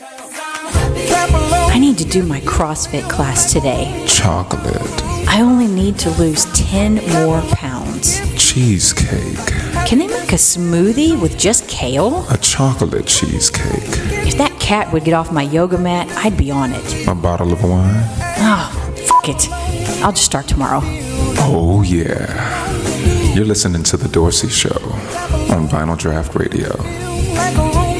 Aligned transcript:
I 0.00 1.78
need 1.78 1.96
to 1.98 2.04
do 2.04 2.24
my 2.24 2.40
CrossFit 2.40 3.08
class 3.08 3.52
today. 3.52 4.04
Chocolate. 4.08 4.74
I 5.28 5.40
only 5.40 5.68
need 5.68 5.98
to 6.00 6.10
lose 6.10 6.46
10 6.54 6.96
more 7.12 7.40
pounds. 7.52 8.18
Cheesecake. 8.36 9.36
Can 9.86 9.98
they 9.98 10.08
make 10.08 10.32
a 10.32 10.36
smoothie 10.36 11.20
with 11.20 11.38
just 11.38 11.68
kale? 11.68 12.26
A 12.30 12.38
chocolate 12.38 13.06
cheesecake. 13.06 13.84
If 14.26 14.36
that 14.38 14.58
cat 14.58 14.92
would 14.92 15.04
get 15.04 15.14
off 15.14 15.30
my 15.30 15.42
yoga 15.42 15.78
mat, 15.78 16.08
I'd 16.24 16.36
be 16.36 16.50
on 16.50 16.72
it. 16.72 17.06
A 17.06 17.14
bottle 17.14 17.52
of 17.52 17.62
wine. 17.62 18.02
Oh, 18.38 18.94
fuck 19.06 19.28
it. 19.28 19.48
I'll 20.02 20.12
just 20.12 20.24
start 20.24 20.48
tomorrow. 20.48 20.80
Oh, 20.82 21.82
yeah. 21.86 23.32
You're 23.32 23.44
listening 23.44 23.84
to 23.84 23.96
The 23.96 24.08
Dorci 24.08 24.50
Show 24.50 24.74
on 25.54 25.68
Vinyl 25.68 25.96
Draught 25.96 26.34
Radio. 26.34 27.93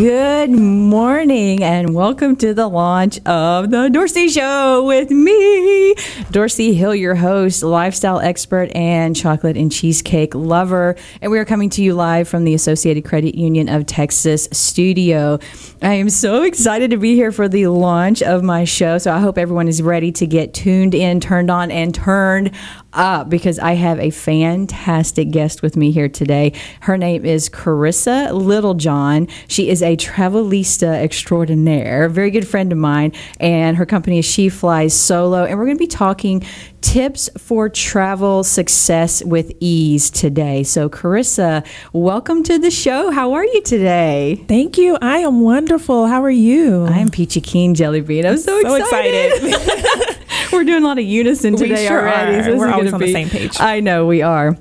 Good 0.00 0.48
morning 0.48 1.62
and 1.62 1.94
welcome 1.94 2.34
to 2.36 2.54
the 2.54 2.68
launch 2.68 3.18
of 3.26 3.70
the 3.70 3.90
Dorci 3.90 4.30
Show 4.30 4.82
with 4.86 5.10
me, 5.10 5.94
Dorci 6.32 6.74
Hill, 6.74 6.94
your 6.94 7.14
host, 7.14 7.62
lifestyle 7.62 8.18
expert, 8.18 8.74
and 8.74 9.14
chocolate 9.14 9.58
and 9.58 9.70
cheesecake 9.70 10.34
lover. 10.34 10.96
And 11.20 11.30
we 11.30 11.38
are 11.38 11.44
coming 11.44 11.68
to 11.68 11.82
you 11.82 11.92
live 11.92 12.28
from 12.28 12.44
the 12.44 12.54
Associated 12.54 13.04
Credit 13.04 13.34
Union 13.34 13.68
of 13.68 13.84
Texas 13.84 14.48
studio. 14.52 15.38
I 15.82 15.92
am 15.92 16.08
so 16.08 16.44
excited 16.44 16.92
to 16.92 16.96
be 16.96 17.14
here 17.14 17.30
for 17.30 17.46
the 17.46 17.66
launch 17.66 18.22
of 18.22 18.42
my 18.42 18.64
show. 18.64 18.96
So 18.96 19.12
I 19.12 19.18
hope 19.18 19.36
everyone 19.36 19.68
is 19.68 19.82
ready 19.82 20.12
to 20.12 20.26
get 20.26 20.54
tuned 20.54 20.94
in, 20.94 21.20
turned 21.20 21.50
on, 21.50 21.70
and 21.70 21.94
turned 21.94 22.52
up 22.92 23.28
because 23.28 23.58
I 23.58 23.74
have 23.74 24.00
a 24.00 24.10
fantastic 24.10 25.30
guest 25.30 25.62
with 25.62 25.76
me 25.76 25.90
here 25.90 26.08
today. 26.08 26.54
Her 26.80 26.96
name 26.96 27.24
is 27.24 27.48
Carissa 27.48 28.32
Littlejohn. 28.32 29.28
She 29.46 29.68
is 29.68 29.82
a 29.82 29.89
travelista 29.96 31.02
extraordinaire, 31.02 32.04
a 32.04 32.08
very 32.08 32.30
good 32.30 32.46
friend 32.46 32.72
of 32.72 32.78
mine, 32.78 33.12
and 33.38 33.76
her 33.76 33.86
company 33.86 34.18
is 34.18 34.24
She 34.24 34.48
Flies 34.48 34.94
Solo. 34.94 35.44
And 35.44 35.58
we're 35.58 35.66
going 35.66 35.76
to 35.76 35.82
be 35.82 35.86
talking 35.86 36.44
tips 36.80 37.28
for 37.36 37.68
travel 37.68 38.42
success 38.44 39.22
with 39.24 39.52
ease 39.60 40.10
today. 40.10 40.62
So, 40.62 40.88
Carissa, 40.88 41.66
welcome 41.92 42.42
to 42.44 42.58
the 42.58 42.70
show. 42.70 43.10
How 43.10 43.32
are 43.34 43.44
you 43.44 43.62
today? 43.62 44.44
Thank 44.48 44.78
you. 44.78 44.96
I 45.00 45.18
am 45.18 45.40
wonderful. 45.40 46.06
How 46.06 46.22
are 46.22 46.30
you? 46.30 46.86
I'm 46.86 47.08
Peachy 47.08 47.40
Keen 47.40 47.74
Jelly 47.74 48.00
Bean. 48.00 48.26
I'm 48.26 48.38
so, 48.38 48.60
so 48.62 48.74
excited. 48.74 49.44
excited. 49.44 50.16
We're 50.52 50.64
doing 50.64 50.82
a 50.82 50.86
lot 50.86 50.98
of 50.98 51.04
unison 51.04 51.56
today 51.56 51.82
we 51.82 51.86
sure 51.86 52.00
already. 52.00 52.38
Are. 52.38 52.44
So 52.44 52.56
We're 52.56 52.70
always 52.70 52.90
be, 52.90 52.94
on 52.94 53.00
the 53.00 53.12
same 53.12 53.28
page. 53.28 53.60
I 53.60 53.80
know 53.80 54.06
we 54.06 54.22
are. 54.22 54.56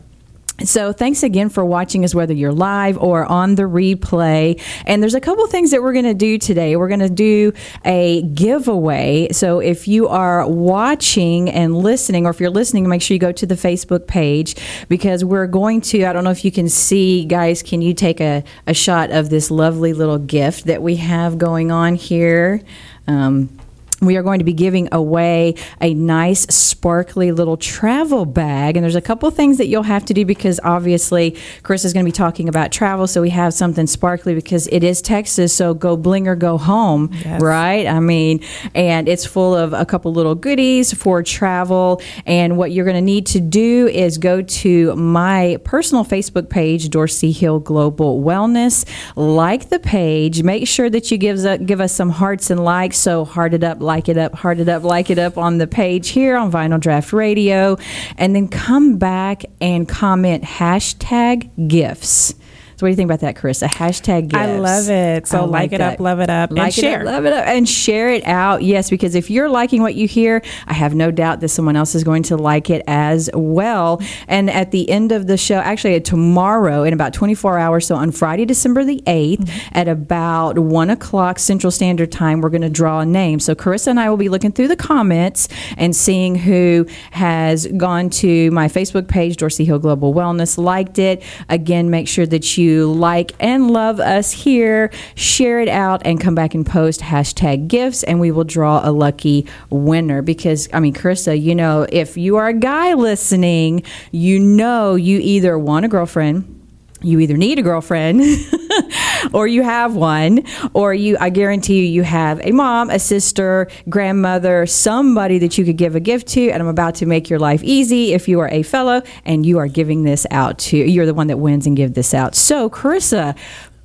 So, 0.63 0.91
thanks 0.91 1.23
again 1.23 1.49
for 1.49 1.63
watching 1.63 2.03
us, 2.03 2.13
whether 2.13 2.33
you're 2.33 2.51
live 2.51 2.97
or 2.97 3.25
on 3.25 3.55
the 3.55 3.63
replay. 3.63 4.61
And 4.85 5.01
there's 5.01 5.13
a 5.13 5.21
couple 5.21 5.45
things 5.47 5.71
that 5.71 5.81
we're 5.81 5.93
going 5.93 6.05
to 6.05 6.13
do 6.13 6.37
today. 6.37 6.75
We're 6.75 6.87
going 6.87 6.99
to 6.99 7.09
do 7.09 7.53
a 7.85 8.23
giveaway. 8.23 9.29
So, 9.31 9.59
if 9.59 9.87
you 9.87 10.07
are 10.07 10.47
watching 10.47 11.49
and 11.49 11.75
listening, 11.77 12.25
or 12.25 12.31
if 12.31 12.39
you're 12.39 12.49
listening, 12.49 12.87
make 12.87 13.01
sure 13.01 13.15
you 13.15 13.19
go 13.19 13.31
to 13.31 13.45
the 13.45 13.55
Facebook 13.55 14.07
page 14.07 14.55
because 14.87 15.23
we're 15.23 15.47
going 15.47 15.81
to. 15.81 16.05
I 16.05 16.13
don't 16.13 16.23
know 16.23 16.31
if 16.31 16.43
you 16.43 16.51
can 16.51 16.69
see, 16.69 17.25
guys, 17.25 17.63
can 17.63 17.81
you 17.81 17.93
take 17.93 18.19
a, 18.19 18.43
a 18.67 18.73
shot 18.73 19.11
of 19.11 19.29
this 19.29 19.51
lovely 19.51 19.93
little 19.93 20.17
gift 20.17 20.65
that 20.65 20.81
we 20.81 20.97
have 20.97 21.37
going 21.37 21.71
on 21.71 21.95
here? 21.95 22.61
Um, 23.07 23.58
we 24.01 24.15
are 24.17 24.23
going 24.23 24.39
to 24.39 24.45
be 24.45 24.53
giving 24.53 24.87
away 24.91 25.55
a 25.81 25.93
nice 25.93 26.41
sparkly 26.53 27.31
little 27.31 27.57
travel 27.57 28.25
bag. 28.25 28.77
And 28.77 28.83
there's 28.83 28.95
a 28.95 29.01
couple 29.01 29.29
things 29.31 29.57
that 29.57 29.67
you'll 29.67 29.83
have 29.83 30.05
to 30.05 30.13
do 30.13 30.25
because 30.25 30.59
obviously 30.63 31.35
chris 31.63 31.83
is 31.85 31.93
going 31.93 32.05
to 32.05 32.07
be 32.07 32.13
talking 32.15 32.47
about 32.47 32.71
travel 32.71 33.07
so 33.07 33.21
we 33.21 33.29
have 33.29 33.53
something 33.53 33.87
sparkly 33.87 34.33
because 34.33 34.67
it 34.67 34.83
is 34.83 35.01
texas 35.01 35.53
so 35.53 35.73
go 35.73 35.97
bling 35.97 36.27
or 36.27 36.35
go 36.35 36.57
home 36.57 37.09
Yes. 37.25 37.41
right? 37.41 37.85
I 37.87 37.99
mean 37.99 38.41
and 38.73 39.09
it's 39.09 39.25
full 39.25 39.55
of 39.55 39.73
a 39.73 39.85
couple 39.85 40.13
little 40.13 40.35
goodies 40.35 40.93
for 40.93 41.21
travel. 41.23 42.01
And 42.25 42.55
what 42.57 42.71
you're 42.71 42.85
going 42.85 42.95
to 42.95 43.01
need 43.01 43.25
to 43.27 43.39
do 43.39 43.87
is 43.87 44.17
go 44.17 44.41
to 44.41 44.95
my 44.95 45.57
personal 45.63 46.05
facebook 46.05 46.49
page 46.49 46.89
dorci 46.89 47.35
hill 47.35 47.59
global 47.59 48.21
wellness. 48.21 48.85
Like 49.15 49.69
the 49.69 49.79
page. 49.79 50.43
Make 50.43 50.67
sure 50.67 50.89
that 50.89 51.11
you 51.11 51.17
give 51.17 51.37
us, 51.43 51.59
give 51.65 51.81
us 51.81 51.93
some 51.93 52.09
hearts 52.11 52.49
and 52.49 52.63
likes 52.63 52.97
so 52.97 53.25
heart 53.25 53.53
it 53.53 53.63
up 53.63 53.81
like 53.89 54.07
it 54.07 54.19
up, 54.19 54.35
heart 54.35 54.59
it 54.59 54.69
up, 54.69 54.83
like 54.83 55.09
it 55.09 55.17
up 55.17 55.35
on 55.35 55.57
the 55.57 55.65
page 55.65 56.09
here 56.09 56.37
on 56.37 56.51
Vinyl 56.51 56.79
Draught 56.79 57.11
Radio, 57.11 57.75
and 58.19 58.35
then 58.35 58.47
come 58.47 58.99
back 58.99 59.45
and 59.59 59.89
comment 59.89 60.43
hashtag 60.43 61.49
gifts. 61.67 62.35
So 62.79 62.85
what 62.85 62.87
do 62.87 62.91
you 62.91 62.95
think 62.95 63.07
about 63.07 63.19
that, 63.19 63.35
Carissa? 63.35 63.67
Hashtag 63.67 64.29
gifts. 64.29 64.35
I 64.41 64.57
love 64.57 64.89
it. 64.89 65.27
So 65.27 65.39
I 65.39 65.41
like, 65.41 65.73
it 65.73 65.79
that. 65.79 65.95
up, 65.95 65.99
love 65.99 66.21
it 66.21 66.29
up, 66.29 66.49
like 66.49 66.63
and 66.63 66.73
share. 66.73 67.01
it 67.01 67.07
up, 67.07 67.13
love 67.13 67.25
it 67.25 67.33
up, 67.33 67.45
and 67.45 67.67
share 67.67 68.07
it 68.07 68.25
out. 68.25 68.63
Yes, 68.63 68.89
because 68.89 69.15
if 69.15 69.29
you're 69.29 69.49
liking 69.49 69.81
what 69.81 69.95
you 69.95 70.07
hear, 70.07 70.41
I 70.65 70.71
have 70.75 70.95
no 70.95 71.11
doubt 71.11 71.41
that 71.41 71.49
someone 71.49 71.75
else 71.75 71.93
is 71.93 72.05
going 72.05 72.23
to 72.23 72.37
like 72.37 72.69
it 72.69 72.81
as 72.87 73.29
well. 73.33 74.01
And 74.29 74.49
at 74.49 74.71
the 74.71 74.89
end 74.89 75.11
of 75.11 75.27
the 75.27 75.35
show, 75.35 75.55
actually 75.57 75.99
tomorrow 75.99 76.83
in 76.83 76.93
about 76.93 77.11
24 77.13 77.57
hours, 77.59 77.85
so 77.85 77.95
on 77.97 78.11
Friday, 78.11 78.45
December 78.45 78.85
the 78.85 79.03
8th, 79.05 79.39
Mm-hmm. 79.39 79.77
at 79.77 79.87
about 79.89 80.57
one 80.57 80.89
o'clock 80.89 81.37
Central 81.37 81.71
Standard 81.71 82.13
Time, 82.13 82.39
we're 82.39 82.49
going 82.49 82.61
to 82.61 82.69
draw 82.69 83.01
a 83.01 83.05
name. 83.05 83.41
So 83.41 83.55
Carissa 83.55 83.87
and 83.87 83.99
I 83.99 84.09
will 84.09 84.15
be 84.15 84.29
looking 84.29 84.53
through 84.53 84.69
the 84.69 84.77
comments 84.77 85.49
and 85.77 85.93
seeing 85.93 86.35
who 86.35 86.85
has 87.11 87.67
gone 87.67 88.09
to 88.11 88.49
my 88.51 88.69
Facebook 88.69 89.09
page, 89.09 89.35
Dorci 89.35 89.65
Hill 89.65 89.79
Global 89.79 90.13
Wellness, 90.13 90.57
liked 90.57 90.97
it. 90.97 91.21
Again, 91.49 91.89
make 91.89 92.07
sure 92.07 92.25
that 92.27 92.57
you 92.57 92.68
like 92.77 93.31
and 93.39 93.71
love 93.71 93.99
us 93.99 94.31
here, 94.31 94.91
share 95.15 95.59
it 95.59 95.69
out, 95.69 96.01
and 96.05 96.19
come 96.19 96.35
back 96.35 96.53
and 96.53 96.65
post 96.65 97.01
hashtag 97.01 97.67
gifts, 97.67 98.03
and 98.03 98.19
we 98.19 98.31
will 98.31 98.43
draw 98.43 98.81
a 98.83 98.91
lucky 98.91 99.45
winner. 99.69 100.21
Because, 100.21 100.69
I 100.73 100.79
mean, 100.79 100.93
Carissa, 100.93 101.39
you 101.39 101.55
know, 101.55 101.87
if 101.91 102.17
you 102.17 102.35
are 102.37 102.47
a 102.47 102.53
guy 102.53 102.93
listening, 102.93 103.83
you 104.11 104.39
know 104.39 104.95
you 104.95 105.19
either 105.19 105.57
want 105.57 105.85
a 105.85 105.87
girlfriend 105.87 106.58
you 107.01 107.19
either 107.19 107.37
need 107.37 107.59
a 107.59 107.61
girlfriend 107.61 108.21
or 109.33 109.47
you 109.47 109.63
have 109.63 109.95
one 109.95 110.43
or 110.73 110.93
you 110.93 111.17
i 111.19 111.29
guarantee 111.29 111.79
you 111.79 111.85
you 111.85 112.03
have 112.03 112.39
a 112.45 112.51
mom 112.51 112.89
a 112.89 112.99
sister 112.99 113.67
grandmother 113.87 114.65
somebody 114.65 115.39
that 115.39 115.57
you 115.57 115.63
could 115.63 115.77
give 115.77 115.95
a 115.95 115.99
gift 115.99 116.27
to 116.27 116.49
and 116.49 116.61
i'm 116.61 116.67
about 116.67 116.95
to 116.95 117.05
make 117.05 117.29
your 117.29 117.39
life 117.39 117.63
easy 117.63 118.13
if 118.13 118.27
you 118.27 118.39
are 118.39 118.49
a 118.49 118.63
fellow 118.63 119.01
and 119.25 119.45
you 119.45 119.57
are 119.57 119.67
giving 119.67 120.03
this 120.03 120.25
out 120.31 120.57
to 120.57 120.77
you're 120.77 121.05
the 121.05 121.13
one 121.13 121.27
that 121.27 121.37
wins 121.37 121.65
and 121.65 121.77
give 121.77 121.93
this 121.93 122.13
out. 122.13 122.35
So 122.35 122.69
carissa 122.69 123.37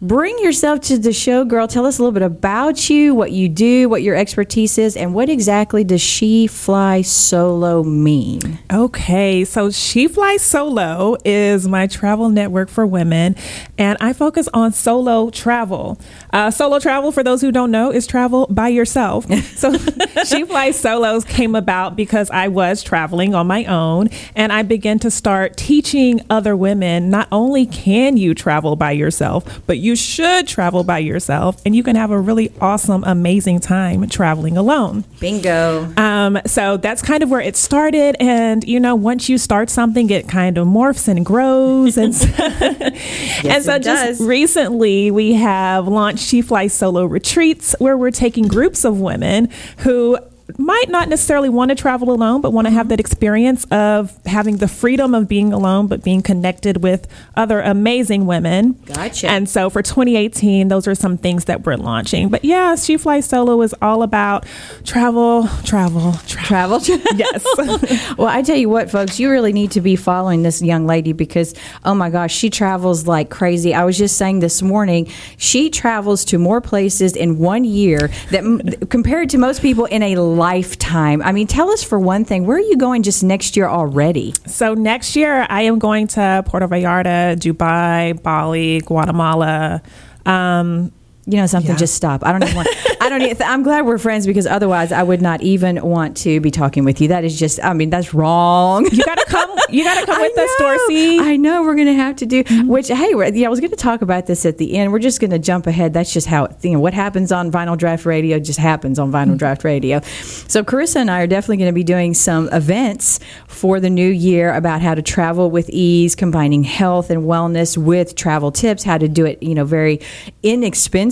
Bring 0.05 0.39
yourself 0.41 0.81
to 0.83 0.99
the 0.99 1.15
show, 1.15 1.47
girl. 1.47 1.67
Tell 1.67 1.87
us 1.87 1.99
a 1.99 2.03
little 2.03 2.13
bit 2.13 2.23
about 2.23 2.91
you, 2.91 3.15
what 3.15 3.33
you 3.33 3.49
do, 3.49 3.89
what 3.89 4.03
your 4.03 4.15
expertise 4.15 4.77
is, 4.77 4.99
and 4.99 5.15
what 5.15 5.31
exactly 5.31 5.83
does 5.83 6.03
She 6.03 6.47
Fly 6.47 7.01
Solo 7.01 7.83
mean? 7.83 8.59
Okay, 8.71 9.47
so 9.47 9.71
She 9.71 10.07
Fly 10.07 10.37
Solo 10.37 11.17
is 11.25 11.67
my 11.67 11.87
travel 11.87 12.29
network 12.29 12.69
for 12.69 12.87
women, 12.87 13.35
and 13.79 13.97
I 13.99 14.13
focus 14.13 14.47
on 14.53 14.73
solo 14.73 15.31
travel. 15.31 15.99
Uh, 16.35 16.51
solo 16.51 16.79
travel, 16.81 17.11
for 17.11 17.23
those 17.23 17.41
who 17.41 17.51
don't 17.51 17.71
know, 17.71 17.91
is 17.91 18.07
travel 18.07 18.47
by 18.49 18.69
yourself. 18.69 19.27
So 19.55 19.73
She 20.27 20.45
Fly 20.45 20.73
Solos 20.73 21.25
came 21.25 21.55
about 21.55 21.97
because 21.97 22.29
I 22.31 22.49
was 22.49 22.83
traveling 22.83 23.35
on 23.35 23.47
my 23.47 23.65
own, 23.65 24.11
and 24.37 24.53
I 24.53 24.63
began 24.63 24.99
to 24.99 25.11
start 25.11 25.57
teaching 25.57 26.21
other 26.29 26.55
women 26.55 27.09
not 27.09 27.29
only 27.33 27.65
can 27.65 28.19
you 28.19 28.35
travel 28.35 28.77
by 28.77 28.91
yourself, 28.91 29.63
but 29.67 29.79
you 29.79 29.94
should 29.97 30.49
travel 30.49 30.85
by 30.85 30.99
yourself, 30.99 31.61
and 31.65 31.75
you 31.75 31.83
can 31.83 31.97
have 31.97 32.11
a 32.11 32.19
really 32.19 32.53
awesome, 32.61 33.05
amazing 33.05 33.61
time 33.61 34.09
traveling 34.09 34.57
alone. 34.57 35.05
Bingo. 35.21 35.93
Um, 35.97 36.39
so 36.47 36.77
that's 36.77 37.03
kind 37.03 37.23
of 37.23 37.31
where 37.31 37.41
it 37.41 37.57
started. 37.57 38.17
And, 38.21 38.65
you 38.65 38.81
know, 38.81 38.95
once 38.95 39.29
you 39.29 39.39
start 39.39 39.71
something, 39.71 40.11
it 40.11 40.29
kind 40.29 40.59
of 40.59 40.67
morphs 40.67 41.09
and 41.09 41.25
grows. 41.25 41.97
And 41.97 42.15
so, 42.15 42.29
and 42.39 43.65
so 43.65 43.79
just 43.79 44.19
does. 44.19 44.21
recently, 44.21 45.11
we 45.11 45.35
have 45.35 45.89
launched 45.89 46.25
She 46.25 46.43
Fly 46.43 46.67
Solo 46.67 47.05
Retreats, 47.05 47.75
where 47.79 47.97
we're 47.97 48.11
taking 48.11 48.49
groups 48.49 48.85
of 48.85 49.01
women 49.01 49.49
who 49.79 50.19
might 50.59 50.89
not 50.89 51.09
necessarily 51.09 51.49
want 51.49 51.71
to 51.71 51.75
travel 51.75 52.11
alone, 52.11 52.41
but 52.41 52.53
want 52.53 52.67
to 52.67 52.71
have 52.71 52.85
mm-hmm. 52.85 52.91
that 52.91 53.01
experience 53.01 53.65
of 53.67 54.17
having 54.27 54.59
the 54.59 54.69
freedom 54.69 55.15
of 55.15 55.29
being 55.29 55.53
alone, 55.53 55.87
but 55.87 56.03
being 56.03 56.23
connected 56.23 56.83
with 56.83 57.07
other 57.37 57.61
amazing 57.61 58.27
women. 58.27 58.73
Gotcha. 58.87 59.29
And 59.29 59.49
so 59.49 59.71
for 59.71 59.83
2018, 59.83 60.69
those 60.69 60.87
are 60.87 60.95
some 60.95 61.17
things 61.17 61.47
that 61.47 61.65
we're 61.65 61.77
launching. 61.77 62.29
But 62.29 62.45
yeah, 62.45 62.75
She 62.77 62.97
Fly 62.97 63.21
Solo 63.21 63.61
is 63.63 63.75
all 63.83 64.03
about 64.03 64.47
travel, 64.85 65.49
travel, 65.65 66.13
travel. 66.27 66.81
Travel. 66.81 66.81
Yes. 67.15 67.45
well, 68.19 68.27
I 68.27 68.43
tell 68.43 68.57
you 68.57 68.69
what, 68.69 68.91
folks, 68.91 69.21
you 69.21 69.31
really 69.31 69.53
need 69.53 69.71
to 69.73 69.81
be 69.81 69.95
following 69.95 70.43
this 70.43 70.61
young 70.61 70.87
lady 70.87 71.13
because, 71.13 71.55
oh 71.85 71.95
my 71.95 72.11
gosh, 72.11 72.35
she 72.35 72.51
travels 72.51 73.07
like 73.07 73.31
crazy. 73.31 73.73
I 73.73 73.85
was 73.85 73.97
just 73.97 74.17
saying 74.17 74.41
this 74.41 74.63
morning, 74.63 75.09
she 75.37 75.71
travels 75.71 76.25
to 76.27 76.39
more 76.39 76.61
places 76.61 77.15
in 77.15 77.39
one 77.39 77.65
year 77.65 78.11
that 78.31 78.87
compared 78.91 79.31
to 79.31 79.39
most 79.39 79.63
people 79.63 79.85
in 79.87 80.03
a 80.03 80.17
lifetime. 80.45 81.23
I 81.23 81.33
mean, 81.33 81.47
tell 81.47 81.71
us 81.71 81.83
for 81.83 81.99
one 81.99 82.27
thing, 82.27 82.45
where 82.45 82.59
are 82.59 82.69
you 82.73 82.77
going 82.77 83.03
just 83.03 83.25
next 83.25 83.57
year 83.57 83.67
already? 83.67 84.35
So 84.47 84.75
next 84.75 85.17
year, 85.17 85.47
I 85.49 85.63
am 85.63 85.79
going 85.79 86.07
to 86.09 86.43
Puerto 86.47 86.69
Vallarta, 86.69 87.35
Dubai, 87.37 88.23
Bali, 88.23 88.81
Guatemala. 88.81 89.81
Um, 90.27 90.93
you 91.27 91.37
know 91.37 91.47
something 91.47 91.71
Yeah. 91.73 91.77
just 91.77 91.95
stop 91.95 92.25
i 92.25 92.33
don't 92.33 92.43
even 92.43 92.55
want 92.55 92.69
i 93.01 93.09
don't 93.09 93.23
even, 93.23 93.43
i'm 93.43 93.63
glad 93.63 93.87
we're 93.87 93.99
friends 93.99 94.27
because 94.27 94.47
otherwise 94.47 94.93
i 94.93 95.03
would 95.03 95.23
not 95.23 95.43
even 95.43 95.81
want 95.83 96.17
to 96.19 96.41
be 96.41 96.51
talking 96.51 96.85
with 96.85 97.01
you 97.01 97.09
that 97.09 97.25
is 97.25 97.39
just 97.39 97.63
i 97.65 97.73
mean 97.73 97.91
that's 97.91 98.13
wrong 98.13 98.85
you 98.91 99.05
gotta 99.05 99.25
come. 99.29 99.51
You 99.71 99.85
gotta 99.85 100.07
come 100.07 100.17
I 100.19 100.23
with 100.23 100.39
us, 100.39 100.51
know. 100.61 100.79
Dorci. 100.89 101.21
I 101.21 101.37
know 101.37 101.63
we're 101.63 101.75
going 101.75 101.89
to 101.89 101.95
have 101.95 102.17
to 102.17 102.27
do. 102.27 102.45
Mm-hmm. 102.45 102.69
Which 102.69 102.89
hey, 102.89 103.13
yeah, 103.35 103.47
I 103.47 103.51
was 103.51 103.61
going 103.61 103.71
to 103.71 103.77
talk 103.77 104.03
about 104.03 104.27
this 104.27 104.47
at 104.47 104.59
the 104.59 104.77
end. 104.77 104.93
We're 104.93 104.99
just 104.99 105.21
going 105.21 105.31
to 105.31 105.39
jump 105.39 105.67
ahead. 105.67 105.93
That's 105.93 106.13
just 106.13 106.27
how 106.27 106.49
you 106.63 106.71
know 106.71 106.81
what 106.81 106.95
happens 106.95 107.33
on 107.33 107.51
Vinyl 107.51 107.77
Draught 107.77 108.05
Radio 108.05 108.39
just 108.39 108.59
happens 108.59 108.99
on 108.99 109.11
Vinyl 109.11 109.37
mm-hmm. 109.37 109.37
Draught 109.37 109.65
Radio. 109.65 110.01
So 110.01 110.63
Carissa 110.63 110.97
and 110.97 111.11
I 111.11 111.23
are 111.23 111.27
definitely 111.27 111.59
going 111.59 111.71
to 111.71 111.75
be 111.75 111.85
doing 111.85 112.15
some 112.15 112.49
events 112.53 113.21
for 113.49 113.81
the 113.81 113.91
new 113.91 114.09
year 114.09 114.55
about 114.55 114.83
how 114.83 114.95
to 114.95 115.03
travel 115.03 115.51
with 115.51 115.69
ease, 115.71 116.15
combining 116.15 116.63
health 116.63 117.11
and 117.11 117.23
wellness 117.23 117.77
with 117.77 118.15
travel 118.15 118.53
tips, 118.53 118.85
how 118.85 118.99
to 118.99 119.09
do 119.09 119.25
it, 119.25 119.43
you 119.43 119.55
know, 119.55 119.65
very 119.65 120.01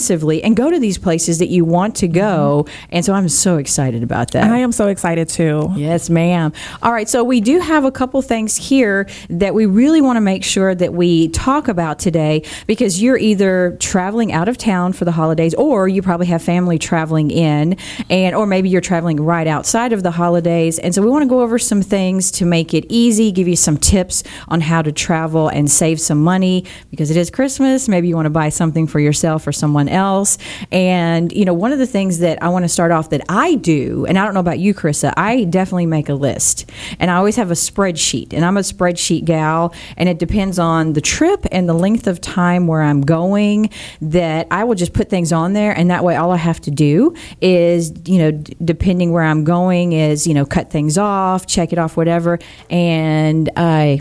inexpensively, 0.03 0.43
and 0.43 0.57
go 0.57 0.71
to 0.71 0.79
these 0.79 0.99
places 0.99 1.39
that 1.39 1.49
you 1.49 1.65
want 1.65 1.97
to 1.97 2.09
go. 2.09 2.65
Mm-hmm. 2.67 2.87
And 2.91 3.05
so 3.05 3.15
I'm 3.15 3.29
so 3.29 3.57
excited 3.57 4.03
about 4.03 4.33
that. 4.33 4.51
I 4.51 4.59
am 4.59 4.73
so 4.73 4.89
excited 4.89 5.29
too. 5.29 5.73
Yes, 5.77 6.11
ma'am. 6.11 6.53
All 6.83 6.93
right, 6.93 7.09
so 7.09 7.25
we 7.25 7.41
do 7.41 7.61
have 7.61 7.85
a 7.85 7.91
couple 7.91 8.21
things 8.23 8.57
here 8.57 9.09
that 9.31 9.55
we 9.55 9.67
really 9.67 10.01
want 10.01 10.17
to 10.17 10.21
make 10.21 10.45
sure 10.45 10.75
that 10.75 10.93
we 10.93 11.29
talk 11.29 11.69
about 11.69 11.99
today 11.99 12.43
because 12.67 13.03
you're 13.03 13.17
either 13.17 13.77
traveling 13.81 14.33
out 14.33 14.49
of 14.49 14.59
town 14.59 14.93
for 14.93 15.05
the 15.05 15.13
holidays 15.13 15.55
or 15.55 15.89
you 15.89 16.03
probably 16.03 16.27
have 16.27 16.43
family 16.43 16.79
traveling 16.79 17.31
in 17.31 17.77
and 18.11 18.35
or 18.35 18.47
maybe 18.47 18.69
you're 18.69 18.81
traveling 18.81 19.21
right 19.21 19.47
outside 19.47 19.93
of 19.93 20.03
the 20.03 20.11
holidays. 20.11 20.79
And 20.79 20.95
so 20.95 21.03
we 21.03 21.09
want 21.09 21.23
to 21.23 21.29
go 21.29 21.41
over 21.41 21.59
some 21.59 21.83
things 21.83 22.31
to 22.33 22.45
make 22.45 22.75
it 22.75 22.85
easy, 22.89 23.33
give 23.33 23.49
you 23.49 23.57
some 23.57 23.77
tips 23.77 24.23
on 24.49 24.61
how 24.61 24.83
to 24.83 24.93
travel 24.93 25.49
and 25.49 25.71
save 25.71 26.01
some 26.01 26.23
money 26.23 26.65
because 26.91 27.11
it 27.11 27.17
is 27.17 27.31
Christmas. 27.31 27.89
Maybe 27.89 28.09
you 28.09 28.17
want 28.17 28.27
to 28.27 28.31
buy 28.31 28.49
something 28.49 28.87
for 28.87 29.01
yourself 29.01 29.47
or 29.47 29.53
someone 29.53 29.89
else. 29.93 30.39
And 30.71 31.33
you 31.33 31.45
know, 31.45 31.55
one 31.55 31.73
of 31.73 31.79
the 31.79 31.87
things 31.87 32.19
that 32.19 32.43
I 32.43 32.49
want 32.49 32.65
to 32.65 32.69
start 32.69 32.91
off 32.93 33.11
that 33.11 33.23
I 33.29 33.55
do, 33.57 34.07
and 34.07 34.19
I 34.19 34.25
don't 34.25 34.35
know 34.35 34.41
about 34.41 34.59
you, 34.59 34.75
Carissa, 34.75 35.13
I 35.17 35.45
definitely 35.45 35.87
make 35.87 36.09
a 36.09 36.15
list. 36.15 36.71
And 36.99 37.11
I 37.11 37.17
always 37.17 37.37
have 37.37 37.51
a 37.51 37.55
spreadsheet. 37.55 38.33
And 38.33 38.45
I'm 38.45 38.57
a 38.57 38.61
spreadsheet 38.61 39.25
gal, 39.25 39.75
and 39.97 40.09
it 40.09 40.19
depends 40.19 40.59
on 40.59 40.95
the 40.95 41.01
trip 41.01 41.47
and 41.53 41.69
the 41.69 41.75
length 41.75 42.07
of 42.07 42.21
time 42.21 42.67
where 42.67 42.83
I'm 42.83 43.03
going 43.03 43.71
that 44.01 44.47
I 44.51 44.65
will 44.65 44.75
just 44.75 44.93
put 44.93 45.11
things 45.11 45.33
on 45.33 45.53
there 45.53 45.77
and 45.77 45.91
that 45.91 46.05
way 46.05 46.17
all 46.17 46.31
I 46.31 46.37
have 46.37 46.61
to 46.63 46.71
do 46.71 47.15
is, 47.41 47.93
you 48.07 48.19
know, 48.19 48.31
d- 48.31 48.57
depending 48.65 49.13
where 49.13 49.23
I'm 49.23 49.45
going 49.45 49.93
is, 49.93 50.27
you 50.27 50.35
know, 50.35 50.45
cut 50.45 50.71
things 50.71 50.99
off, 50.99 51.47
check 51.47 51.73
it 51.73 51.79
off 51.79 51.97
whatever, 51.97 52.39
and 52.71 53.51
I 53.57 54.01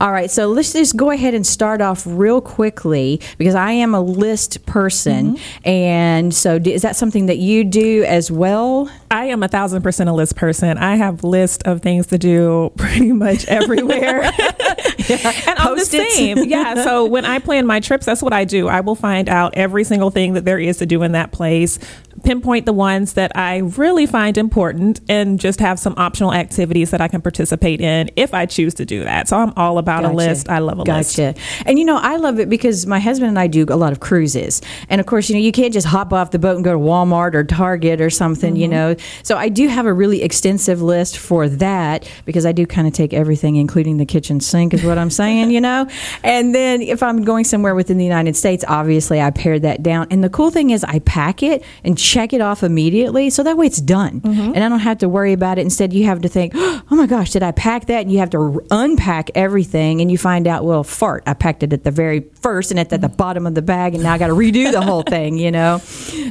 all 0.00 0.12
right, 0.12 0.30
so 0.30 0.48
let's 0.48 0.72
just 0.72 0.96
go 0.96 1.10
ahead 1.10 1.34
and 1.34 1.46
start 1.46 1.80
off 1.80 2.04
real 2.06 2.40
quickly 2.40 3.20
because 3.38 3.54
I 3.54 3.72
am 3.72 3.94
a 3.94 4.00
list 4.00 4.64
person, 4.66 5.36
mm-hmm. 5.36 5.68
and 5.68 6.34
so 6.34 6.56
is 6.56 6.82
that 6.82 6.96
something 6.96 7.26
that 7.26 7.38
you 7.38 7.64
do 7.64 8.04
as 8.04 8.30
well? 8.30 8.90
I 9.10 9.26
am 9.26 9.42
a 9.42 9.48
thousand 9.48 9.82
percent 9.82 10.08
a 10.08 10.12
list 10.12 10.36
person. 10.36 10.78
I 10.78 10.96
have 10.96 11.24
list 11.24 11.62
of 11.64 11.82
things 11.82 12.06
to 12.08 12.18
do 12.18 12.72
pretty 12.76 13.12
much 13.12 13.44
everywhere. 13.46 14.22
and 15.08 15.58
I'm 15.58 15.76
the 15.76 15.84
same. 15.84 16.38
Yeah. 16.44 16.82
So 16.82 17.04
when 17.06 17.24
I 17.24 17.38
plan 17.38 17.66
my 17.66 17.80
trips, 17.80 18.06
that's 18.06 18.22
what 18.22 18.32
I 18.32 18.44
do. 18.44 18.68
I 18.68 18.80
will 18.80 18.94
find 18.94 19.28
out 19.28 19.54
every 19.56 19.84
single 19.84 20.10
thing 20.10 20.34
that 20.34 20.44
there 20.44 20.58
is 20.58 20.78
to 20.78 20.86
do 20.86 21.02
in 21.02 21.12
that 21.12 21.32
place, 21.32 21.78
pinpoint 22.24 22.66
the 22.66 22.72
ones 22.72 23.14
that 23.14 23.32
I 23.36 23.58
really 23.58 24.06
find 24.06 24.36
important, 24.36 25.00
and 25.08 25.38
just 25.40 25.60
have 25.60 25.78
some 25.78 25.94
optional 25.96 26.32
activities 26.32 26.90
that 26.90 27.00
I 27.00 27.08
can 27.08 27.20
participate 27.22 27.80
in 27.80 28.10
if 28.16 28.34
I 28.34 28.46
choose 28.46 28.74
to 28.74 28.84
do 28.84 29.04
that. 29.04 29.28
So 29.28 29.36
I'm 29.38 29.52
all 29.56 29.78
about 29.78 30.04
a 30.04 30.10
list. 30.10 30.48
I 30.48 30.58
love 30.58 30.78
a 30.78 30.82
list. 30.82 31.16
gotcha. 31.16 31.34
And 31.66 31.78
you 31.78 31.84
know, 31.84 31.96
I 31.98 32.16
love 32.16 32.38
it 32.38 32.48
because 32.48 32.86
my 32.86 32.98
husband 32.98 33.28
and 33.28 33.38
I 33.38 33.46
do 33.46 33.64
a 33.68 33.76
lot 33.76 33.92
of 33.92 34.00
cruises. 34.00 34.60
And 34.88 35.00
of 35.00 35.06
course, 35.06 35.28
you 35.28 35.34
know, 35.36 35.40
you 35.40 35.52
can't 35.52 35.72
just 35.72 35.86
hop 35.86 36.12
off 36.12 36.30
the 36.30 36.38
boat 36.38 36.56
and 36.56 36.64
go 36.64 36.72
to 36.72 36.78
Walmart 36.78 37.34
or 37.34 37.44
Target 37.44 38.00
or 38.00 38.10
something, 38.10 38.56
you 38.56 38.64
Mm-hmm. 38.66 38.70
know. 38.70 38.96
So 39.22 39.36
I 39.36 39.48
do 39.48 39.68
have 39.68 39.86
a 39.86 39.92
really 39.92 40.22
extensive 40.22 40.80
list 40.82 41.18
for 41.18 41.48
that 41.48 42.08
because 42.24 42.44
I 42.46 42.52
do 42.52 42.66
kind 42.66 42.86
of 42.86 42.92
take 42.92 43.12
everything, 43.12 43.56
including 43.56 43.96
the 43.96 44.06
kitchen 44.06 44.40
sink, 44.40 44.74
is 44.74 44.84
what 44.84 44.98
I'm 44.98 45.10
saying, 45.10 45.50
you 45.50 45.60
know. 45.60 45.86
And 46.22 46.54
then 46.54 46.82
if 46.82 47.02
I'm 47.02 47.24
going 47.24 47.44
somewhere 47.44 47.74
within 47.74 47.96
the 47.98 48.04
United 48.04 48.36
States, 48.36 48.64
obviously 48.68 49.20
I 49.20 49.30
pare 49.30 49.58
that 49.58 49.82
down. 49.82 50.06
And 50.10 50.22
the 50.22 50.28
cool 50.30 50.50
thing 50.50 50.70
is 50.70 50.84
I 50.84 50.98
pack 51.00 51.42
it 51.42 51.64
and 51.84 51.98
check 52.10 52.32
it 52.32 52.40
off 52.40 52.64
immediately. 52.64 53.30
So 53.30 53.44
that 53.44 53.56
way 53.56 53.66
it's 53.66 53.80
done. 53.80 54.20
Mm-hmm. 54.20 54.52
And 54.54 54.64
I 54.64 54.68
don't 54.68 54.80
have 54.80 54.98
to 54.98 55.08
worry 55.08 55.32
about 55.32 55.58
it. 55.58 55.62
Instead, 55.62 55.92
you 55.92 56.06
have 56.06 56.20
to 56.22 56.28
think, 56.28 56.52
oh 56.56 56.84
my 56.90 57.06
gosh, 57.06 57.30
did 57.30 57.44
I 57.44 57.52
pack 57.52 57.86
that? 57.86 58.02
And 58.02 58.12
you 58.12 58.18
have 58.18 58.30
to 58.30 58.66
unpack 58.70 59.30
everything 59.36 60.00
and 60.00 60.10
you 60.10 60.18
find 60.18 60.48
out, 60.48 60.64
well, 60.64 60.82
fart, 60.82 61.22
I 61.26 61.34
packed 61.34 61.62
it 61.62 61.72
at 61.72 61.84
the 61.84 61.92
very 61.92 62.20
first 62.40 62.72
and 62.72 62.80
it's 62.80 62.92
at 62.92 63.00
the 63.00 63.08
bottom 63.08 63.46
of 63.46 63.54
the 63.54 63.62
bag 63.62 63.94
and 63.94 64.02
now 64.02 64.12
I 64.12 64.18
got 64.18 64.26
to 64.26 64.32
redo 64.32 64.72
the 64.72 64.80
whole 64.80 65.02
thing, 65.08 65.38
you 65.38 65.52
know? 65.52 65.78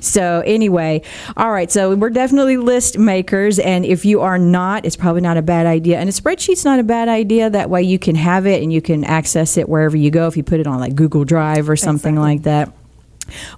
So, 0.01 0.43
anyway, 0.45 1.01
all 1.37 1.51
right. 1.51 1.71
So, 1.71 1.95
we're 1.95 2.09
definitely 2.09 2.57
list 2.57 2.97
makers. 2.97 3.57
And 3.57 3.85
if 3.85 4.03
you 4.03 4.19
are 4.19 4.37
not, 4.37 4.85
it's 4.85 4.97
probably 4.97 5.21
not 5.21 5.37
a 5.37 5.41
bad 5.41 5.65
idea. 5.65 5.97
And 5.97 6.09
a 6.09 6.11
spreadsheet's 6.11 6.65
not 6.65 6.79
a 6.79 6.83
bad 6.83 7.07
idea. 7.07 7.49
That 7.49 7.69
way 7.69 7.83
you 7.83 7.99
can 7.99 8.15
have 8.15 8.45
it 8.45 8.61
and 8.61 8.73
you 8.73 8.81
can 8.81 9.05
access 9.05 9.55
it 9.57 9.69
wherever 9.69 9.95
you 9.95 10.11
go 10.11 10.27
if 10.27 10.35
you 10.35 10.43
put 10.43 10.59
it 10.59 10.67
on 10.67 10.79
like 10.79 10.95
Google 10.95 11.23
Drive 11.23 11.69
or 11.69 11.77
something 11.77 12.15
like 12.15 12.43
that. 12.43 12.73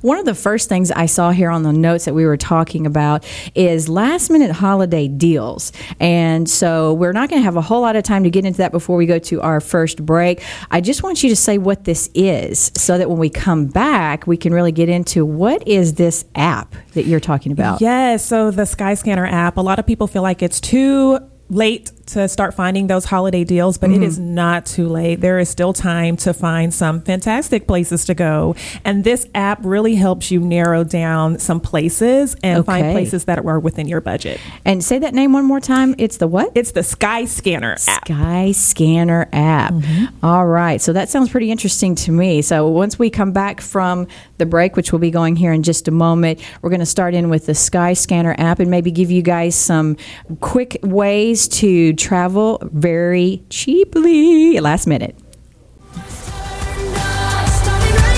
One 0.02 0.18
of 0.18 0.26
the 0.26 0.36
first 0.36 0.70
things 0.70 0.92
I 0.92 1.06
saw 1.06 1.32
here 1.32 1.50
on 1.50 1.64
the 1.64 1.74
notes 1.74 2.06
that 2.06 2.14
we 2.14 2.26
were 2.26 2.38
talking 2.38 2.86
about 2.86 3.26
is 3.56 3.90
last 3.90 4.30
minute 4.30 4.52
holiday 4.52 5.08
deals. 5.08 5.72
And 6.00 6.50
so 6.50 6.94
we're 6.94 7.14
not 7.14 7.30
going 7.30 7.42
to 7.42 7.44
have 7.44 7.56
a 7.56 7.62
whole 7.62 7.82
lot 7.82 7.96
of 7.96 8.04
time 8.04 8.24
to 8.24 8.30
get 8.30 8.46
into 8.46 8.58
that 8.58 8.72
before 8.72 8.98
we 8.98 9.06
go 9.06 9.20
to 9.20 9.42
our 9.42 9.60
first 9.60 10.06
break. 10.06 10.44
I 10.70 10.82
just 10.82 11.04
want 11.04 11.24
you 11.24 11.30
to 11.30 11.36
say 11.36 11.58
what 11.58 11.84
this 11.84 12.10
is 12.14 12.72
so 12.76 12.98
that 12.98 13.10
when 13.10 13.20
we 13.20 13.30
come 13.30 13.68
back, 13.68 14.28
we 14.28 14.38
can 14.38 14.54
really 14.54 14.72
get 14.72 14.90
into 14.90 15.26
what 15.26 15.68
is 15.68 15.96
this 15.96 16.26
app 16.36 16.76
that 16.94 17.06
you're 17.06 17.20
talking 17.20 17.52
about? 17.52 17.82
Yes. 17.82 18.26
So 18.26 18.52
the 18.52 18.64
Skyscanner 18.64 19.30
app, 19.30 19.58
a 19.58 19.62
lot 19.62 19.80
of 19.80 19.86
people 19.86 20.08
feel 20.08 20.22
like 20.22 20.42
it's 20.42 20.60
too 20.60 21.20
late 21.50 21.92
to 22.14 22.28
start 22.28 22.54
finding 22.54 22.88
those 22.88 23.06
holiday 23.06 23.44
deals, 23.44 23.78
but 23.78 23.90
it 23.90 23.96
mm-hmm. 23.96 24.04
is 24.04 24.20
not 24.20 24.66
too 24.66 24.88
late. 24.88 25.22
There 25.22 25.40
is 25.40 25.50
still 25.50 25.74
time 25.74 26.18
to 26.18 26.34
find 26.34 26.74
some 26.74 27.02
fantastic 27.02 27.68
places 27.68 28.06
to 28.06 28.14
go. 28.14 28.56
And 28.84 29.04
this 29.04 29.28
app 29.34 29.60
really 29.64 29.96
helps 29.96 30.32
you 30.32 30.40
narrow 30.40 30.84
down 30.84 31.40
some 31.40 31.60
places 31.60 32.36
and 32.44 32.66
find 32.66 32.92
places 32.92 33.26
that 33.26 33.40
are 33.40 33.60
within 33.60 33.88
your 33.88 34.02
budget. 34.02 34.40
And 34.66 34.84
say 34.84 35.00
that 35.00 35.14
name 35.14 35.34
one 35.34 35.46
more 35.46 35.60
time. 35.60 35.96
It's 35.98 36.18
the 36.18 36.28
what? 36.28 36.52
It's 36.56 36.72
the 36.72 36.82
Skyscanner 36.82 37.74
app. 37.88 38.06
Sky 38.06 38.52
Scanner 38.52 39.30
app. 39.34 39.74
Mm-hmm. 39.74 40.26
All 40.26 40.46
right. 40.46 40.82
So 40.82 40.94
that 40.94 41.10
sounds 41.10 41.30
pretty 41.30 41.52
interesting 41.52 41.96
to 41.96 42.12
me. 42.12 42.42
So 42.42 42.68
once 42.68 43.00
we 43.00 43.10
come 43.10 43.32
back 43.32 43.62
from 43.62 44.08
the 44.38 44.46
break, 44.46 44.76
which 44.76 44.92
we'll 44.92 45.00
be 45.00 45.12
going 45.12 45.36
here 45.36 45.54
in 45.54 45.64
just 45.64 45.88
a 45.88 45.92
moment, 45.92 46.42
we're 46.62 46.70
going 46.70 46.80
to 46.80 46.86
start 46.86 47.14
in 47.14 47.30
with 47.30 47.46
the 47.46 47.56
Sky 47.56 47.94
Scanner 47.94 48.36
app 48.38 48.60
and 48.60 48.70
maybe 48.70 48.92
give 48.92 49.12
you 49.12 49.22
guys 49.22 49.56
some 49.56 49.98
quick 50.40 50.78
ways 50.84 51.48
to 51.48 51.94
travel 52.02 52.60
very 52.64 53.44
cheaply. 53.50 54.60
Last 54.60 54.88
minute. 54.88 55.16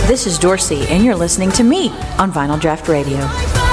This 0.07 0.25
is 0.27 0.39
Dorci, 0.39 0.89
and 0.89 1.03
you're 1.03 1.15
listening 1.15 1.51
to 1.53 1.63
me 1.63 1.89
on 2.17 2.31
Vinyl 2.31 2.59
Draught 2.59 2.87
Radio. 2.87 3.72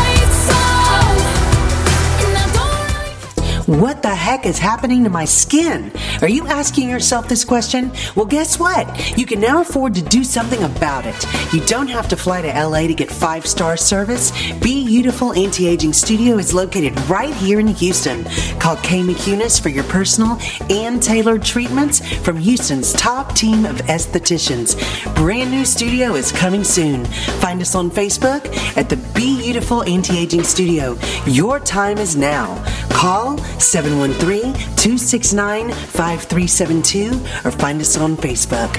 What 3.71 4.03
the 4.03 4.13
heck 4.13 4.47
is 4.47 4.59
happening 4.59 5.05
to 5.05 5.11
my 5.11 5.25
skin? 5.25 5.93
Are 6.23 6.29
you 6.29 6.45
asking 6.49 6.91
yourself 6.91 7.29
this 7.29 7.45
question? 7.45 7.93
Well, 8.17 8.27
guess 8.27 8.59
what? 8.59 9.17
You 9.17 9.27
can 9.27 9.39
now 9.39 9.61
afford 9.61 9.95
to 9.95 10.03
do 10.03 10.25
something 10.25 10.61
about 10.65 11.07
it. 11.07 11.55
You 11.55 11.61
don't 11.67 11.87
have 11.87 12.09
to 12.09 12.17
fly 12.17 12.43
to 12.43 12.49
LA 12.49 12.89
to 12.89 12.95
get 12.95 13.13
five 13.13 13.47
star 13.47 13.77
service. 13.77 14.33
Be 14.55 14.85
Beautiful 14.89 15.33
Anti 15.35 15.69
Aging 15.69 15.93
Studio 15.93 16.37
is 16.39 16.53
located 16.53 17.01
right 17.03 17.33
here 17.33 17.61
in 17.61 17.69
Houston. 17.69 18.25
Call 18.59 18.75
Kay 18.79 19.03
McCunis 19.03 19.63
for 19.63 19.69
your 19.69 19.85
personal 19.85 20.37
and 20.69 21.01
tailored 21.01 21.45
treatments 21.45 22.01
from 22.25 22.39
Houston's 22.39 22.93
top 22.95 23.37
team 23.37 23.65
of 23.65 23.77
estheticians. 23.83 24.75
Brand 25.15 25.53
new 25.53 25.65
studio 25.65 26.17
is 26.17 26.33
coming 26.33 26.65
soon. 26.65 27.05
Find 27.39 27.63
us 27.63 27.77
on 27.77 27.89
Facebook 27.89 28.45
at 28.77 28.89
the 28.89 28.97
Be 29.15 29.39
Beautiful 29.39 29.85
Anti 29.85 30.19
Aging 30.19 30.43
Studio. 30.43 30.99
Your 31.25 31.61
time 31.61 31.99
is 31.99 32.17
now. 32.17 32.61
Call 32.91 33.39
713 33.61 34.55
269 34.77 35.71
5372 35.71 37.11
or 37.45 37.51
find 37.51 37.81
us 37.81 37.97
on 37.97 38.17
Facebook. 38.17 38.77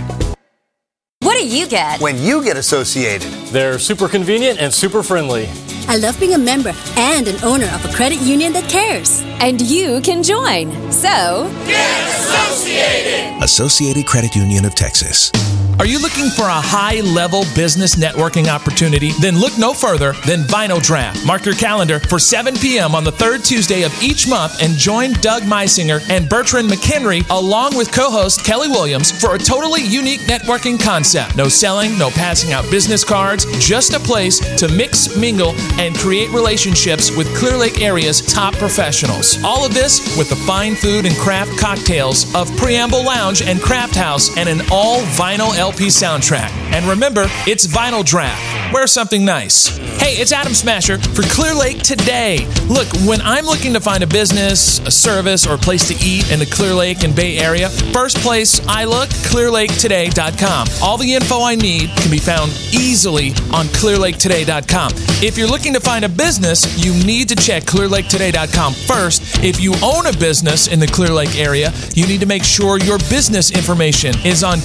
What 1.22 1.38
do 1.38 1.48
you 1.48 1.68
get? 1.68 2.02
when 2.02 2.18
you 2.18 2.44
get 2.44 2.58
associated. 2.58 3.30
They're 3.52 3.78
super 3.78 4.08
convenient 4.08 4.60
and 4.60 4.74
super 4.74 5.04
friendly. 5.04 5.48
I 5.88 5.98
love 5.98 6.20
being 6.20 6.34
a 6.34 6.38
member 6.38 6.74
and 6.98 7.28
an 7.28 7.44
owner 7.44 7.66
of 7.66 7.86
a 7.86 7.94
credit 7.94 8.20
union 8.22 8.54
that 8.54 8.70
cares. 8.70 9.22
And 9.40 9.62
you 9.62 10.02
can 10.02 10.24
join. 10.24 10.72
So, 10.92 11.50
get 11.66 12.08
associated! 12.08 13.44
Associated 13.44 14.06
Credit 14.06 14.36
Union 14.36 14.66
of 14.66 14.76
Texas. 14.76 15.32
Are 15.82 15.88
you 15.88 16.00
looking 16.00 16.30
for 16.30 16.44
a 16.44 16.62
high 16.62 17.02
level 17.02 17.44
business 17.56 17.96
networking 17.96 18.50
opportunity? 18.50 19.14
Then 19.20 19.40
look 19.40 19.58
no 19.58 19.74
further 19.74 20.14
than 20.28 20.42
Vinyl 20.42 20.78
Draught. 20.80 21.26
Mark 21.26 21.44
your 21.44 21.56
calendar 21.56 22.00
for 22.02 22.20
7 22.20 22.54
p.m. 22.58 22.94
on 22.94 23.04
the 23.04 23.12
third 23.12 23.44
Tuesday 23.44 23.82
of 23.82 23.92
each 24.00 24.30
month 24.30 24.62
and 24.62 24.74
join 24.74 25.14
Doug 25.14 25.42
Meisinger 25.42 26.08
and 26.12 26.30
Bertrand 26.30 26.70
McHenry 26.70 27.28
along 27.32 27.76
with 27.76 27.92
co 27.92 28.12
host 28.12 28.46
Kelly 28.46 28.68
Williams 28.68 29.10
for 29.10 29.34
a 29.34 29.40
totally 29.40 29.82
unique 29.82 30.20
networking 30.22 30.80
concept. 30.80 31.36
No 31.36 31.48
selling, 31.48 31.98
no 31.98 32.12
passing 32.12 32.54
out 32.54 32.70
business 32.70 33.04
cards, 33.04 33.48
just 33.58 33.96
a 33.96 34.00
place 34.00 34.38
to 34.58 34.68
mix, 34.68 35.18
mingle, 35.18 35.56
and 35.80 35.96
create 35.96 36.30
relationships 36.30 37.10
with 37.10 37.36
Clear 37.36 37.58
Lake 37.58 37.82
area's 37.82 38.22
top 38.22 38.54
professionals. 38.54 39.44
All 39.44 39.66
of 39.66 39.74
this 39.74 40.16
with 40.16 40.30
the 40.30 40.36
fine 40.36 40.76
food 40.76 41.08
and 41.08 41.16
craft 41.16 41.58
cocktails 41.58 42.32
of 42.36 42.56
Preamble 42.56 43.04
Lounge 43.04 43.42
and 43.42 43.60
Craft 43.60 43.96
House 43.96 44.38
and 44.38 44.48
an 44.48 44.62
all 44.70 45.02
vinyl 45.18 45.58
LP 45.58 45.71
soundtrack. 45.80 46.50
And 46.74 46.86
remember, 46.86 47.26
it's 47.48 47.68
Vinyl 47.68 48.04
Draught. 48.04 48.74
Wear 48.74 48.88
something 48.88 49.26
nice. 49.26 49.78
Hey, 50.00 50.14
it's 50.14 50.32
Adam 50.32 50.54
Smasher 50.54 50.98
for 50.98 51.24
Clear 51.24 51.54
Lake 51.54 51.80
today. 51.80 52.48
Look, 52.68 52.88
when 53.06 53.22
I'm 53.22 53.46
looking 53.46 53.74
to 53.74 53.80
find 53.80 54.04
a 54.04 54.08
business, 54.08 54.80
a 54.80 54.92
service, 54.92 55.46
or 55.46 55.56
a 55.56 55.58
place 55.58 55.88
to 55.90 56.06
eat 56.06 56.32
in 56.32 56.40
the 56.40 56.46
Clear 56.46 56.74
Lake 56.74 57.04
and 57.04 57.16
Bay 57.16 57.38
Area, 57.38 57.70
first 57.70 58.18
place 58.18 58.66
I 58.68 58.86
look, 58.86 59.10
clearlaketoday.com. 59.10 60.68
All 60.82 60.98
the 60.98 61.14
info 61.14 61.42
I 61.42 61.56
need 61.56 61.90
can 61.98 62.10
be 62.10 62.18
found 62.18 62.52
easily 62.74 63.30
on 63.54 63.66
clearlaketoday.com. 63.68 64.92
If 65.24 65.38
you're 65.38 65.48
looking 65.48 65.74
to 65.74 65.80
find 65.80 66.06
a 66.06 66.10
business, 66.10 66.84
you 66.84 66.94
need 67.06 67.30
to 67.30 67.36
check 67.36 67.64
clearlaketoday.com 67.64 68.74
first. 68.74 69.22
If 69.44 69.60
you 69.60 69.74
own 69.84 70.08
a 70.08 70.14
business 70.14 70.68
in 70.68 70.80
the 70.80 70.88
Clear 70.88 71.10
Lake 71.10 71.36
area, 71.36 71.72
you 71.94 72.08
need 72.08 72.22
to 72.22 72.26
make 72.26 72.44
sure 72.44 72.80
your 72.80 72.98
business 73.10 73.52
information 73.52 74.16
is 74.26 74.44
on 74.44 74.60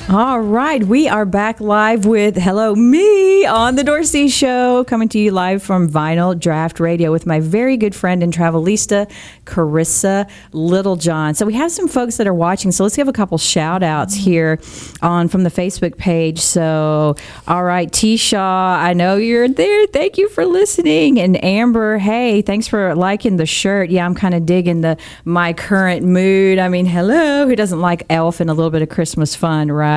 All 0.09 0.39
right, 0.39 0.85
we 0.85 1.09
are 1.09 1.25
back 1.25 1.61
live 1.61 2.07
with 2.07 2.37
Hello 2.37 2.77
Me 2.77 3.45
on 3.45 3.75
the 3.75 3.83
Dorci 3.83 4.33
Show, 4.33 4.85
coming 4.85 5.09
to 5.09 5.19
you 5.19 5.33
live 5.33 5.65
from 5.65 5.91
Vinyl 5.91 6.33
Draught 6.39 6.79
Radio 6.79 7.11
with 7.11 7.27
my 7.27 7.41
very 7.41 7.77
good 7.77 7.93
friend 7.93 8.23
and 8.23 8.33
travelista, 8.33 9.11
Carissa 9.47 10.31
Littlejohn. 10.53 11.35
So 11.35 11.45
we 11.45 11.55
have 11.55 11.73
some 11.73 11.89
folks 11.89 12.19
that 12.19 12.29
are 12.29 12.35
watching, 12.35 12.71
so 12.71 12.85
let's 12.85 12.95
give 12.95 13.09
a 13.09 13.13
couple 13.13 13.37
shout 13.37 13.83
outs 13.83 14.15
mm-hmm. 14.15 14.31
here 14.31 14.61
on 15.03 15.27
from 15.27 15.43
the 15.43 15.51
Facebook 15.51 15.99
page. 15.99 16.39
So, 16.39 17.17
all 17.49 17.65
right, 17.65 17.91
T 17.91 18.17
Shaw, 18.17 18.77
I 18.77 18.93
know 18.93 19.17
you're 19.17 19.49
there. 19.49 19.89
Thank 19.89 20.19
you 20.19 20.29
for 20.29 20.47
listening. 20.47 21.19
And 21.19 21.43
Amber, 21.45 21.99
hey, 21.99 22.43
thanks 22.43 22.69
for 22.69 22.95
liking 22.95 23.39
the 23.39 23.47
shirt. 23.47 23.91
Yeah, 23.91 24.07
I'm 24.07 24.15
kind 24.15 24.35
of 24.37 24.47
digging 24.47 24.83
the 24.83 24.99
my 25.25 25.53
current 25.53 26.07
mood. 26.07 26.61
I 26.61 26.69
mean, 26.69 26.87
hello, 26.87 27.49
who 27.49 27.57
doesn't 27.57 27.81
like 27.81 28.05
Elf 28.09 28.39
and 28.39 28.49
a 28.49 28.55
little 28.55 28.71
bit 28.71 28.83
of 28.83 28.89
Christmas 28.89 29.35
fun, 29.35 29.73
right? 29.73 29.96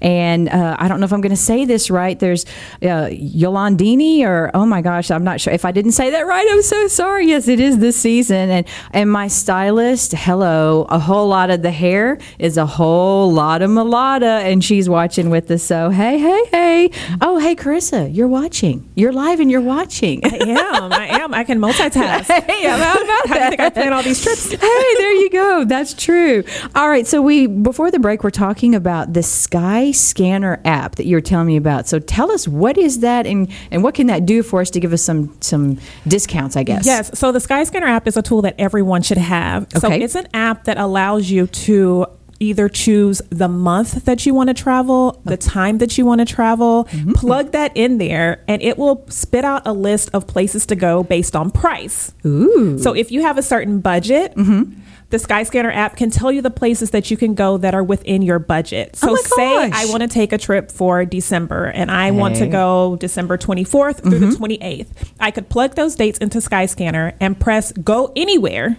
And 0.00 0.48
uh, 0.48 0.76
I 0.78 0.88
don't 0.88 1.00
know 1.00 1.04
if 1.04 1.12
I'm 1.12 1.20
going 1.20 1.30
to 1.30 1.36
say 1.36 1.64
this 1.64 1.90
right. 1.90 2.18
There's 2.18 2.44
uh, 2.82 3.08
Yolandini, 3.10 4.22
or 4.24 4.50
oh 4.54 4.66
my 4.66 4.82
gosh, 4.82 5.10
I'm 5.10 5.24
not 5.24 5.40
sure 5.40 5.52
if 5.52 5.64
I 5.64 5.72
didn't 5.72 5.92
say 5.92 6.10
that 6.10 6.26
right. 6.26 6.46
I'm 6.50 6.62
so 6.62 6.88
sorry. 6.88 7.26
Yes, 7.28 7.48
it 7.48 7.60
is 7.60 7.78
this 7.78 7.96
season, 7.96 8.50
and 8.50 8.66
and 8.92 9.10
my 9.10 9.28
stylist, 9.28 10.12
hello, 10.12 10.86
a 10.88 10.98
whole 10.98 11.28
lot 11.28 11.50
of 11.50 11.62
the 11.62 11.70
hair 11.70 12.18
is 12.38 12.56
a 12.56 12.66
whole 12.66 13.32
lot 13.32 13.62
of 13.62 13.70
mulata, 13.70 14.42
and 14.44 14.62
she's 14.64 14.88
watching 14.88 15.30
with 15.30 15.50
us. 15.50 15.62
So 15.62 15.90
hey, 15.90 16.18
hey, 16.18 16.44
hey. 16.50 16.90
Oh, 17.20 17.38
hey, 17.38 17.54
Carissa, 17.54 18.14
you're 18.14 18.28
watching. 18.28 18.88
You're 18.94 19.12
live 19.12 19.40
and 19.40 19.50
you're 19.50 19.60
watching. 19.60 20.20
I 20.24 20.36
am. 20.36 20.92
I 20.92 21.06
am. 21.20 21.34
I 21.34 21.44
can 21.44 21.58
multitask. 21.58 22.24
hey, 22.46 22.66
how 22.66 22.76
about 22.76 22.98
How 23.28 23.34
do 23.34 23.34
you 23.34 23.34
that? 23.40 23.48
think 23.50 23.60
I 23.60 23.70
plan 23.70 23.92
all 23.92 24.02
these 24.02 24.22
trips? 24.22 24.50
hey, 24.50 24.56
there 24.58 25.12
you 25.14 25.30
go. 25.30 25.64
That's 25.64 25.94
true. 25.94 26.44
All 26.74 26.88
right. 26.88 27.06
So 27.06 27.20
we 27.22 27.46
before 27.46 27.90
the 27.90 27.98
break, 27.98 28.22
we're 28.24 28.30
talking 28.30 28.74
about 28.74 29.12
the 29.12 29.22
Sky 29.28 29.92
Scanner 29.92 30.60
app 30.64 30.96
that 30.96 31.06
you 31.06 31.14
were 31.16 31.20
telling 31.20 31.46
me 31.46 31.56
about. 31.56 31.86
So 31.86 31.98
tell 32.00 32.32
us 32.32 32.48
what 32.48 32.76
is 32.78 33.00
that, 33.00 33.26
and 33.26 33.48
and 33.70 33.82
what 33.84 33.94
can 33.94 34.08
that 34.08 34.26
do 34.26 34.42
for 34.42 34.60
us 34.60 34.70
to 34.70 34.80
give 34.80 34.92
us 34.92 35.02
some 35.02 35.36
some 35.40 35.78
discounts? 36.06 36.56
I 36.56 36.62
guess. 36.64 36.84
Yes. 36.86 37.16
So 37.18 37.30
the 37.32 37.40
Sky 37.40 37.62
Scanner 37.64 37.86
app 37.86 38.06
is 38.08 38.16
a 38.16 38.22
tool 38.22 38.42
that 38.42 38.54
everyone 38.58 39.02
should 39.02 39.18
have. 39.18 39.66
So 39.76 39.88
Okay. 39.88 40.00
it's 40.02 40.14
an 40.16 40.26
app 40.34 40.64
that 40.64 40.78
allows 40.78 41.30
you 41.30 41.46
to 41.46 42.06
either 42.40 42.68
choose 42.68 43.20
the 43.30 43.48
month 43.48 44.04
that 44.04 44.24
you 44.24 44.32
want 44.32 44.46
to 44.48 44.54
travel, 44.54 45.20
the 45.24 45.36
time 45.36 45.78
that 45.78 45.98
you 45.98 46.06
want 46.06 46.20
to 46.20 46.24
travel, 46.24 46.84
Mm-hmm. 46.84 47.12
plug 47.14 47.50
that 47.50 47.72
in 47.76 47.98
there, 47.98 48.44
and 48.46 48.62
it 48.62 48.78
will 48.78 49.04
spit 49.08 49.44
out 49.44 49.62
a 49.66 49.72
list 49.72 50.08
of 50.12 50.24
places 50.28 50.64
to 50.66 50.76
go 50.76 51.02
based 51.02 51.34
on 51.34 51.50
price. 51.50 52.12
Ooh. 52.24 52.78
So 52.78 52.94
if 52.94 53.10
you 53.10 53.22
have 53.22 53.38
a 53.38 53.42
certain 53.42 53.80
budget, 53.80 54.34
Mm-hmm. 54.36 54.72
The 55.10 55.16
Skyscanner 55.16 55.74
app 55.74 55.96
can 55.96 56.10
tell 56.10 56.30
you 56.30 56.42
the 56.42 56.50
places 56.50 56.90
that 56.90 57.10
you 57.10 57.16
can 57.16 57.34
go 57.34 57.56
that 57.58 57.74
are 57.74 57.82
within 57.82 58.20
your 58.22 58.38
budget. 58.38 58.94
So 58.96 59.08
Oh 59.08 59.12
my 59.12 59.20
say 59.22 59.70
gosh. 59.70 59.86
I 59.86 59.90
want 59.90 60.02
to 60.02 60.08
take 60.08 60.32
a 60.32 60.38
trip 60.38 60.70
for 60.70 61.04
December 61.06 61.64
and 61.66 61.90
I 61.90 62.10
want 62.10 62.36
to 62.36 62.46
go 62.46 62.96
December 62.96 63.38
24th 63.38 64.02
through 64.02 64.10
Mm-hmm. 64.20 64.30
the 64.30 64.58
28th. 64.58 64.88
I 65.18 65.30
could 65.30 65.48
plug 65.48 65.74
those 65.76 65.94
dates 65.96 66.18
into 66.18 66.38
Skyscanner 66.38 67.14
and 67.20 67.38
press 67.40 67.72
go 67.72 68.12
anywhere. 68.16 68.76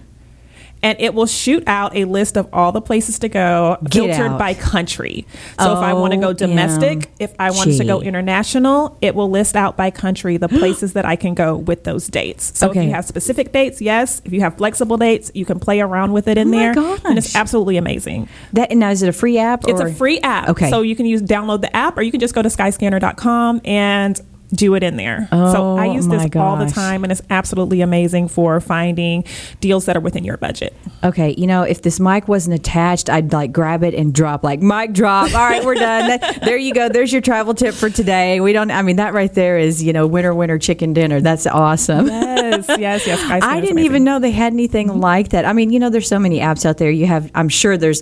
And 0.81 0.99
it 1.01 1.13
will 1.13 1.25
shoot 1.25 1.63
out 1.67 1.95
a 1.95 2.05
list 2.05 2.37
of 2.37 2.47
all 2.53 2.71
the 2.71 2.81
places 2.81 3.19
to 3.19 3.27
go 3.29 3.77
Get 3.83 3.93
filtered 3.93 4.31
out. 4.31 4.39
by 4.39 4.53
country. 4.53 5.25
So 5.59 5.73
if 5.73 5.79
I 5.79 5.93
want 5.93 6.13
to 6.13 6.17
Oh, 6.19 6.21
go 6.21 6.33
domestic, 6.33 7.03
yeah. 7.19 7.25
if 7.25 7.33
I 7.37 7.51
want 7.51 7.71
to 7.73 7.83
go 7.83 8.01
international, 8.01 8.97
it 9.01 9.13
will 9.13 9.29
list 9.29 9.55
out 9.57 9.75
by 9.75 9.91
country 9.91 10.37
the 10.37 10.47
places 10.61 10.93
that 10.93 11.05
I 11.05 11.17
can 11.17 11.33
go 11.33 11.57
with 11.57 11.83
those 11.83 12.07
dates. 12.07 12.57
So 12.57 12.69
Okay. 12.69 12.79
if 12.79 12.85
you 12.85 12.91
have 12.93 13.03
specific 13.05 13.51
dates, 13.51 13.81
yes. 13.81 14.21
If 14.23 14.31
you 14.31 14.39
have 14.39 14.55
flexible 14.57 14.95
dates, 14.97 15.31
you 15.33 15.43
can 15.45 15.59
play 15.59 15.81
around 15.81 16.13
with 16.13 16.27
it 16.29 16.37
in 16.37 16.47
Oh 16.47 16.51
my 16.51 16.57
there. 16.73 16.97
And 17.05 17.17
it's 17.17 17.35
absolutely 17.35 17.75
amazing. 17.77 18.29
That 18.53 18.71
now 18.71 18.89
is 18.91 19.01
it 19.03 19.09
a 19.09 19.13
free 19.13 19.37
app? 19.37 19.67
It's 19.67 19.81
a 19.81 19.91
free 19.93 20.19
app. 20.21 20.49
Okay. 20.49 20.69
So 20.69 20.81
you 20.81 20.95
can 20.95 21.05
use 21.05 21.21
download 21.21 21.59
the 21.61 21.75
app 21.75 21.97
or 21.97 22.01
you 22.03 22.11
can 22.11 22.21
just 22.21 22.33
go 22.33 22.41
to 22.41 22.47
skyscanner.com 22.49 23.61
and 23.65 24.19
do 24.53 24.75
it 24.75 24.83
in 24.83 24.97
there. 24.97 25.27
Oh, 25.31 25.53
so 25.53 25.77
I 25.77 25.87
Oh, 25.87 25.93
use 25.93 26.07
this 26.07 26.35
all 26.35 26.57
the 26.57 26.69
time 26.69 27.03
and 27.03 27.11
it's 27.11 27.21
absolutely 27.29 27.81
amazing 27.81 28.27
for 28.27 28.59
finding 28.59 29.23
deals 29.59 29.85
that 29.85 29.95
are 29.97 29.99
within 29.99 30.23
your 30.23 30.37
budget. 30.37 30.75
Okay, 31.03 31.35
you 31.37 31.47
know, 31.47 31.63
if 31.63 31.81
this 31.81 31.99
mic 31.99 32.27
wasn't 32.27 32.55
attached, 32.55 33.09
I'd 33.09 33.31
like 33.31 33.51
grab 33.51 33.83
it 33.83 33.93
and 33.93 34.13
drop, 34.13 34.43
like 34.43 34.61
mic 34.61 34.93
drop. 34.93 35.33
All 35.33 35.39
right, 35.39 35.63
we're 35.63 35.75
done. 35.75 36.19
There 36.39 36.57
you 36.57 36.73
go. 36.73 36.89
There's 36.89 37.11
your 37.11 37.21
travel 37.21 37.53
tip 37.53 37.73
for 37.75 37.89
today. 37.89 38.39
We 38.39 38.53
don't. 38.53 38.71
I 38.71 38.81
mean, 38.81 38.95
that 38.95 39.13
right 39.13 39.33
there 39.33 39.57
is, 39.57 39.83
you 39.83 39.93
know, 39.93 40.07
winner 40.07 40.33
winner 40.33 40.57
chicken 40.57 40.93
dinner. 40.93 41.21
That's 41.21 41.45
awesome. 41.45 42.07
Yes, 42.07 42.65
yes, 42.79 43.05
yes. 43.05 43.19
Skyscanner 43.19 43.41
I 43.43 43.59
didn't 43.59 43.71
amazing. 43.73 43.85
even 43.85 44.03
know 44.03 44.19
they 44.19 44.31
had 44.31 44.53
anything 44.53 44.87
mm-hmm. 44.87 44.99
like 44.99 45.29
that. 45.29 45.45
I 45.45 45.53
mean, 45.53 45.71
you 45.71 45.79
know, 45.79 45.89
there's 45.89 46.07
so 46.07 46.19
many 46.19 46.39
apps 46.39 46.65
out 46.65 46.77
there. 46.77 46.89
You 46.89 47.05
have, 47.07 47.29
I'm 47.35 47.49
sure 47.49 47.77
there's 47.77 48.01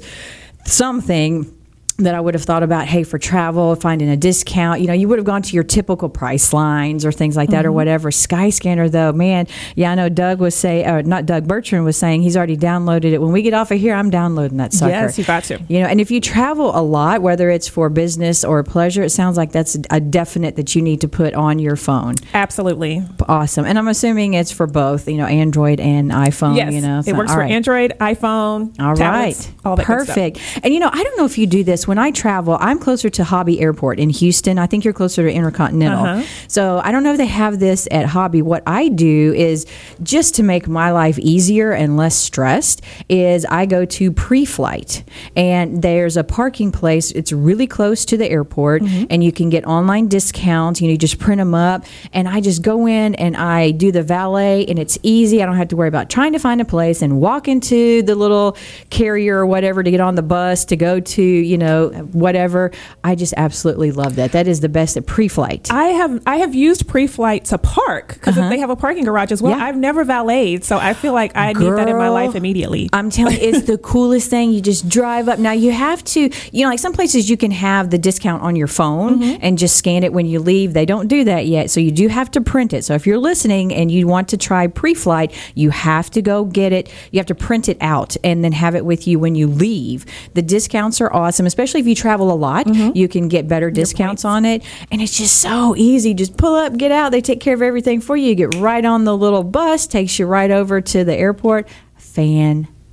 something 0.65 1.51
that 1.99 2.13
I 2.13 2.19
would 2.21 2.35
have 2.35 2.43
thought 2.43 2.61
about, 2.61 2.85
hey, 2.85 3.01
for 3.03 3.17
travel, 3.17 3.75
finding 3.75 4.07
a 4.09 4.15
discount, 4.15 4.81
you 4.81 4.87
know, 4.87 4.93
you 4.93 5.07
would 5.07 5.17
have 5.17 5.25
gone 5.25 5.41
to 5.41 5.53
your 5.55 5.63
typical 5.63 6.09
price 6.09 6.53
lines 6.53 7.03
or 7.03 7.11
things 7.11 7.35
like 7.35 7.49
that 7.49 7.57
Mm-hmm. 7.61 7.67
or 7.69 7.71
whatever. 7.71 8.11
Skyscanner, 8.11 8.91
though, 8.91 9.11
man, 9.13 9.47
yeah, 9.75 9.91
I 9.91 9.95
know 9.95 10.07
Doug 10.09 10.39
was 10.39 10.53
saying, 10.53 10.85
or 10.87 11.01
not 11.01 11.25
Doug 11.25 11.47
Bertrand 11.47 11.85
was 11.85 11.97
saying 11.97 12.21
he's 12.21 12.37
already 12.37 12.55
downloaded 12.55 13.05
it. 13.13 13.17
When 13.21 13.31
we 13.31 13.41
get 13.41 13.55
off 13.55 13.71
of 13.71 13.79
here, 13.79 13.95
I'm 13.95 14.11
downloading 14.11 14.57
that 14.57 14.73
sucker. 14.73 14.91
Yes, 14.91 15.17
you 15.17 15.23
got 15.25 15.43
to. 15.45 15.59
You 15.67 15.79
know, 15.79 15.87
and 15.87 15.99
if 15.99 16.11
you 16.11 16.21
travel 16.21 16.77
a 16.77 16.81
lot, 16.83 17.23
whether 17.23 17.49
it's 17.49 17.67
for 17.67 17.89
business 17.89 18.43
or 18.45 18.61
pleasure, 18.63 19.01
it 19.01 19.09
sounds 19.09 19.35
like 19.35 19.51
that's 19.51 19.75
a 19.89 19.99
definite 19.99 20.55
that 20.57 20.75
you 20.75 20.83
need 20.83 21.01
to 21.01 21.07
put 21.07 21.33
on 21.33 21.57
your 21.57 21.75
phone. 21.75 22.13
Absolutely. 22.35 23.01
Awesome. 23.27 23.65
And 23.65 23.77
I'm 23.79 23.87
assuming 23.87 24.35
it's 24.35 24.51
for 24.51 24.67
both, 24.67 25.07
you 25.07 25.17
know, 25.17 25.25
Android 25.25 25.79
and 25.79 26.11
iPhone, 26.11 26.57
Yes. 26.57 26.73
you 26.73 26.81
know. 26.81 27.01
it 27.05 27.15
works 27.15 27.31
for 27.33 27.39
right. 27.39 27.51
Android, 27.51 27.93
iPhone, 27.99 28.79
All 28.79 28.95
tablets, 28.95 29.47
right. 29.47 29.55
all 29.65 29.75
that. 29.77 29.85
Perfect. 29.85 30.39
And 30.63 30.73
you 30.75 30.79
know, 30.79 30.89
I 30.93 31.01
don't 31.03 31.17
know 31.17 31.25
if 31.25 31.39
you 31.39 31.47
do 31.47 31.63
this. 31.63 31.86
When 31.87 31.97
I 31.97 32.11
travel, 32.11 32.57
I'm 32.59 32.79
closer 32.79 33.09
to 33.09 33.23
Hobby 33.23 33.59
Airport 33.61 33.99
in 33.99 34.09
Houston. 34.09 34.59
I 34.59 34.67
think 34.67 34.83
you're 34.83 34.93
closer 34.93 35.23
to 35.23 35.31
Intercontinental. 35.31 36.05
Uh-huh. 36.05 36.23
So 36.47 36.81
I 36.83 36.91
don't 36.91 37.03
know 37.03 37.11
if 37.11 37.17
they 37.17 37.25
have 37.25 37.59
this 37.59 37.87
at 37.91 38.05
Hobby. 38.07 38.41
What 38.41 38.61
I 38.67 38.89
do 38.89 39.33
is 39.33 39.65
just 40.03 40.35
to 40.35 40.43
make 40.43 40.67
my 40.67 40.91
life 40.91 41.17
easier 41.19 41.71
and 41.71 41.95
less 41.95 42.15
stressed 42.15 42.81
is 43.07 43.45
I 43.45 43.65
go 43.65 43.85
to 43.85 44.11
pre-flight 44.11 45.03
and 45.35 45.81
there's 45.81 46.17
a 46.17 46.23
parking 46.25 46.71
place. 46.71 47.11
It's 47.11 47.31
really 47.31 47.67
close 47.67 48.03
to 48.05 48.17
the 48.17 48.29
airport 48.29 48.67
Mm-hmm. 48.77 49.05
and 49.09 49.23
you 49.23 49.31
can 49.31 49.49
get 49.49 49.65
online 49.65 50.07
discounts. 50.07 50.81
You 50.81 50.87
know, 50.87 50.91
you 50.91 50.97
just 50.97 51.19
print 51.19 51.39
them 51.39 51.53
up 51.55 51.85
and 52.11 52.27
I 52.27 52.41
just 52.41 52.61
go 52.63 52.85
in 52.85 53.15
and 53.15 53.37
I 53.37 53.71
do 53.71 53.91
the 53.91 54.03
valet 54.03 54.65
and 54.65 54.77
it's 54.77 54.97
easy. 55.03 55.41
I 55.41 55.45
don't 55.45 55.55
have 55.55 55.69
to 55.69 55.75
worry 55.75 55.87
about 55.87 56.09
trying 56.09 56.33
to 56.33 56.39
find 56.39 56.59
a 56.59 56.65
place 56.65 57.01
and 57.01 57.21
walk 57.21 57.47
into 57.47 58.01
the 58.03 58.15
little 58.15 58.57
carrier 58.89 59.37
or 59.37 59.45
whatever 59.45 59.83
to 59.83 59.91
get 59.91 60.01
on 60.01 60.15
the 60.15 60.21
bus 60.21 60.65
to 60.65 60.75
go 60.75 60.99
to, 60.99 61.23
you 61.23 61.57
know, 61.57 61.76
know, 61.77 61.89
whatever. 62.11 62.71
I 63.03 63.15
just 63.15 63.33
absolutely 63.37 63.91
love 63.91 64.15
that. 64.15 64.31
That 64.31 64.47
is 64.47 64.59
the 64.61 64.69
best 64.69 64.97
at 64.97 65.05
pre-flight. 65.05 65.71
I 65.71 65.85
have 65.85 66.21
I 66.25 66.37
have 66.37 66.53
used 66.55 66.87
pre-flight 66.87 67.45
to 67.45 67.57
park 67.57 68.13
because 68.13 68.35
they 68.35 68.59
have 68.59 68.69
a 68.69 68.75
parking 68.75 69.03
garage 69.05 69.31
as 69.31 69.41
well. 69.41 69.53
Uh-huh. 69.53 69.61
Yeah. 69.61 69.67
I've 69.67 69.77
never 69.77 70.03
valeted, 70.03 70.63
so 70.63 70.77
I 70.77 70.93
feel 70.93 71.13
like 71.13 71.35
I 71.35 71.53
need 71.53 71.71
that 71.71 71.87
in 71.89 71.97
my 71.97 72.09
life 72.09 72.35
immediately. 72.35 72.89
I'm 72.93 73.09
telling 73.09 73.33
you, 73.35 73.41
it's 73.41 73.65
the 73.67 73.77
coolest 73.93 74.29
thing. 74.29 74.51
You 74.51 74.61
just 74.61 74.87
drive 74.89 75.29
up. 75.29 75.39
Now 75.39 75.51
you 75.53 75.71
have 75.71 76.03
to, 76.05 76.29
you 76.51 76.63
know, 76.63 76.69
like 76.69 76.79
some 76.79 76.93
places 76.93 77.29
you 77.29 77.37
can 77.37 77.51
have 77.51 77.89
the 77.89 77.97
discount 77.97 78.41
on 78.43 78.55
your 78.55 78.67
phone 78.67 78.97
Mm-hmm. 78.97 79.37
and 79.41 79.57
just 79.57 79.75
scan 79.77 80.03
it 80.03 80.11
when 80.13 80.25
you 80.25 80.39
leave. 80.39 80.73
They 80.73 80.85
don't 80.85 81.07
do 81.07 81.23
that 81.25 81.45
yet, 81.45 81.69
so 81.69 81.79
you 81.79 81.91
do 81.91 82.07
have 82.07 82.29
to 82.31 82.41
print 82.41 82.73
it. 82.73 82.83
So 82.83 82.93
if 82.93 83.05
you're 83.07 83.17
listening 83.19 83.73
and 83.73 83.91
you 83.91 84.07
want 84.07 84.27
to 84.29 84.37
try 84.37 84.67
pre-flight, 84.67 85.33
you 85.55 85.69
have 85.69 86.09
to 86.11 86.21
go 86.21 86.45
get 86.45 86.73
it. 86.73 86.91
You 87.11 87.19
have 87.19 87.25
to 87.27 87.35
print 87.35 87.69
it 87.69 87.77
out 87.81 88.15
and 88.23 88.43
then 88.43 88.51
have 88.53 88.75
it 88.75 88.85
with 88.85 89.07
you 89.07 89.19
when 89.19 89.35
you 89.35 89.47
leave. 89.47 90.05
The 90.33 90.41
discounts 90.41 90.99
are 91.01 91.11
awesome, 91.13 91.45
especially 91.45 91.66
if 91.75 91.87
you 91.87 91.95
travel 91.95 92.31
a 92.31 92.35
lot. 92.35 92.65
Mm-hmm. 92.65 92.95
You 92.95 93.07
can 93.07 93.27
get 93.27 93.47
better 93.47 93.71
discounts 93.71 94.25
on 94.25 94.45
it, 94.45 94.63
and 94.91 95.01
it's 95.01 95.17
just 95.17 95.41
so 95.41 95.75
easy. 95.75 96.13
Just 96.13 96.37
pull 96.37 96.55
up, 96.55 96.77
get 96.77 96.91
out. 96.91 97.11
They 97.11 97.21
take 97.21 97.39
care 97.39 97.53
of 97.53 97.61
everything 97.61 98.01
for 98.01 98.15
you. 98.15 98.29
You 98.29 98.35
get 98.35 98.55
right 98.55 98.83
on 98.83 99.03
the 99.03 99.15
little 99.15 99.43
bus, 99.43 99.87
takes 99.87 100.19
you 100.19 100.25
right 100.25 100.51
over 100.51 100.81
to 100.81 101.03
the 101.03 101.15
airport. 101.15 101.67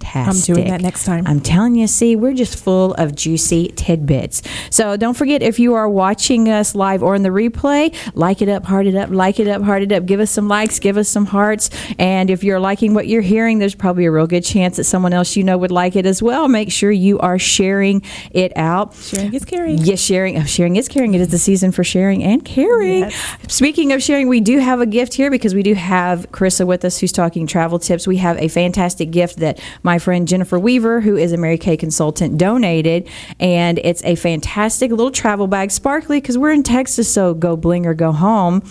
Fantastic. 0.04 0.50
I'm 0.50 0.54
doing 0.54 0.68
that 0.68 0.80
next 0.80 1.04
time. 1.04 1.26
I'm 1.26 1.40
telling 1.40 1.74
you, 1.74 1.86
see, 1.86 2.16
we're 2.16 2.34
just 2.34 2.58
full 2.58 2.94
of 2.94 3.14
juicy 3.14 3.68
tidbits. 3.76 4.42
So 4.70 4.96
don't 4.96 5.14
forget 5.14 5.42
if 5.42 5.58
you 5.58 5.74
are 5.74 5.88
watching 5.88 6.48
us 6.48 6.74
live 6.74 7.02
or 7.02 7.14
in 7.14 7.22
the 7.22 7.30
replay, 7.30 7.94
like 8.14 8.42
it 8.42 8.48
up, 8.48 8.64
heart 8.64 8.86
it 8.86 8.94
up, 8.94 9.10
like 9.10 9.40
it 9.40 9.48
up, 9.48 9.62
heart 9.62 9.82
it 9.82 9.92
up. 9.92 10.06
Give 10.06 10.20
us 10.20 10.30
some 10.30 10.48
likes, 10.48 10.78
give 10.78 10.96
us 10.96 11.08
some 11.08 11.26
hearts. 11.26 11.70
And 11.98 12.30
if 12.30 12.44
you're 12.44 12.60
liking 12.60 12.94
what 12.94 13.08
you're 13.08 13.22
hearing, 13.22 13.58
there's 13.58 13.74
probably 13.74 14.04
a 14.04 14.10
real 14.10 14.26
good 14.26 14.44
chance 14.44 14.76
that 14.76 14.84
someone 14.84 15.12
else 15.12 15.36
you 15.36 15.44
know 15.44 15.58
would 15.58 15.72
like 15.72 15.96
it 15.96 16.06
as 16.06 16.22
well. 16.22 16.48
Make 16.48 16.70
sure 16.70 16.90
you 16.90 17.18
are 17.20 17.38
sharing 17.38 18.02
it 18.30 18.52
out. 18.56 18.94
Sharing 18.94 19.34
is 19.34 19.44
caring. 19.44 19.78
Yes, 19.78 20.00
sharing. 20.00 20.38
Oh, 20.38 20.44
sharing 20.44 20.76
is 20.76 20.88
caring. 20.88 21.14
It 21.14 21.20
is 21.20 21.28
the 21.28 21.38
season 21.38 21.72
for 21.72 21.84
sharing 21.84 22.22
and 22.22 22.44
caring. 22.44 23.10
Speaking 23.48 23.92
of 23.92 24.02
sharing, 24.02 24.28
we 24.28 24.40
do 24.40 24.58
have 24.58 24.80
a 24.80 24.86
gift 24.86 25.14
here 25.14 25.30
because 25.30 25.54
we 25.54 25.62
do 25.62 25.74
have 25.74 26.30
Carissa 26.30 26.66
with 26.66 26.84
us 26.84 26.98
who's 26.98 27.12
talking 27.12 27.46
travel 27.46 27.78
tips. 27.78 28.06
We 28.06 28.18
have 28.18 28.38
a 28.38 28.48
fantastic 28.48 29.10
gift 29.10 29.38
that 29.38 29.60
my 29.82 29.93
friend 29.98 30.28
Jennifer 30.28 30.58
Weaver, 30.58 31.00
who 31.00 31.16
is 31.16 31.32
a 31.32 31.36
Mary 31.36 31.58
Kay 31.58 31.76
consultant, 31.76 32.38
donated. 32.38 33.08
And 33.40 33.78
it's 33.78 34.02
a 34.04 34.14
fantastic 34.14 34.90
little 34.90 35.10
travel 35.10 35.46
bag, 35.46 35.70
sparkly, 35.70 36.20
because 36.20 36.38
we're 36.38 36.52
in 36.52 36.62
Texas, 36.62 37.12
so 37.12 37.34
go 37.34 37.56
bling 37.56 37.86
or 37.86 37.94
go 37.94 38.12
home. 38.12 38.62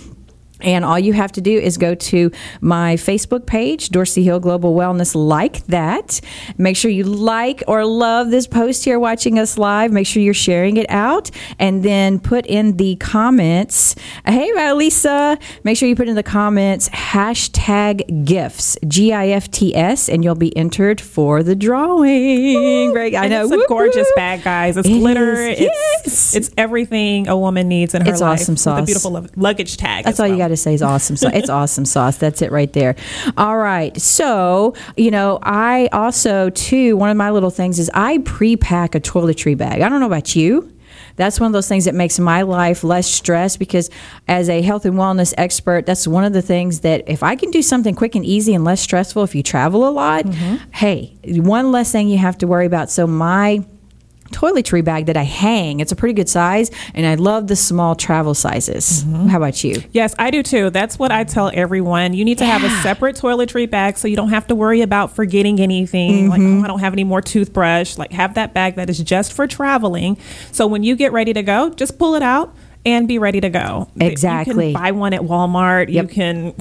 And 0.63 0.83
all 0.85 0.97
you 0.97 1.13
have 1.13 1.31
to 1.33 1.41
do 1.41 1.57
is 1.57 1.77
go 1.77 1.93
to 1.95 2.31
my 2.61 2.95
Facebook 2.95 3.45
page, 3.45 3.89
Dorci 3.89 4.23
Hill 4.23 4.39
Global 4.39 4.75
Wellness, 4.75 5.13
like 5.15 5.65
that. 5.67 6.21
Make 6.57 6.75
sure 6.77 6.89
you 6.91 7.03
like 7.03 7.63
or 7.67 7.85
love 7.85 8.31
this 8.31 8.47
post 8.47 8.83
here 8.85 8.99
watching 8.99 9.37
us 9.39 9.57
live. 9.57 9.91
Make 9.91 10.07
sure 10.07 10.21
you're 10.23 10.33
sharing 10.33 10.77
it 10.77 10.89
out 10.89 11.29
and 11.59 11.83
then 11.83 12.19
put 12.19 12.45
in 12.45 12.77
the 12.77 12.95
comments. 12.95 13.95
Hey, 14.25 14.51
Lisa. 14.73 15.37
Make 15.63 15.77
sure 15.77 15.87
you 15.89 15.95
put 15.95 16.07
in 16.07 16.15
the 16.15 16.23
comments 16.23 16.89
hashtag 16.89 18.25
gifts, 18.25 18.77
G 18.87 19.13
I 19.13 19.27
F 19.29 19.49
T 19.51 19.75
S, 19.75 20.07
and 20.09 20.23
you'll 20.23 20.35
be 20.35 20.55
entered 20.57 20.99
for 21.01 21.43
the 21.43 21.55
drawing. 21.55 22.97
I 22.97 23.27
know. 23.27 23.43
it's 23.43 23.51
a 23.51 23.65
gorgeous 23.67 24.07
whoop. 24.07 24.15
bag, 24.15 24.43
guys. 24.43 24.77
It's 24.77 24.87
It 24.87 24.99
glitter. 24.99 25.33
is. 25.33 25.59
It's 25.59 25.61
Yes. 26.05 26.35
it's 26.35 26.51
everything 26.57 27.27
a 27.27 27.37
woman 27.37 27.67
needs 27.67 27.93
in 27.93 28.05
her 28.05 28.11
It's 28.11 28.21
life. 28.21 28.39
awesome 28.41 28.53
With 28.53 28.59
sauce. 28.61 28.79
a 28.81 28.85
beautiful 28.85 29.11
lu- 29.13 29.27
luggage 29.35 29.77
tag. 29.77 30.05
That's 30.05 30.19
all 30.19 30.27
you 30.27 30.33
well. 30.33 30.45
got 30.49 30.51
to 30.53 30.57
say 30.57 30.73
is 30.73 30.81
awesome. 30.81 31.15
So 31.15 31.29
it's 31.29 31.49
awesome 31.49 31.85
sauce. 31.85 32.17
That's 32.17 32.41
it 32.41 32.51
right 32.51 32.71
there. 32.73 32.95
All 33.37 33.57
right. 33.57 33.99
So 33.99 34.75
you 34.97 35.11
know, 35.11 35.39
I 35.41 35.89
also 35.91 36.49
too 36.51 36.95
one 36.97 37.09
of 37.09 37.17
my 37.17 37.31
little 37.31 37.49
things 37.49 37.79
is 37.79 37.89
I 37.93 38.19
pre-pack 38.19 38.95
a 38.95 38.99
toiletry 38.99 39.57
bag. 39.57 39.81
I 39.81 39.89
don't 39.89 39.99
know 39.99 40.07
about 40.07 40.35
you. 40.35 40.73
That's 41.15 41.39
one 41.39 41.47
of 41.47 41.53
those 41.53 41.67
things 41.67 41.85
that 41.85 41.95
makes 41.95 42.19
my 42.19 42.41
life 42.41 42.83
less 42.83 43.07
stress 43.07 43.57
because, 43.57 43.89
as 44.27 44.49
a 44.49 44.61
health 44.61 44.85
and 44.85 44.95
wellness 44.95 45.33
expert, 45.37 45.85
that's 45.85 46.07
one 46.07 46.23
of 46.23 46.33
the 46.33 46.41
things 46.41 46.79
that 46.81 47.03
if 47.07 47.23
I 47.23 47.35
can 47.35 47.51
do 47.51 47.61
something 47.61 47.95
quick 47.95 48.15
and 48.15 48.25
easy 48.25 48.53
and 48.53 48.63
less 48.63 48.81
stressful 48.81 49.23
if 49.23 49.35
you 49.35 49.43
travel 49.43 49.87
a 49.87 49.91
lot, 49.91 50.25
mm-hmm. 50.25 50.55
hey, 50.71 51.15
one 51.23 51.71
less 51.71 51.91
thing 51.91 52.07
you 52.07 52.17
have 52.17 52.37
to 52.39 52.47
worry 52.47 52.65
about. 52.65 52.89
So, 52.89 53.05
my 53.05 53.63
toiletry 54.33 54.83
bag 54.83 55.05
that 55.05 55.15
I 55.17 55.23
hang. 55.23 55.79
It's 55.79 55.91
a 55.91 55.95
pretty 55.95 56.13
good 56.13 56.27
size, 56.29 56.71
and 56.93 57.05
I 57.05 57.15
love 57.15 57.47
the 57.47 57.55
small 57.55 57.95
travel 57.95 58.33
sizes. 58.33 59.03
How 59.29 59.37
about 59.37 59.63
you? 59.63 59.81
Yes, 59.91 60.13
I 60.19 60.31
do 60.31 60.43
too. 60.43 60.69
That's 60.69 60.99
what 60.99 61.11
I 61.11 61.23
tell 61.23 61.51
everyone. 61.53 62.13
You 62.13 62.25
need 62.25 62.39
to 62.39 62.45
have 62.45 62.63
a 62.63 62.69
separate 62.81 63.15
toiletry 63.15 63.69
bag 63.69 63.97
so 63.97 64.07
you 64.07 64.15
don't 64.15 64.29
have 64.29 64.47
to 64.47 64.55
worry 64.55 64.81
about 64.81 65.15
forgetting 65.15 65.59
anything. 65.59 66.29
Like, 66.29 66.41
Mm-hmm. 66.41 66.61
oh, 66.61 66.63
I 66.63 66.67
don't 66.67 66.79
have 66.79 66.93
any 66.93 67.03
more 67.03 67.21
toothbrush. 67.21 67.97
Like, 67.97 68.11
have 68.11 68.33
that 68.33 68.53
bag 68.53 68.75
that 68.75 68.89
is 68.89 68.99
just 68.99 69.33
for 69.33 69.47
traveling. 69.47 70.17
So 70.51 70.67
when 70.67 70.83
you 70.83 70.95
get 70.95 71.11
ready 71.13 71.31
to 71.33 71.43
go, 71.43 71.69
just 71.69 71.97
pull 71.97 72.15
it 72.15 72.23
out 72.23 72.53
and 72.85 73.07
be 73.07 73.17
ready 73.19 73.39
to 73.39 73.49
go. 73.49 73.87
Exactly. 73.99 74.69
You 74.69 74.73
can 74.73 74.81
buy 74.81 74.91
one 74.91 75.13
at 75.13 75.21
Walmart. 75.21 75.91
You 75.91 76.05
can 76.07 76.53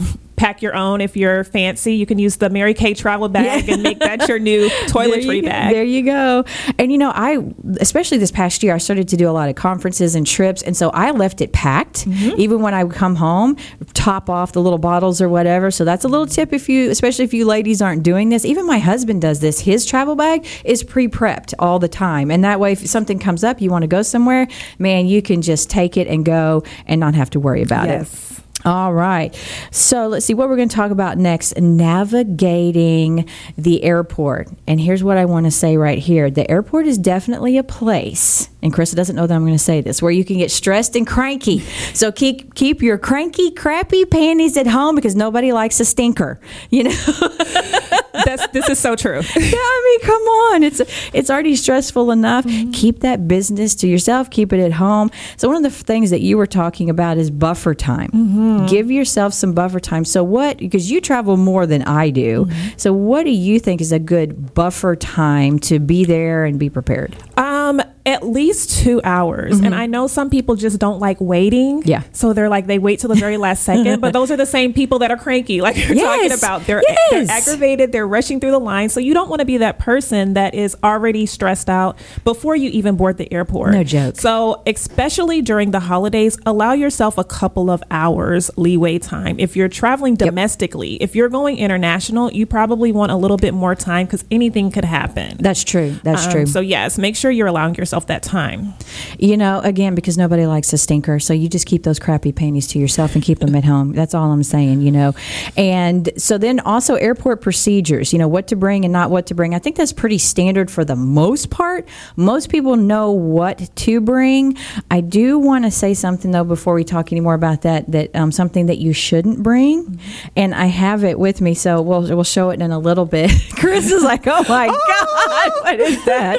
pack 0.42 0.60
your 0.60 0.74
own 0.74 1.00
if 1.00 1.16
you're 1.16 1.44
fancy. 1.44 1.94
You 1.94 2.04
can 2.04 2.18
use 2.18 2.36
the 2.36 2.50
Mary 2.50 2.74
Kay 2.74 2.94
travel 2.94 3.28
bag 3.28 3.68
and 3.68 3.80
make 3.80 4.00
that 4.00 4.28
your 4.28 4.40
new 4.40 4.68
toiletry 4.86 5.44
bag. 5.44 5.72
There 5.72 5.84
you 5.84 6.02
go. 6.02 6.44
And 6.80 6.90
you 6.90 6.98
know, 6.98 7.12
I 7.14 7.38
especially 7.78 8.18
this 8.18 8.32
past 8.32 8.60
year, 8.64 8.74
I 8.74 8.78
started 8.78 9.06
to 9.08 9.16
do 9.16 9.30
a 9.30 9.30
lot 9.30 9.48
of 9.48 9.54
conferences 9.54 10.16
and 10.16 10.26
trips, 10.26 10.60
and 10.62 10.76
so 10.76 10.90
I 10.90 11.12
left 11.12 11.40
it 11.40 11.52
packed. 11.52 12.06
Mm-hmm. 12.06 12.40
Even 12.40 12.60
when 12.60 12.74
I 12.74 12.82
would 12.82 12.96
come 12.96 13.14
home, 13.14 13.56
top 13.94 14.28
off 14.28 14.50
the 14.50 14.60
little 14.60 14.80
bottles 14.80 15.20
or 15.22 15.28
whatever. 15.28 15.70
So 15.70 15.84
that's 15.84 16.04
a 16.04 16.08
little 16.08 16.26
tip 16.26 16.52
if 16.52 16.68
you, 16.68 16.90
especially 16.90 17.24
if 17.24 17.32
you 17.32 17.46
ladies 17.46 17.80
aren't 17.80 18.02
doing 18.02 18.30
this. 18.30 18.44
Even 18.44 18.66
my 18.66 18.80
husband 18.80 19.22
does 19.22 19.38
this. 19.38 19.60
His 19.60 19.86
travel 19.86 20.16
bag 20.16 20.44
is 20.64 20.82
pre-prepped 20.82 21.54
all 21.60 21.78
the 21.78 21.88
time, 21.88 22.32
and 22.32 22.42
that 22.42 22.58
way, 22.58 22.72
if 22.72 22.84
something 22.88 23.20
comes 23.20 23.44
up, 23.44 23.60
you 23.60 23.70
want 23.70 23.82
to 23.84 23.88
go 23.88 24.02
somewhere, 24.02 24.48
man, 24.80 25.06
you 25.06 25.22
can 25.22 25.40
just 25.40 25.70
take 25.70 25.96
it 25.96 26.08
and 26.08 26.24
go 26.24 26.64
and 26.86 26.98
not 26.98 27.14
have 27.14 27.30
to 27.30 27.38
worry 27.38 27.62
about 27.62 27.88
it. 27.88 28.31
All 28.64 28.92
right. 28.92 29.34
So 29.72 30.06
let's 30.06 30.24
see 30.24 30.34
what 30.34 30.48
we're 30.48 30.56
going 30.56 30.68
to 30.68 30.76
talk 30.76 30.92
about 30.92 31.18
next 31.18 31.58
navigating 31.58 33.28
the 33.58 33.82
airport. 33.82 34.48
And 34.66 34.80
here's 34.80 35.02
what 35.02 35.16
I 35.16 35.24
want 35.24 35.46
to 35.46 35.50
say 35.50 35.76
right 35.76 35.98
here 35.98 36.30
the 36.30 36.48
airport 36.50 36.86
is 36.86 36.98
definitely 36.98 37.58
a 37.58 37.64
place, 37.64 38.48
and 38.62 38.72
Krista 38.72 38.94
doesn't 38.94 39.16
know 39.16 39.26
that 39.26 39.34
I'm 39.34 39.42
going 39.42 39.54
to 39.54 39.58
say 39.58 39.80
this, 39.80 40.00
where 40.00 40.12
you 40.12 40.24
can 40.24 40.38
get 40.38 40.50
stressed 40.50 40.96
and 40.96 41.06
cranky. 41.06 41.60
So 41.94 42.12
keep, 42.12 42.54
keep 42.54 42.82
your 42.82 42.98
cranky, 42.98 43.50
crappy 43.50 44.04
panties 44.04 44.56
at 44.56 44.66
home 44.66 44.94
because 44.94 45.16
nobody 45.16 45.52
likes 45.52 45.80
a 45.80 45.84
stinker. 45.84 46.40
You 46.70 46.84
know? 46.84 46.90
That's, 48.24 48.46
this 48.48 48.68
is 48.68 48.78
so 48.78 48.94
true. 48.94 49.20
yeah, 49.36 49.52
I 49.54 49.98
mean, 50.00 50.08
come 50.08 50.22
on. 50.22 50.62
It's 50.62 50.80
it's 51.12 51.30
already 51.30 51.56
stressful 51.56 52.10
enough. 52.10 52.44
Mm-hmm. 52.44 52.70
Keep 52.72 53.00
that 53.00 53.26
business 53.26 53.74
to 53.76 53.88
yourself. 53.88 54.30
Keep 54.30 54.52
it 54.52 54.60
at 54.60 54.72
home. 54.72 55.10
So 55.36 55.48
one 55.48 55.56
of 55.56 55.62
the 55.62 55.70
things 55.70 56.10
that 56.10 56.20
you 56.20 56.36
were 56.36 56.46
talking 56.46 56.90
about 56.90 57.18
is 57.18 57.30
buffer 57.30 57.74
time. 57.74 58.10
Mm-hmm. 58.10 58.66
Give 58.66 58.90
yourself 58.90 59.34
some 59.34 59.54
buffer 59.54 59.80
time. 59.80 60.04
So 60.04 60.22
what? 60.22 60.58
Because 60.58 60.90
you 60.90 61.00
travel 61.00 61.36
more 61.36 61.66
than 61.66 61.82
I 61.82 62.10
do. 62.10 62.44
Mm-hmm. 62.44 62.68
So 62.76 62.92
what 62.92 63.24
do 63.24 63.30
you 63.30 63.58
think 63.58 63.80
is 63.80 63.92
a 63.92 63.98
good 63.98 64.54
buffer 64.54 64.94
time 64.94 65.58
to 65.60 65.78
be 65.78 66.04
there 66.04 66.44
and 66.44 66.58
be 66.58 66.70
prepared? 66.70 67.16
Um, 67.36 67.61
at 68.04 68.26
least 68.26 68.82
two 68.82 69.00
hours. 69.04 69.60
And 69.60 69.74
I 69.74 69.86
know 69.86 70.06
some 70.08 70.28
people 70.28 70.56
just 70.56 70.78
don't 70.80 70.98
like 70.98 71.20
waiting. 71.20 71.80
Mm-hmm. 71.80 71.88
Yeah. 71.88 72.02
So 72.12 72.32
they're 72.32 72.48
like 72.48 72.66
they 72.66 72.78
wait 72.80 72.98
till 72.98 73.08
the 73.08 73.14
very 73.14 73.36
last 73.36 73.62
second. 73.62 74.00
But 74.00 74.12
those 74.12 74.30
are 74.30 74.36
the 74.36 74.46
same 74.46 74.72
people 74.72 74.98
that 75.00 75.10
are 75.12 75.16
cranky, 75.16 75.60
like 75.60 75.76
you're 75.76 75.94
talking 75.94 76.32
about. 76.32 76.66
They're 76.66 76.82
Yes. 76.88 77.28
they're 77.28 77.36
aggravated, 77.54 77.92
they're 77.92 78.06
rushing 78.08 78.40
through 78.40 78.50
the 78.50 78.58
line. 78.60 78.88
So 78.88 78.98
you 79.00 79.14
don't 79.14 79.28
want 79.30 79.38
to 79.40 79.44
be 79.46 79.58
that 79.58 79.78
person 79.78 80.34
that 80.34 80.54
is 80.54 80.76
already 80.82 81.26
stressed 81.26 81.68
out 81.70 81.96
before 82.24 82.56
you 82.56 82.70
even 82.70 82.96
board 82.96 83.18
the 83.18 83.32
airport. 83.32 83.72
No 83.74 83.84
joke. 83.84 84.16
So 84.16 84.62
especially 84.66 85.40
during 85.42 85.70
the 85.70 85.80
holidays, 85.80 86.36
allow 86.44 86.72
yourself 86.72 87.18
a 87.18 87.24
couple 87.24 87.70
of 87.70 87.82
hours 87.90 88.50
leeway 88.56 88.98
time. 88.98 89.36
If 89.38 89.54
you're 89.56 89.68
traveling 89.68 90.16
domestically, 90.16 90.94
if 90.96 91.14
you're 91.14 91.28
going 91.28 91.58
international, 91.58 92.32
you 92.32 92.46
probably 92.46 92.90
want 92.92 93.12
a 93.12 93.16
little 93.16 93.36
bit 93.36 93.54
more 93.54 93.74
time 93.76 94.06
because 94.06 94.24
anything 94.30 94.70
could 94.72 94.84
happen. 94.84 95.36
That's 95.38 95.62
true. 95.62 95.94
That's 96.02 96.26
Um, 96.26 96.32
true. 96.32 96.46
So 96.46 96.60
yes, 96.60 96.98
make 96.98 97.14
sure 97.16 97.30
you're 97.30 97.46
allowing 97.62 97.74
yourself 97.76 98.06
that 98.08 98.22
time. 98.22 98.74
You 99.18 99.36
know, 99.36 99.60
again, 99.60 99.94
because 99.94 100.18
nobody 100.18 100.46
likes 100.46 100.72
a 100.72 100.78
stinker. 100.78 101.20
So 101.20 101.32
you 101.32 101.48
just 101.48 101.66
keep 101.66 101.84
those 101.84 101.98
crappy 101.98 102.32
panties 102.32 102.66
to 102.68 102.78
yourself 102.78 103.14
and 103.14 103.22
keep 103.22 103.38
them 103.38 103.54
at 103.54 103.64
home. 103.64 103.92
That's 103.92 104.14
all 104.14 104.32
I'm 104.32 104.42
saying, 104.42 104.80
you 104.80 104.90
know. 104.90 105.14
And 105.56 106.10
so 106.16 106.38
then 106.38 106.60
also 106.60 106.96
airport 106.96 107.40
procedures, 107.40 108.12
you 108.12 108.18
know, 108.18 108.28
what 108.28 108.48
to 108.48 108.56
bring 108.56 108.84
and 108.84 108.92
not 108.92 109.10
what 109.10 109.26
to 109.26 109.34
bring. 109.34 109.54
I 109.54 109.58
think 109.58 109.76
that's 109.76 109.92
pretty 109.92 110.18
standard 110.18 110.70
for 110.70 110.84
the 110.84 110.96
most 110.96 111.50
part. 111.50 111.88
Most 112.16 112.50
people 112.50 112.76
know 112.76 113.12
what 113.12 113.74
to 113.76 114.00
bring. 114.00 114.56
I 114.90 115.00
do 115.00 115.38
want 115.38 115.64
to 115.64 115.70
say 115.70 115.94
something, 115.94 116.32
though, 116.32 116.44
before 116.44 116.74
we 116.74 116.84
talk 116.84 117.12
any 117.12 117.20
more 117.20 117.34
about 117.34 117.62
that, 117.62 117.90
that 117.92 118.14
um, 118.16 118.32
something 118.32 118.66
that 118.66 118.78
you 118.78 118.92
shouldn't 118.92 119.42
bring. 119.42 120.00
And 120.36 120.54
I 120.54 120.66
have 120.66 121.04
it 121.04 121.18
with 121.18 121.40
me. 121.40 121.54
So 121.54 121.80
we'll, 121.80 122.02
we'll 122.02 122.24
show 122.24 122.50
it 122.50 122.60
in 122.60 122.72
a 122.72 122.78
little 122.78 123.06
bit. 123.06 123.30
Chris 123.56 123.90
is 123.90 124.02
like, 124.02 124.26
oh 124.26 124.44
my 124.48 124.66
God, 124.66 125.52
what 125.62 125.80
is 125.80 126.04
that? 126.04 126.38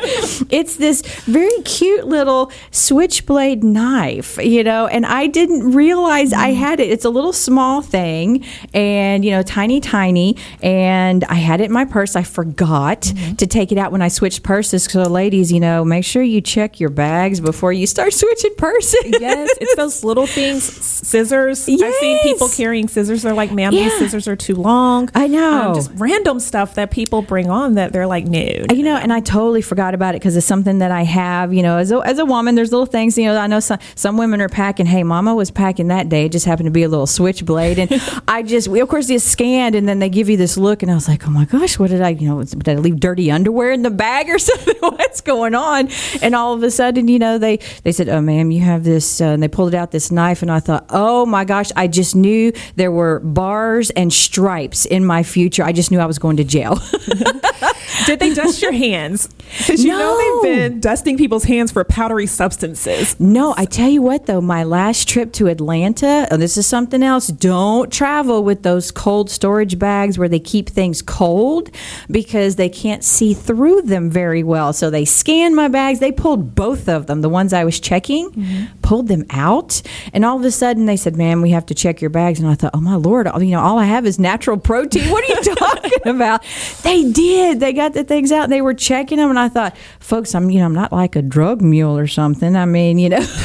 It's 0.49 0.77
this 0.77 1.01
very 1.21 1.61
cute 1.63 2.07
little 2.07 2.51
switchblade 2.71 3.63
knife, 3.63 4.37
you 4.37 4.63
know, 4.63 4.87
and 4.87 5.05
I 5.05 5.27
didn't 5.27 5.71
realize 5.73 6.33
I 6.33 6.49
had 6.49 6.79
it. 6.79 6.89
It's 6.89 7.05
a 7.05 7.09
little 7.09 7.33
small 7.33 7.81
thing 7.81 8.45
and, 8.73 9.23
you 9.23 9.31
know, 9.31 9.41
tiny, 9.41 9.79
tiny. 9.79 10.37
And 10.61 11.23
I 11.25 11.35
had 11.35 11.61
it 11.61 11.65
in 11.65 11.71
my 11.71 11.85
purse. 11.85 12.15
I 12.15 12.23
forgot 12.23 13.01
to 13.37 13.47
take 13.47 13.71
it 13.71 13.77
out 13.77 13.91
when 13.91 14.01
I 14.01 14.07
switched 14.07 14.43
purses. 14.43 14.83
So, 14.83 15.03
ladies, 15.03 15.51
you 15.51 15.59
know, 15.59 15.83
make 15.83 16.05
sure 16.05 16.21
you 16.23 16.41
check 16.41 16.79
your 16.79 16.89
bags 16.89 17.39
before 17.39 17.73
you 17.73 17.87
start 17.87 18.13
switching 18.23 18.55
purses. 18.55 19.05
Yes, 19.05 19.49
it's 19.59 19.75
those 19.75 20.03
little 20.03 20.27
things, 20.27 20.63
scissors. 20.63 21.67
I've 21.67 21.93
seen 21.95 22.19
people 22.19 22.49
carrying 22.49 22.87
scissors. 22.87 23.23
They're 23.23 23.33
like, 23.33 23.51
"Ma'am, 23.51 23.71
these 23.71 23.97
scissors 23.97 24.27
are 24.27 24.35
too 24.35 24.55
long." 24.55 25.09
I 25.15 25.27
know. 25.27 25.69
Um, 25.69 25.75
just 25.75 25.91
random 25.95 26.39
stuff 26.39 26.75
that 26.75 26.91
people 26.91 27.21
bring 27.21 27.49
on 27.49 27.75
that 27.75 27.93
they're 27.93 28.07
like, 28.07 28.25
"No." 28.25 28.39
You 28.39 28.83
know, 28.83 28.95
and 28.95 29.11
I 29.11 29.19
totally 29.19 29.61
forgot 29.61 29.93
about 29.93 30.15
it 30.15 30.19
because 30.21 30.35
it's 30.35 30.45
something 30.45 30.79
that 30.79 30.91
I 30.93 31.03
have. 31.03 31.53
You 31.53 31.63
know, 31.63 31.77
as 31.77 31.91
a, 31.91 31.97
as 31.99 32.19
a 32.19 32.25
woman, 32.25 32.55
there's 32.55 32.71
little 32.71 32.85
things. 32.85 33.17
You 33.17 33.25
know, 33.25 33.37
I 33.37 33.47
know 33.47 33.59
some 33.59 33.79
some 33.95 34.17
women 34.17 34.41
are 34.41 34.49
packing. 34.49 34.85
Hey, 34.85 35.03
Mama 35.03 35.35
was 35.35 35.51
packing 35.51 35.87
that 35.87 36.09
day. 36.09 36.25
It 36.25 36.31
just 36.31 36.45
happened 36.45 36.67
to 36.67 36.71
be 36.71 36.83
a 36.83 36.89
little 36.89 37.07
switchblade, 37.07 37.79
and 37.79 37.89
I 38.27 38.43
just, 38.43 38.67
we 38.67 38.79
of 38.79 38.89
course, 38.89 39.07
just 39.07 39.27
scanned, 39.27 39.75
and 39.75 39.87
then 39.87 39.99
they 39.99 40.09
give 40.09 40.29
you 40.29 40.37
this 40.37 40.57
look, 40.57 40.83
and 40.83 40.91
I 40.91 40.95
was 40.95 41.07
like, 41.07 41.27
oh 41.27 41.31
my 41.31 41.45
gosh, 41.45 41.77
what 41.79 41.89
did 41.89 42.01
I? 42.01 42.09
You 42.09 42.29
know, 42.29 42.43
did 42.43 42.69
I 42.69 42.75
leave 42.75 42.99
dirty 42.99 43.31
underwear 43.31 43.71
in 43.71 43.81
the 43.81 43.91
bag 43.91 44.29
or 44.29 44.39
something? 44.39 44.75
What's 44.79 45.21
going 45.21 45.55
on? 45.55 45.89
And 46.21 46.35
all 46.35 46.53
of 46.53 46.63
a 46.63 46.71
sudden, 46.71 47.07
you 47.07 47.19
know, 47.19 47.37
they 47.37 47.57
they 47.83 47.91
said, 47.91 48.09
oh 48.09 48.21
ma'am, 48.21 48.51
you 48.51 48.61
have 48.61 48.83
this, 48.83 49.21
uh, 49.21 49.25
and 49.25 49.43
they 49.43 49.47
pulled 49.47 49.75
out 49.75 49.91
this 49.91 50.11
knife, 50.11 50.41
and 50.41 50.51
I 50.51 50.59
thought, 50.59 50.85
oh 50.89 51.25
my 51.25 51.45
gosh, 51.45 51.71
I 51.75 51.87
just 51.87 52.15
knew 52.15 52.51
there 52.75 52.91
were 52.91 53.19
bars 53.19 53.89
and 53.91 54.11
stripes 54.11 54.85
in 54.85 55.05
my 55.05 55.23
future. 55.23 55.63
I 55.63 55.71
just 55.71 55.91
knew 55.91 55.99
I 55.99 56.05
was 56.05 56.19
going 56.19 56.37
to 56.37 56.43
jail. 56.43 56.75
Did 58.05 58.19
they 58.19 58.33
dust 58.33 58.61
your 58.61 58.71
hands? 58.71 59.29
Because 59.63 59.83
you 59.83 59.91
know 59.91 60.41
they've 60.41 60.55
been 60.55 60.79
dusting 60.79 61.17
people's 61.17 61.43
hands 61.43 61.71
for 61.71 61.83
powdery 61.83 62.25
substances. 62.25 63.19
No, 63.19 63.53
I 63.55 63.65
tell 63.65 63.89
you 63.89 64.01
what 64.01 64.25
though, 64.25 64.41
my 64.41 64.63
last 64.63 65.07
trip 65.07 65.31
to 65.33 65.47
Atlanta, 65.47 66.27
oh, 66.31 66.37
this 66.37 66.57
is 66.57 66.65
something 66.65 67.03
else. 67.03 67.27
Don't 67.27 67.91
travel 67.91 68.43
with 68.43 68.63
those 68.63 68.91
cold 68.91 69.29
storage 69.29 69.77
bags 69.77 70.17
where 70.17 70.27
they 70.27 70.39
keep 70.39 70.69
things 70.69 71.01
cold 71.01 71.69
because 72.09 72.55
they 72.55 72.69
can't 72.69 73.03
see 73.03 73.33
through 73.33 73.83
them 73.83 74.09
very 74.09 74.43
well. 74.43 74.73
So 74.73 74.89
they 74.89 75.05
scanned 75.05 75.55
my 75.55 75.67
bags. 75.67 75.99
They 75.99 76.11
pulled 76.11 76.55
both 76.55 76.89
of 76.89 77.05
them, 77.07 77.21
the 77.21 77.29
ones 77.29 77.53
I 77.53 77.63
was 77.63 77.79
checking, 77.79 78.31
mm-hmm. 78.31 78.77
pulled 78.81 79.07
them 79.07 79.25
out, 79.29 79.81
and 80.13 80.25
all 80.25 80.37
of 80.37 80.45
a 80.45 80.51
sudden 80.51 80.85
they 80.85 80.97
said, 80.97 81.15
"Ma'am, 81.15 81.41
we 81.41 81.51
have 81.51 81.65
to 81.67 81.75
check 81.75 82.01
your 82.01 82.09
bags." 82.09 82.39
And 82.39 82.49
I 82.49 82.55
thought, 82.55 82.71
"Oh 82.73 82.81
my 82.81 82.95
lord, 82.95 83.29
you 83.39 83.51
know, 83.51 83.61
all 83.61 83.77
I 83.77 83.85
have 83.85 84.05
is 84.05 84.19
natural 84.19 84.57
protein. 84.57 85.09
What 85.11 85.23
are 85.23 85.33
you 85.33 85.55
talking 85.55 86.07
about?" 86.07 86.43
They 86.83 87.09
did. 87.11 87.59
They 87.59 87.73
got 87.73 87.93
the 87.93 88.03
things 88.03 88.31
out. 88.31 88.45
and 88.45 88.53
They 88.53 88.61
were 88.61 88.73
checking 88.73 89.17
them, 89.17 89.32
and 89.33 89.39
I 89.39 89.49
thought, 89.49 89.75
"Folks, 89.99 90.33
I'm 90.35 90.49
you 90.49 90.59
know, 90.59 90.65
I'm 90.65 90.73
not 90.75 90.91
like 90.91 91.15
a 91.15 91.21
drug 91.21 91.61
mule 91.61 91.97
or 91.97 92.07
something. 92.07 92.55
I 92.55 92.65
mean, 92.65 92.97
you 92.99 93.09
know." 93.09 93.25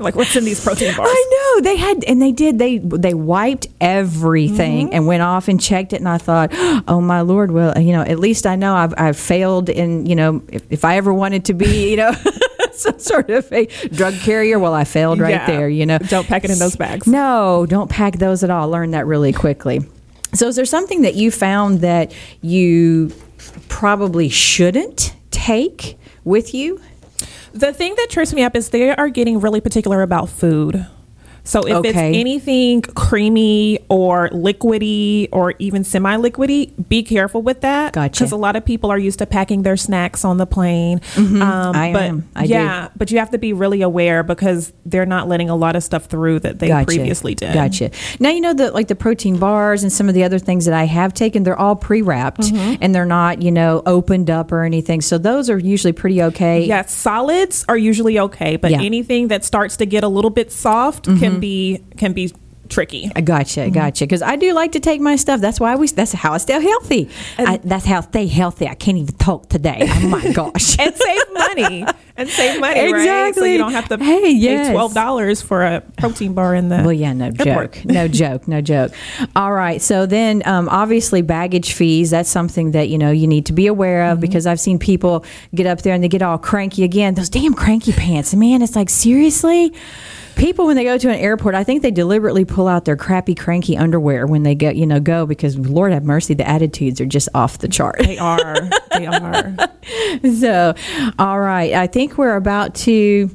Like, 0.00 0.14
what's 0.14 0.36
in 0.36 0.44
these 0.44 0.62
protein 0.62 0.94
bars? 0.96 1.08
I 1.10 1.54
know 1.56 1.62
they 1.62 1.76
had, 1.76 2.04
and 2.04 2.22
they 2.22 2.30
did. 2.30 2.60
They 2.60 2.78
they 2.78 3.14
wiped 3.14 3.66
everything 3.80 4.86
Mm-hmm. 4.86 4.94
and 4.94 5.06
went 5.08 5.22
off 5.22 5.48
and 5.48 5.60
checked 5.60 5.92
it. 5.92 5.96
And 5.96 6.08
I 6.08 6.18
thought, 6.18 6.50
oh 6.86 7.00
my 7.00 7.22
lord, 7.22 7.50
well, 7.50 7.76
you 7.80 7.92
know, 7.92 8.02
at 8.02 8.20
least 8.20 8.46
I 8.46 8.54
know 8.54 8.76
I've, 8.76 8.94
I've 8.96 9.16
failed 9.16 9.68
in, 9.68 10.06
you 10.06 10.14
know, 10.14 10.40
if, 10.50 10.62
if 10.70 10.84
I 10.84 10.98
ever 10.98 11.12
wanted 11.12 11.46
to 11.46 11.54
be, 11.54 11.90
you 11.90 11.96
know. 11.96 12.12
Some 12.74 12.98
sort 13.00 13.28
of 13.30 13.52
a 13.52 13.66
drug 13.88 14.14
carrier. 14.20 14.60
Well, 14.60 14.72
I 14.74 14.84
failed 14.84 15.18
right 15.18 15.30
Yeah. 15.30 15.46
there. 15.46 15.68
You 15.68 15.84
know, 15.84 15.98
Don't 15.98 16.28
pack 16.28 16.44
it 16.44 16.50
in 16.52 16.60
those 16.60 16.76
bags. 16.76 17.08
No, 17.08 17.66
don't 17.66 17.90
pack 17.90 18.18
those 18.18 18.44
at 18.44 18.50
all. 18.50 18.68
Learn 18.70 18.92
that 18.92 19.04
really 19.06 19.32
quickly. 19.32 19.80
So, 20.34 20.46
is 20.46 20.54
there 20.54 20.64
something 20.64 21.02
that 21.02 21.16
you 21.16 21.32
found 21.32 21.80
that 21.80 22.12
you 22.40 23.12
probably 23.68 24.28
shouldn't 24.28 25.14
take 25.30 25.98
with 26.24 26.54
you? 26.54 26.80
The 27.52 27.72
thing 27.72 27.94
that 27.96 28.08
trips 28.10 28.32
me 28.32 28.42
up 28.42 28.54
is 28.54 28.70
they 28.70 28.90
are 28.90 29.08
getting 29.08 29.40
really 29.40 29.60
particular 29.60 30.02
about 30.02 30.28
food. 30.28 30.86
So 31.48 31.66
if 31.66 31.84
it's 31.84 31.96
anything 31.96 32.82
creamy 32.82 33.78
or 33.88 34.28
liquidy 34.30 35.28
or 35.32 35.54
even 35.58 35.82
semi-liquidy, 35.84 36.88
be 36.88 37.02
careful 37.02 37.42
with 37.42 37.62
that. 37.62 37.92
Gotcha. 37.94 38.20
Because 38.20 38.32
a 38.32 38.36
lot 38.36 38.54
of 38.56 38.64
people 38.64 38.90
are 38.90 38.98
used 38.98 39.18
to 39.20 39.26
packing 39.26 39.62
their 39.62 39.76
snacks 39.76 40.24
on 40.24 40.36
the 40.36 40.46
plane. 40.46 41.00
Um, 41.16 41.28
Mm-hmm. 41.38 41.42
I 41.76 41.92
but 41.92 42.02
am. 42.02 42.28
I 42.36 42.46
do. 42.46 42.52
yeah, 42.52 42.88
but 42.96 43.10
you 43.10 43.18
have 43.18 43.30
to 43.30 43.38
be 43.38 43.52
really 43.52 43.82
aware 43.82 44.22
because 44.22 44.72
they're 44.86 45.06
not 45.06 45.28
letting 45.28 45.48
a 45.50 45.56
lot 45.56 45.76
of 45.76 45.82
stuff 45.82 46.06
through 46.06 46.40
that 46.40 46.58
they 46.58 46.68
previously 46.84 47.34
did. 47.34 47.54
Gotcha. 47.54 47.90
Now 48.20 48.30
you 48.30 48.40
know 48.40 48.54
that 48.54 48.74
like 48.74 48.88
the 48.88 48.94
protein 48.94 49.38
bars 49.38 49.82
and 49.82 49.92
some 49.92 50.08
of 50.08 50.14
the 50.14 50.24
other 50.24 50.38
things 50.38 50.64
that 50.66 50.74
I 50.74 50.84
have 50.84 51.14
taken, 51.14 51.42
they're 51.44 51.58
all 51.58 51.76
pre-wrapped 51.76 52.38
Mm-hmm. 52.40 52.82
and 52.82 52.94
they're 52.94 53.04
not 53.06 53.42
you 53.42 53.50
know 53.50 53.82
opened 53.86 54.30
up 54.30 54.52
or 54.52 54.62
anything. 54.64 55.00
So 55.00 55.18
those 55.18 55.48
are 55.50 55.58
usually 55.58 55.92
pretty 55.92 56.22
okay. 56.22 56.64
Yes, 56.64 56.92
solids 56.92 57.64
are 57.68 57.76
usually 57.78 58.18
okay, 58.18 58.56
but 58.56 58.70
Yeah. 58.70 58.82
anything 58.82 59.28
that 59.28 59.44
starts 59.44 59.76
to 59.78 59.86
get 59.86 60.04
a 60.04 60.08
little 60.08 60.30
bit 60.30 60.52
soft 60.52 61.04
can 61.04 61.37
be 61.40 61.82
can 61.96 62.12
be 62.12 62.32
tricky. 62.68 63.10
I 63.16 63.22
gotcha, 63.22 63.60
Mm-hmm. 63.60 63.72
gotcha. 63.72 64.04
Because 64.04 64.20
I 64.20 64.36
do 64.36 64.52
like 64.52 64.72
to 64.72 64.80
take 64.80 65.00
my 65.00 65.16
stuff. 65.16 65.40
That's 65.40 65.58
why 65.58 65.74
we. 65.76 65.86
That's 65.88 66.12
how 66.12 66.34
I 66.34 66.38
stay 66.38 66.60
healthy. 66.60 67.08
I, 67.38 67.58
that's 67.64 67.86
how 67.86 67.98
I 67.98 68.00
stay 68.02 68.26
healthy. 68.26 68.68
I 68.68 68.74
can't 68.74 68.98
even 68.98 69.14
talk 69.16 69.48
today. 69.48 69.78
Oh 69.90 70.08
my 70.08 70.32
gosh. 70.34 70.78
and 70.78 70.94
save 70.94 71.22
money 71.32 71.86
and 72.18 72.28
save 72.28 72.60
money, 72.60 72.92
right? 72.92 73.34
So 73.34 73.44
you 73.44 73.56
don't 73.56 73.72
have 73.72 73.88
to 73.88 73.96
Hey, 73.96 74.20
pay 74.20 74.30
yes. 74.32 74.70
twelve 74.72 74.92
dollars 74.92 75.40
for 75.40 75.62
a 75.64 75.80
protein 75.96 76.34
bar 76.34 76.54
in 76.54 76.68
the 76.68 76.76
Well, 76.82 76.92
yeah, 76.92 77.14
no 77.14 77.26
airport. 77.26 77.72
joke, 77.72 77.84
no 77.86 78.06
joke, 78.06 78.46
no 78.48 78.60
joke. 78.60 78.92
All 79.34 79.52
right, 79.54 79.80
so 79.80 80.04
then 80.04 80.42
um, 80.44 80.68
obviously 80.68 81.22
baggage 81.22 81.72
fees. 81.72 82.10
That's 82.10 82.28
something 82.28 82.72
that 82.72 82.90
you 82.90 82.98
know 82.98 83.10
you 83.10 83.26
need 83.26 83.46
to 83.46 83.54
be 83.54 83.66
aware 83.66 84.02
Mm-hmm. 84.02 84.12
of 84.12 84.20
because 84.20 84.46
I've 84.46 84.60
seen 84.60 84.78
people 84.78 85.24
get 85.54 85.66
up 85.66 85.80
there 85.80 85.94
and 85.94 86.04
they 86.04 86.08
get 86.08 86.20
all 86.20 86.36
cranky 86.36 86.84
again. 86.84 87.14
Those 87.14 87.30
damn 87.30 87.54
cranky 87.54 87.92
pants, 87.92 88.34
man. 88.34 88.60
It's 88.60 88.76
like 88.76 88.90
seriously. 88.90 89.72
People 90.38 90.66
when 90.66 90.76
they 90.76 90.84
go 90.84 90.96
to 90.96 91.08
an 91.08 91.16
airport, 91.18 91.56
I 91.56 91.64
think 91.64 91.82
they 91.82 91.90
deliberately 91.90 92.44
pull 92.44 92.68
out 92.68 92.84
their 92.84 92.96
crappy 92.96 93.34
cranky 93.34 93.76
underwear 93.76 94.24
when 94.24 94.44
they 94.44 94.54
go, 94.54 94.70
you 94.70 94.86
know, 94.86 95.00
go 95.00 95.26
because 95.26 95.58
Lord 95.58 95.92
have 95.92 96.04
mercy, 96.04 96.32
the 96.32 96.48
attitudes 96.48 97.00
are 97.00 97.06
just 97.06 97.28
off 97.34 97.58
the 97.58 97.66
chart. 97.66 97.98
They 97.98 98.18
are. 98.18 98.54
They 98.92 99.06
are. 99.06 99.56
so, 100.32 100.74
all 101.18 101.40
right. 101.40 101.72
I 101.72 101.88
think 101.88 102.18
we're 102.18 102.36
about 102.36 102.76
to 102.76 103.28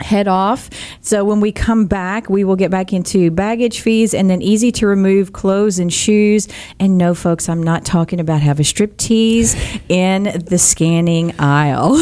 head 0.00 0.28
off. 0.28 0.70
So, 1.00 1.24
when 1.24 1.40
we 1.40 1.52
come 1.52 1.86
back, 1.86 2.28
we 2.28 2.44
will 2.44 2.56
get 2.56 2.70
back 2.70 2.92
into 2.92 3.30
baggage 3.30 3.80
fees 3.80 4.14
and 4.14 4.28
then 4.30 4.42
easy 4.42 4.72
to 4.72 4.86
remove 4.86 5.32
clothes 5.32 5.78
and 5.78 5.92
shoes. 5.92 6.48
And 6.78 6.98
no, 6.98 7.14
folks, 7.14 7.48
I'm 7.48 7.62
not 7.62 7.84
talking 7.84 8.20
about 8.20 8.40
have 8.40 8.60
a 8.60 8.64
strip 8.64 8.96
tease 8.96 9.54
in 9.88 10.24
the 10.46 10.58
scanning 10.58 11.38
aisle. 11.38 11.94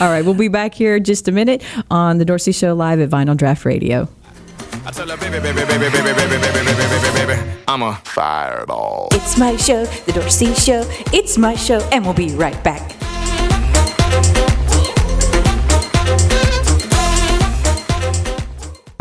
all 0.00 0.08
right. 0.08 0.22
We'll 0.24 0.34
be 0.34 0.48
back 0.48 0.74
here 0.74 0.96
in 0.96 1.04
just 1.04 1.28
a 1.28 1.32
minute 1.32 1.62
on 1.90 2.18
the 2.18 2.24
Dorci 2.24 2.54
Show 2.54 2.74
live 2.74 3.00
at 3.00 3.10
Vinyl 3.10 3.36
Draught 3.36 3.64
Radio. 3.64 4.08
I 4.84 4.90
tell 4.90 5.08
her, 5.08 5.16
baby, 5.16 5.38
baby, 5.40 5.64
baby, 5.66 5.90
baby, 5.90 6.00
baby, 6.02 6.12
baby, 6.12 6.38
baby, 6.38 6.74
baby, 6.74 7.34
baby, 7.34 7.52
I'm 7.66 7.82
a 7.82 7.94
fireball. 8.04 9.08
It's 9.12 9.36
my 9.36 9.56
show, 9.56 9.84
the 9.84 10.12
Dorci 10.12 10.56
Show. 10.64 10.84
It's 11.12 11.36
my 11.36 11.54
show, 11.54 11.80
and 11.92 12.04
we'll 12.04 12.14
be 12.14 12.30
right 12.34 12.62
back. 12.64 12.98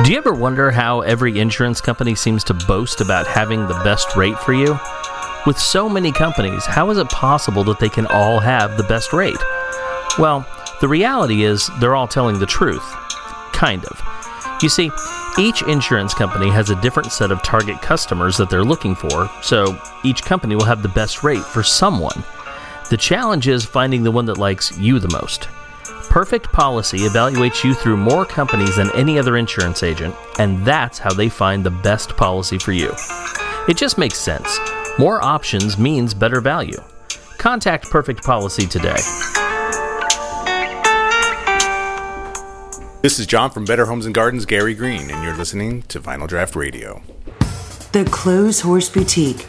Do 0.07 0.13
you 0.13 0.19
ever 0.19 0.33
wonder 0.33 0.71
how 0.71 1.01
every 1.01 1.37
insurance 1.37 1.81
company 1.81 2.15
seems 2.15 2.41
to 2.45 2.53
boast 2.53 3.01
about 3.01 3.27
having 3.27 3.67
the 3.67 3.81
best 3.83 4.15
rate 4.15 4.39
for 4.39 4.53
you? 4.53 4.79
With 5.45 5.59
so 5.59 5.89
many 5.89 6.13
companies, 6.13 6.65
how 6.65 6.89
is 6.91 6.97
it 6.97 7.09
possible 7.09 7.65
that 7.65 7.79
they 7.79 7.89
can 7.89 8.07
all 8.07 8.39
have 8.39 8.77
the 8.77 8.85
best 8.85 9.11
rate? 9.11 9.35
Well, 10.17 10.47
the 10.79 10.87
reality 10.87 11.43
is 11.43 11.69
they're 11.81 11.93
all 11.93 12.07
telling 12.07 12.39
the 12.39 12.45
truth. 12.45 12.89
Kind 13.51 13.83
of. 13.83 14.01
You 14.61 14.69
see, 14.69 14.91
each 15.37 15.61
insurance 15.63 16.13
company 16.13 16.49
has 16.51 16.69
a 16.69 16.81
different 16.81 17.11
set 17.11 17.29
of 17.29 17.43
target 17.43 17.81
customers 17.81 18.37
that 18.37 18.49
they're 18.49 18.63
looking 18.63 18.95
for, 18.95 19.29
so 19.41 19.77
each 20.05 20.23
company 20.23 20.55
will 20.55 20.63
have 20.63 20.83
the 20.83 20.87
best 20.87 21.21
rate 21.21 21.43
for 21.43 21.63
someone. 21.63 22.23
The 22.89 22.95
challenge 22.95 23.49
is 23.49 23.65
finding 23.65 24.03
the 24.03 24.11
one 24.11 24.27
that 24.27 24.37
likes 24.37 24.71
you 24.77 24.99
the 24.99 25.09
most. 25.21 25.49
Perfect 26.09 26.51
Policy 26.51 26.99
evaluates 26.99 27.63
you 27.63 27.73
through 27.73 27.97
more 27.97 28.25
companies 28.25 28.77
than 28.77 28.89
any 28.95 29.19
other 29.19 29.37
insurance 29.37 29.83
agent, 29.83 30.15
and 30.39 30.65
that's 30.65 30.97
how 30.97 31.13
they 31.13 31.29
find 31.29 31.63
the 31.63 31.69
best 31.69 32.15
policy 32.17 32.57
for 32.57 32.71
you. 32.71 32.91
It 33.67 33.77
just 33.77 33.97
makes 33.97 34.17
sense. 34.17 34.57
More 34.97 35.21
options 35.21 35.77
means 35.77 36.13
better 36.13 36.41
value. 36.41 36.81
Contact 37.37 37.89
Perfect 37.89 38.23
Policy 38.23 38.65
today. 38.65 38.97
This 43.03 43.19
is 43.19 43.27
John 43.27 43.51
from 43.51 43.65
Better 43.65 43.85
Homes 43.85 44.05
and 44.05 44.15
Gardens, 44.15 44.45
Gary 44.45 44.73
Green, 44.73 45.11
and 45.11 45.23
you're 45.23 45.37
listening 45.37 45.83
to 45.83 45.99
Vinyl 45.99 46.27
Draught 46.27 46.55
Radio. 46.55 47.01
The 47.91 48.05
Clothes 48.11 48.61
Horse 48.61 48.89
Boutique. 48.89 49.45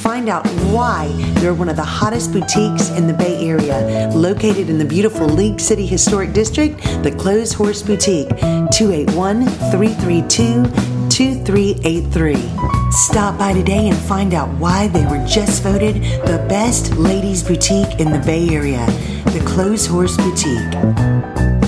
Find 0.00 0.30
out 0.30 0.46
why 0.72 1.08
they're 1.40 1.52
one 1.52 1.68
of 1.68 1.76
the 1.76 1.84
hottest 1.84 2.32
boutiques 2.32 2.88
in 2.88 3.06
the 3.06 3.12
Bay 3.12 3.46
Area. 3.46 4.08
Located 4.14 4.70
in 4.70 4.78
the 4.78 4.84
beautiful 4.84 5.26
League 5.26 5.60
City 5.60 5.84
Historic 5.84 6.32
District, 6.32 6.80
the 7.02 7.14
Clothes 7.18 7.52
Horse 7.52 7.82
Boutique, 7.82 8.30
281 8.30 9.44
332 9.44 10.64
2383. 11.10 12.34
Stop 12.90 13.38
by 13.38 13.52
today 13.52 13.88
and 13.88 13.98
find 13.98 14.32
out 14.32 14.48
why 14.58 14.88
they 14.88 15.04
were 15.04 15.22
just 15.26 15.62
voted 15.62 15.96
the 16.26 16.46
best 16.48 16.96
ladies' 16.96 17.42
boutique 17.42 18.00
in 18.00 18.10
the 18.10 18.20
Bay 18.20 18.48
Area, 18.48 18.86
the 19.26 19.42
Clothes 19.46 19.86
Horse 19.86 20.16
Boutique. 20.16 21.59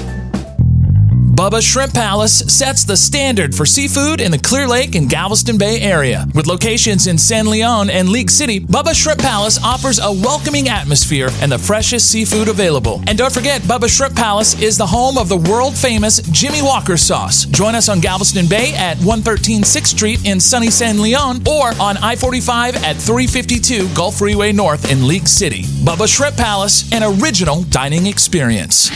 Bubba's 1.43 1.65
Shrimp 1.65 1.93
Palace 1.93 2.39
sets 2.47 2.85
the 2.85 2.97
standard 2.97 3.53
for 3.53 3.67
seafood 3.67 4.21
in 4.21 4.31
the 4.31 4.39
Clear 4.39 4.69
Lake 4.69 4.95
and 4.95 5.11
Galveston 5.11 5.59
Bay 5.59 5.81
area. 5.81 6.25
With 6.37 6.47
locations 6.47 7.09
in 7.09 7.19
San 7.19 7.47
Leon 7.47 7.91
and 7.91 8.11
League 8.11 8.31
City, 8.31 8.61
Bubba's 8.61 8.97
Shrimp 8.97 9.19
Palace 9.19 9.59
offers 9.61 9.99
a 9.99 10.13
welcoming 10.13 10.69
atmosphere 10.69 11.31
and 11.41 11.51
the 11.51 11.59
freshest 11.59 12.09
seafood 12.09 12.47
available. 12.47 13.03
And 13.09 13.19
don't 13.19 13.35
forget, 13.35 13.61
Bubba's 13.63 13.91
Shrimp 13.91 14.15
Palace 14.15 14.63
is 14.63 14.79
the 14.79 14.87
home 14.87 15.19
of 15.19 15.29
the 15.29 15.37
world 15.37 15.77
famous 15.77 16.19
Jimmy 16.31 16.63
Walker 16.63 16.97
sauce. 16.97 17.45
Join 17.47 17.75
us 17.75 17.89
on 17.89 17.99
Galveston 17.99 18.47
Bay 18.47 18.73
at 18.75 18.97
113 18.99 19.63
6th 19.63 19.87
Street 19.87 20.25
in 20.25 20.39
sunny 20.39 20.71
San 20.71 21.03
Leon 21.03 21.43
or 21.49 21.73
on 21.81 21.97
I 21.97 22.15
45 22.15 22.77
at 22.85 22.95
352 22.95 23.93
Gulf 23.97 24.19
Freeway 24.19 24.53
North 24.53 24.93
in 24.93 25.09
League 25.09 25.27
City. 25.27 25.65
Bubba's 25.83 26.11
Shrimp 26.11 26.37
Palace, 26.37 26.89
an 26.93 27.03
original 27.03 27.65
dining 27.65 28.07
experience. 28.07 28.93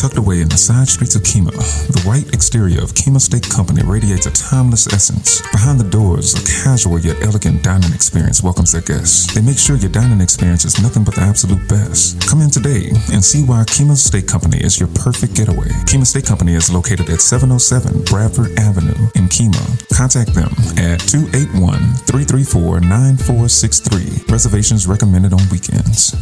Tucked 0.00 0.16
away 0.16 0.40
in 0.40 0.48
the 0.48 0.56
side 0.56 0.88
streets 0.88 1.14
of 1.14 1.20
Kemah, 1.20 1.52
the 1.92 2.00
white 2.08 2.32
exterior 2.32 2.80
of 2.80 2.96
Kemah 2.96 3.20
Steak 3.20 3.44
Company 3.50 3.82
radiates 3.84 4.24
a 4.24 4.32
timeless 4.32 4.86
essence. 4.88 5.44
Behind 5.52 5.78
the 5.78 5.84
doors, 5.84 6.32
a 6.32 6.40
casual 6.64 6.98
yet 6.98 7.20
elegant 7.20 7.62
dining 7.62 7.92
experience 7.92 8.42
welcomes 8.42 8.72
their 8.72 8.80
guests. 8.80 9.28
They 9.34 9.42
make 9.42 9.58
sure 9.58 9.76
your 9.76 9.92
dining 9.92 10.22
experience 10.22 10.64
is 10.64 10.80
nothing 10.80 11.04
but 11.04 11.16
the 11.16 11.20
absolute 11.20 11.68
best. 11.68 12.16
Come 12.26 12.40
in 12.40 12.48
today 12.48 12.88
and 13.12 13.20
see 13.20 13.44
why 13.44 13.60
Kemah 13.68 14.00
Steak 14.00 14.26
Company 14.26 14.64
is 14.64 14.80
your 14.80 14.88
perfect 14.96 15.36
getaway. 15.36 15.68
Kemah 15.84 16.08
Steak 16.08 16.24
Company 16.24 16.54
is 16.54 16.72
located 16.72 17.10
at 17.12 17.20
707 17.20 18.08
Bradford 18.08 18.56
Avenue 18.56 18.96
in 19.20 19.28
Kemah. 19.28 19.84
Contact 19.92 20.32
them 20.32 20.48
at 20.80 21.04
281 21.12 21.76
334 22.08 22.80
9463. 22.88 24.32
Reservations 24.32 24.86
recommended 24.86 25.34
on 25.36 25.44
weekends. 25.52 26.16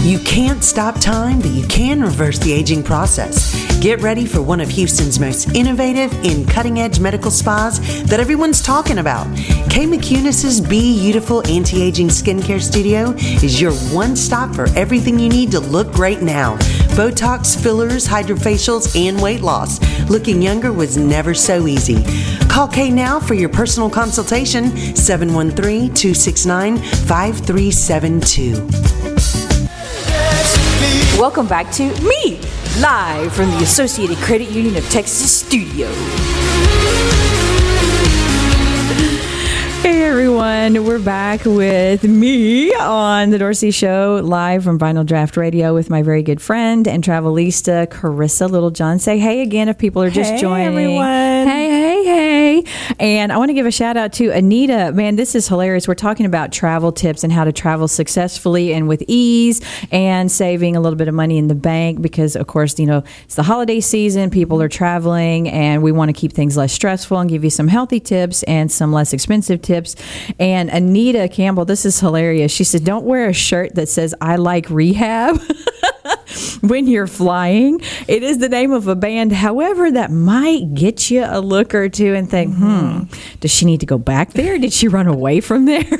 You 0.00 0.20
can't 0.20 0.62
stop 0.62 1.00
time, 1.00 1.40
but 1.40 1.50
you 1.50 1.66
can 1.66 2.00
reverse 2.00 2.38
the 2.38 2.52
aging 2.52 2.84
process. 2.86 3.54
Get 3.80 4.00
ready 4.00 4.24
for 4.24 4.40
one 4.40 4.60
of 4.60 4.70
Houston's 4.70 5.20
most 5.20 5.54
innovative 5.54 6.12
and 6.24 6.48
cutting 6.48 6.80
edge 6.80 6.98
medical 6.98 7.30
spas 7.30 7.78
that 8.04 8.20
everyone's 8.20 8.62
talking 8.62 8.98
about. 8.98 9.26
Kay 9.68 9.86
McCunis's 9.86 10.60
Be 10.60 10.98
Beautiful 11.00 11.46
Anti 11.46 11.82
Aging 11.82 12.08
Skincare 12.08 12.62
Studio 12.62 13.10
is 13.44 13.60
your 13.60 13.72
one 13.92 14.16
stop 14.16 14.54
for 14.54 14.66
everything 14.76 15.18
you 15.18 15.28
need 15.28 15.50
to 15.50 15.60
look 15.60 15.92
great 15.92 16.22
now 16.22 16.56
Botox, 16.96 17.62
fillers, 17.62 18.08
hydrofacials, 18.08 18.98
and 18.98 19.20
weight 19.20 19.42
loss. 19.42 19.78
Looking 20.08 20.40
younger 20.40 20.72
was 20.72 20.96
never 20.96 21.34
so 21.34 21.66
easy. 21.66 22.02
Call 22.48 22.68
Kay 22.68 22.90
now 22.90 23.20
for 23.20 23.34
your 23.34 23.50
personal 23.50 23.90
consultation 23.90 24.74
713 24.96 25.92
269 25.92 26.78
5372. 26.78 28.52
Welcome 31.20 31.46
back 31.46 31.70
to 31.72 31.84
me, 32.02 32.40
live 32.80 33.32
from 33.32 33.50
the 33.52 33.58
Associated 33.62 34.18
Credit 34.18 34.50
Union 34.50 34.76
of 34.76 34.88
Texas 34.90 35.34
studio. 35.34 35.88
Hey 39.82 40.02
everyone, 40.02 40.84
we're 40.84 40.98
back 40.98 41.44
with 41.44 42.02
me 42.02 42.74
on 42.74 43.30
the 43.30 43.38
Dorci 43.38 43.72
Show, 43.72 44.20
live 44.24 44.64
from 44.64 44.78
Vinyl 44.80 45.06
Draught 45.06 45.36
Radio 45.36 45.74
with 45.74 45.90
my 45.90 46.02
very 46.02 46.22
good 46.22 46.40
friend 46.40 46.88
and 46.88 47.04
travelista 47.04 47.86
Carissa 47.86 48.50
Littlejohn. 48.50 48.98
Say 48.98 49.18
hey 49.18 49.42
again 49.42 49.68
if 49.68 49.78
people 49.78 50.02
are 50.02 50.10
just 50.10 50.32
Hey, 50.32 50.40
joining. 50.40 50.66
everyone. 50.66 51.04
Hey, 51.06 51.44
hey, 51.46 51.65
hey. 51.65 51.65
And 52.98 53.32
I 53.32 53.36
want 53.36 53.50
to 53.50 53.54
give 53.54 53.66
a 53.66 53.70
shout 53.70 53.96
out 53.96 54.12
to 54.14 54.30
Anita. 54.30 54.92
Man, 54.92 55.16
this 55.16 55.34
is 55.34 55.48
hilarious. 55.48 55.86
We're 55.86 55.94
talking 55.94 56.26
about 56.26 56.52
travel 56.52 56.92
tips 56.92 57.24
and 57.24 57.32
how 57.32 57.44
to 57.44 57.52
travel 57.52 57.88
successfully 57.88 58.72
and 58.72 58.88
with 58.88 59.04
ease 59.06 59.60
and 59.90 60.30
saving 60.30 60.76
a 60.76 60.80
little 60.80 60.96
bit 60.96 61.08
of 61.08 61.14
money 61.14 61.38
in 61.38 61.48
the 61.48 61.54
bank 61.54 62.00
because, 62.00 62.36
of 62.36 62.46
course, 62.46 62.78
you 62.78 62.86
know, 62.86 63.02
it's 63.24 63.34
the 63.34 63.42
holiday 63.42 63.80
season, 63.80 64.30
people 64.30 64.62
are 64.62 64.68
traveling, 64.68 65.48
and 65.48 65.82
we 65.82 65.92
want 65.92 66.08
to 66.08 66.12
keep 66.12 66.32
things 66.32 66.56
less 66.56 66.72
stressful 66.72 67.18
and 67.18 67.28
give 67.28 67.44
you 67.44 67.50
some 67.50 67.68
healthy 67.68 68.00
tips 68.00 68.42
and 68.44 68.72
some 68.72 68.92
less 68.92 69.12
expensive 69.12 69.60
tips. 69.60 69.96
And 70.38 70.70
Anita 70.70 71.28
Campbell, 71.28 71.64
this 71.64 71.84
is 71.84 72.00
hilarious. 72.00 72.50
She 72.52 72.64
said, 72.64 72.84
Don't 72.84 73.04
wear 73.04 73.28
a 73.28 73.32
shirt 73.32 73.74
that 73.74 73.88
says, 73.88 74.14
I 74.20 74.36
like 74.36 74.70
rehab. 74.70 75.40
when 76.60 76.86
you're 76.86 77.06
flying. 77.06 77.80
It 78.08 78.22
is 78.22 78.38
the 78.38 78.48
name 78.48 78.72
of 78.72 78.88
a 78.88 78.94
band. 78.94 79.32
However, 79.32 79.90
that 79.90 80.10
might 80.10 80.74
get 80.74 81.10
you 81.10 81.24
a 81.26 81.40
look 81.40 81.74
or 81.74 81.88
two 81.88 82.14
and 82.14 82.30
think, 82.30 82.54
hmm, 82.54 83.04
does 83.40 83.50
she 83.50 83.66
need 83.66 83.80
to 83.80 83.86
go 83.86 83.98
back 83.98 84.32
there? 84.32 84.58
Did 84.58 84.72
she 84.72 84.88
run 84.88 85.06
away 85.06 85.40
from 85.40 85.64
there? 85.64 85.84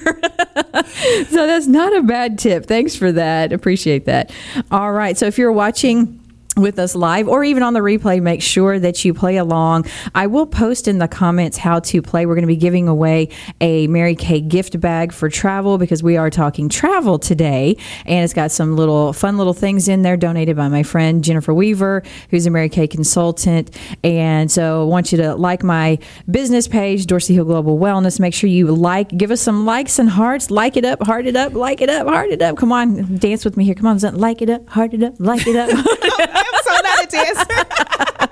so 1.29 1.47
that's 1.47 1.67
not 1.67 1.97
a 1.97 2.03
bad 2.03 2.39
tip. 2.39 2.67
Thanks 2.67 2.97
for 2.97 3.13
that. 3.13 3.53
Appreciate 3.53 4.05
that. 4.07 4.31
All 4.71 4.93
right. 4.93 5.17
So 5.17 5.27
if 5.27 5.39
you're 5.39 5.53
watching, 5.53 6.21
with 6.57 6.79
us 6.79 6.95
live 6.95 7.29
or 7.29 7.45
even 7.45 7.63
on 7.63 7.75
the 7.75 7.81
replay, 7.81 8.21
make 8.21 8.41
sure 8.41 8.79
that 8.79 9.05
you 9.05 9.13
play 9.13 9.37
along. 9.37 9.85
I 10.15 10.27
will 10.27 10.47
post 10.47 10.89
in 10.89 10.99
the 10.99 11.07
comments 11.07 11.59
how 11.59 11.81
to 11.81 12.01
play. 12.01 12.25
We're 12.25 12.35
going 12.35 12.45
to 12.45 12.47
be 12.47 12.57
giving 12.57 12.89
away 12.89 13.29
a 13.61 13.87
Mary 13.89 14.15
Kay 14.15 14.41
gift 14.41 14.81
bag 14.81 15.13
for 15.13 15.29
travel 15.29 15.77
because 15.77 16.03
we 16.03 16.17
are 16.17 16.31
talking 16.31 16.71
travel 16.71 17.19
today. 17.19 17.77
And 18.07 18.25
it's 18.25 18.33
got 18.33 18.51
some 18.51 18.75
little 18.75 19.13
fun 19.13 19.37
little 19.37 19.53
things 19.53 19.87
in 19.87 20.01
there 20.01 20.17
donated 20.17 20.57
by 20.57 20.69
my 20.69 20.83
friend 20.83 21.23
Jennifer 21.23 21.53
Weaver, 21.53 22.03
who's 22.31 22.47
a 22.47 22.51
Mary 22.51 22.71
Kay 22.71 22.89
consultant. 22.89 23.77
And 24.03 24.51
so 24.51 24.81
I 24.81 24.85
want 24.85 25.13
you 25.13 25.19
to 25.19 25.35
like 25.35 25.63
my 25.63 25.99
business 26.31 26.69
page, 26.69 27.05
Dorci 27.05 27.35
Hill 27.35 27.45
Global 27.45 27.79
Wellness. 27.79 28.19
Make 28.19 28.33
sure 28.33 28.49
you 28.49 28.69
like, 28.69 29.11
give 29.11 29.31
us 29.31 29.43
some 29.43 29.67
likes 29.67 29.99
and 29.99 30.09
hearts. 30.09 30.51
Like 30.51 30.79
it 30.79 30.87
up, 30.87 31.03
heart 31.03 31.27
it 31.27 31.37
up, 31.37 31.53
like 31.53 31.83
it 31.83 31.91
up, 31.91 32.07
heart 32.07 32.31
it 32.31 32.41
up. 32.41 32.57
Come 32.57 32.73
on, 32.73 33.17
dance 33.17 33.45
with 33.45 33.59
me 33.59 33.65
here. 33.65 33.75
Come 33.75 33.87
on, 33.89 33.99
like 34.17 34.41
it 34.41 34.49
up, 34.49 34.67
heart 34.71 34.95
it 34.95 35.03
up, 35.03 35.15
like 35.19 35.47
it 35.47 35.57
up. 35.57 36.43
Not 36.87 37.03
a 37.03 37.07
dancer. 37.09 38.26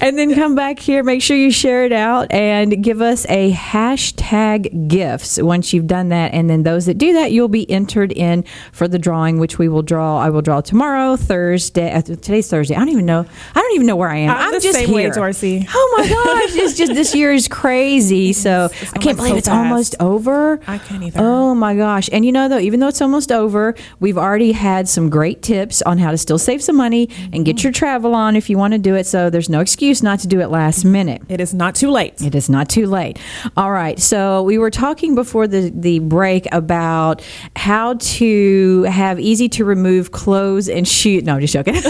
And 0.00 0.18
then 0.18 0.34
come 0.34 0.54
back 0.54 0.78
here. 0.78 1.02
Make 1.02 1.22
sure 1.22 1.36
you 1.36 1.50
share 1.50 1.84
it 1.84 1.92
out 1.92 2.30
and 2.32 2.82
give 2.82 3.00
us 3.00 3.24
a 3.28 3.52
hashtag 3.52 4.88
gifts 4.88 5.40
once 5.40 5.72
you've 5.72 5.86
done 5.86 6.08
that. 6.10 6.34
And 6.34 6.50
then 6.50 6.64
those 6.64 6.86
that 6.86 6.98
do 6.98 7.12
that, 7.14 7.32
you'll 7.32 7.48
be 7.48 7.70
entered 7.70 8.12
in 8.12 8.44
for 8.72 8.88
the 8.88 8.98
drawing, 8.98 9.38
which 9.38 9.58
we 9.58 9.68
will 9.68 9.82
draw. 9.82 10.18
I 10.18 10.28
will 10.30 10.42
draw 10.42 10.60
tomorrow, 10.60 11.16
Thursday. 11.16 11.92
uh, 11.92 12.02
Today's 12.02 12.48
Thursday. 12.50 12.74
I 12.74 12.78
don't 12.78 12.88
even 12.90 13.06
know. 13.06 13.24
I 13.54 13.60
don't 13.60 13.74
even 13.74 13.86
know 13.86 13.96
where 13.96 14.08
I 14.10 14.16
am. 14.18 14.36
I'm 14.36 14.52
the 14.52 14.60
just 14.60 14.76
same 14.78 14.88
here. 14.88 15.10
way, 15.10 15.16
Dorci. 15.16 15.66
Oh 15.72 15.94
my 15.96 16.08
gosh! 16.08 16.56
It's 16.56 16.76
just 16.76 16.94
this 16.94 17.14
year 17.14 17.32
is 17.32 17.48
crazy. 17.48 18.32
So 18.32 18.68
I 18.94 18.98
can't 18.98 19.16
believe 19.16 19.32
so 19.32 19.36
it's 19.38 19.48
fast. 19.48 19.58
almost 19.64 19.94
over. 20.00 20.60
I 20.66 20.78
can't 20.78 21.02
either. 21.02 21.20
Oh 21.22 21.54
my 21.54 21.74
gosh! 21.76 22.08
And 22.12 22.24
you 22.26 22.32
know 22.32 22.48
though, 22.48 22.58
even 22.58 22.80
though 22.80 22.88
it's 22.88 23.00
almost 23.00 23.30
over, 23.32 23.74
we've 24.00 24.18
already 24.18 24.52
had 24.52 24.88
some 24.88 25.08
great 25.10 25.42
tips 25.42 25.80
on 25.82 25.98
how 25.98 26.10
to 26.10 26.18
still 26.18 26.38
save 26.38 26.62
some 26.62 26.76
money 26.76 27.08
and 27.32 27.42
Mm-hmm. 27.42 27.42
get 27.44 27.64
your 27.64 27.72
travel 27.72 28.14
on 28.14 28.36
if 28.36 28.48
you 28.50 28.56
want 28.58 28.72
to 28.72 28.78
do 28.78 28.94
it. 28.94 29.04
So 29.06 29.21
there's 29.30 29.48
no 29.48 29.60
excuse 29.60 30.02
not 30.02 30.20
to 30.20 30.28
do 30.28 30.40
it 30.40 30.48
last 30.48 30.84
minute. 30.84 31.22
It 31.28 31.40
is 31.40 31.54
not 31.54 31.74
too 31.74 31.90
late. 31.90 32.20
It 32.22 32.34
is 32.34 32.48
not 32.48 32.68
too 32.68 32.86
late. 32.86 33.18
All 33.56 33.70
right. 33.70 33.98
So 33.98 34.42
we 34.42 34.58
were 34.58 34.70
talking 34.70 35.14
before 35.14 35.46
the, 35.46 35.72
the 35.74 35.98
break 36.00 36.46
about 36.52 37.22
how 37.56 37.94
to 37.94 38.82
have 38.84 39.20
easy 39.20 39.48
to 39.50 39.64
remove 39.64 40.12
clothes 40.12 40.68
and 40.68 40.86
shoes. 40.86 41.22
No, 41.24 41.34
I'm 41.34 41.40
just 41.40 41.52
joking. 41.52 41.76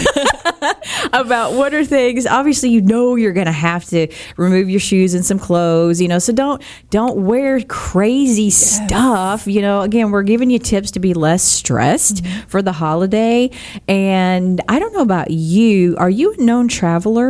about 1.12 1.52
what 1.52 1.74
are 1.74 1.84
things 1.84 2.26
obviously 2.26 2.70
you 2.70 2.80
know 2.80 3.16
you're 3.16 3.32
going 3.32 3.46
to 3.46 3.52
have 3.52 3.84
to 3.84 4.06
remove 4.36 4.70
your 4.70 4.80
shoes 4.80 5.14
and 5.14 5.24
some 5.24 5.38
clothes 5.38 6.00
you 6.00 6.08
know 6.08 6.18
so 6.18 6.32
don't 6.32 6.62
don't 6.90 7.24
wear 7.24 7.60
crazy 7.64 8.50
stuff 8.50 9.46
you 9.46 9.60
know 9.60 9.80
again 9.82 10.10
we're 10.10 10.22
giving 10.22 10.50
you 10.50 10.58
tips 10.58 10.90
to 10.90 11.00
be 11.00 11.14
less 11.14 11.42
stressed 11.42 12.22
mm-hmm. 12.22 12.48
for 12.48 12.62
the 12.62 12.72
holiday 12.72 13.50
and 13.88 14.60
i 14.68 14.78
don't 14.78 14.92
know 14.92 15.02
about 15.02 15.30
you 15.30 15.96
are 15.98 16.10
you 16.10 16.32
a 16.32 16.36
known 16.38 16.68
traveler 16.68 17.21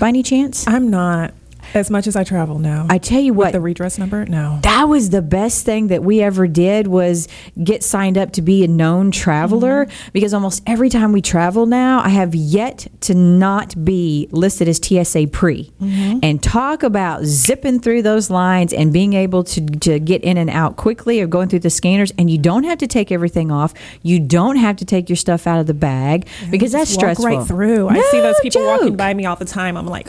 by 0.00 0.08
any 0.08 0.22
chance 0.22 0.66
I'm 0.66 0.88
not. 0.90 1.34
As 1.74 1.90
much 1.90 2.06
as 2.06 2.16
I 2.16 2.24
travel 2.24 2.58
now. 2.58 2.86
I 2.88 2.98
tell 2.98 3.20
you 3.20 3.34
what, 3.34 3.52
the 3.52 3.60
redress 3.60 3.98
number? 3.98 4.24
No. 4.24 4.58
that 4.62 4.84
was 4.84 5.10
the 5.10 5.22
best 5.22 5.64
thing 5.64 5.88
that 5.88 6.02
we 6.02 6.22
ever 6.22 6.46
did 6.46 6.86
was 6.86 7.28
get 7.62 7.82
signed 7.82 8.16
up 8.16 8.32
to 8.32 8.42
be 8.42 8.64
a 8.64 8.68
known 8.68 9.10
traveler 9.10 9.86
mm-hmm. 9.86 10.08
because 10.12 10.32
almost 10.32 10.62
every 10.66 10.88
time 10.88 11.12
we 11.12 11.20
travel 11.20 11.66
now 11.66 12.00
i 12.00 12.08
have 12.08 12.34
yet 12.34 12.86
to 13.00 13.14
not 13.14 13.84
be 13.84 14.28
listed 14.30 14.68
as 14.68 14.78
tsa 14.78 15.26
pre 15.32 15.72
mm-hmm. 15.80 16.18
and 16.22 16.42
talk 16.42 16.82
about 16.82 17.24
zipping 17.24 17.80
through 17.80 18.02
those 18.02 18.30
lines 18.30 18.72
and 18.72 18.92
being 18.92 19.12
able 19.12 19.44
to, 19.44 19.64
to 19.66 19.98
get 19.98 20.22
in 20.22 20.36
and 20.36 20.50
out 20.50 20.76
quickly 20.76 21.20
of 21.20 21.30
going 21.30 21.48
through 21.48 21.58
the 21.58 21.70
scanners 21.70 22.12
and 22.18 22.30
you 22.30 22.38
don't 22.38 22.64
have 22.64 22.78
to 22.78 22.86
take 22.86 23.10
everything 23.10 23.50
off 23.50 23.74
you 24.02 24.18
don't 24.20 24.56
have 24.56 24.76
to 24.76 24.84
take 24.84 25.08
your 25.08 25.16
stuff 25.16 25.46
out 25.46 25.60
of 25.60 25.66
the 25.66 25.74
bag 25.74 26.28
because 26.50 26.72
that's 26.72 26.90
stressful 26.90 27.24
right 27.24 27.46
through. 27.46 27.88
I 27.88 28.00
see 28.10 28.20
those 28.20 28.38
people 28.40 28.64
walking 28.64 28.96
by 28.96 29.14
me 29.14 29.26
all 29.26 29.36
the 29.36 29.44
time. 29.44 29.76
I'm 29.76 29.86
like, 29.86 30.08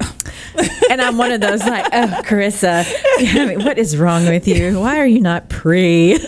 and 0.90 1.02
I'm 1.02 1.18
one 1.18 1.32
of 1.32 1.42
those 1.42 1.55
was 1.56 1.66
like, 1.66 1.86
oh, 1.94 2.22
Carissa, 2.24 2.86
I 3.18 3.46
mean, 3.56 3.64
what 3.66 3.78
is 3.78 3.98
wrong 3.98 4.26
with 4.26 4.48
you? 4.48 4.80
Why 4.80 5.00
are 5.00 5.06
you 5.06 5.22
not 5.22 5.50
pre? 5.50 6.18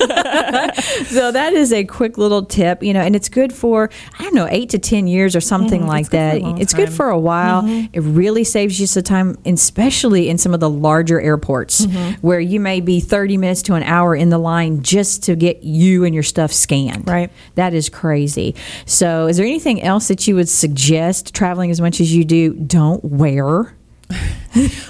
so 1.07 1.31
that 1.31 1.51
is 1.53 1.71
a 1.73 1.83
quick 1.85 2.17
little 2.17 2.43
tip, 2.45 2.81
you 2.83 2.93
know, 2.93 3.01
and 3.01 3.15
it's 3.15 3.29
good 3.29 3.53
for 3.53 3.89
I 4.19 4.23
don't 4.23 4.33
know 4.35 4.47
eight 4.49 4.69
to 4.71 4.79
ten 4.79 5.07
years 5.07 5.35
or 5.35 5.41
something 5.41 5.81
Mhm, 5.83 5.87
like 5.87 6.05
it's 6.05 6.09
good 6.09 6.41
for 6.41 6.47
a 6.47 6.53
that. 6.53 6.61
It's 6.61 6.73
good 6.73 6.89
for 6.93 7.09
a 7.09 7.19
while. 7.19 7.63
Mhm. 7.63 7.89
It 7.93 7.99
really 8.01 8.43
saves 8.43 8.79
you 8.79 8.87
some 8.87 9.03
time, 9.03 9.37
especially 9.45 10.29
in 10.29 10.37
some 10.37 10.53
of 10.53 10.59
the 10.59 10.69
larger 10.69 11.19
airports 11.21 11.85
Mhm. 11.85 12.17
where 12.21 12.39
you 12.39 12.59
may 12.59 12.81
be 12.81 12.99
thirty 12.99 13.37
minutes 13.37 13.61
to 13.63 13.73
an 13.75 13.83
hour 13.83 14.15
in 14.15 14.29
the 14.29 14.37
line 14.37 14.81
just 14.81 15.23
to 15.23 15.35
get 15.35 15.63
you 15.63 16.03
and 16.03 16.13
your 16.13 16.23
stuff 16.23 16.51
scanned. 16.53 17.07
Right. 17.07 17.29
That 17.55 17.73
is 17.73 17.89
crazy. 17.89 18.55
So, 18.85 19.27
is 19.27 19.37
there 19.37 19.45
anything 19.45 19.81
else 19.81 20.07
that 20.07 20.27
you 20.27 20.35
would 20.35 20.49
suggest 20.49 21.33
traveling 21.33 21.71
as 21.71 21.81
much 21.81 21.99
as 22.01 22.13
you 22.15 22.23
do? 22.25 22.53
Don't 22.53 23.03
wear. 23.03 23.73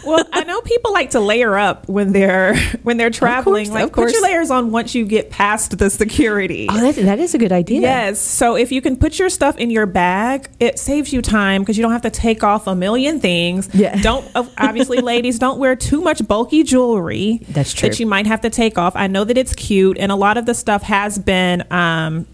Well, 0.06 0.26
I 0.32 0.44
know 0.44 0.62
people 0.62 0.94
like 0.94 1.12
to 1.12 1.20
layer 1.20 1.58
up 1.58 1.88
when 1.90 2.14
they're 2.14 2.56
when 2.84 2.98
they're 2.98 3.10
traveling. 3.10 3.66
course, 3.66 3.76
like 3.76 3.84
of 3.86 3.92
put 3.94 4.14
your 4.14 4.22
layers 4.22 4.52
on 4.52 4.72
once 4.72 4.96
you 4.96 5.06
get 5.06 5.30
past 5.30 5.78
the 5.78 5.90
security. 5.90 6.68
Oh, 6.70 6.80
that, 6.80 6.96
that 7.04 7.20
is 7.20 7.34
a 7.34 7.38
good 7.38 7.52
idea. 7.52 7.82
Yes. 7.82 8.20
So 8.20 8.56
if 8.56 8.72
you 8.72 8.82
can 8.82 8.98
put 8.98 9.20
your 9.20 9.30
stuff 9.30 9.58
in 9.58 9.70
your 9.70 9.86
bag, 9.86 10.50
it 10.60 10.80
saves 10.80 11.12
you 11.12 11.22
time 11.22 11.62
because 11.62 11.78
you 11.78 11.82
don't 11.82 11.92
have 11.92 12.04
to 12.04 12.10
take 12.10 12.44
off 12.44 12.68
a 12.68 12.76
million 12.76 13.20
things. 13.20 13.70
Yeah. 13.74 13.96
Don't 14.02 14.26
obviously, 14.58 15.00
ladies, 15.00 15.40
don't 15.40 15.60
wear 15.60 15.76
too 15.76 16.02
much 16.02 16.26
bulky 16.28 16.64
jewelry. 16.64 17.40
That's 17.50 17.74
true. 17.74 17.90
That 17.90 18.00
you 18.00 18.06
might 18.06 18.28
have 18.28 18.42
to 18.42 18.50
take 18.50 18.78
off. 18.78 18.96
I 18.96 19.08
know 19.08 19.24
that 19.24 19.38
it's 19.38 19.54
cute, 19.54 19.98
and 19.98 20.12
a 20.12 20.16
lot 20.16 20.38
of 20.38 20.46
the 20.46 20.54
stuff 20.54 20.84
has 20.84 21.18
been. 21.18 21.64
Um, 21.72 22.26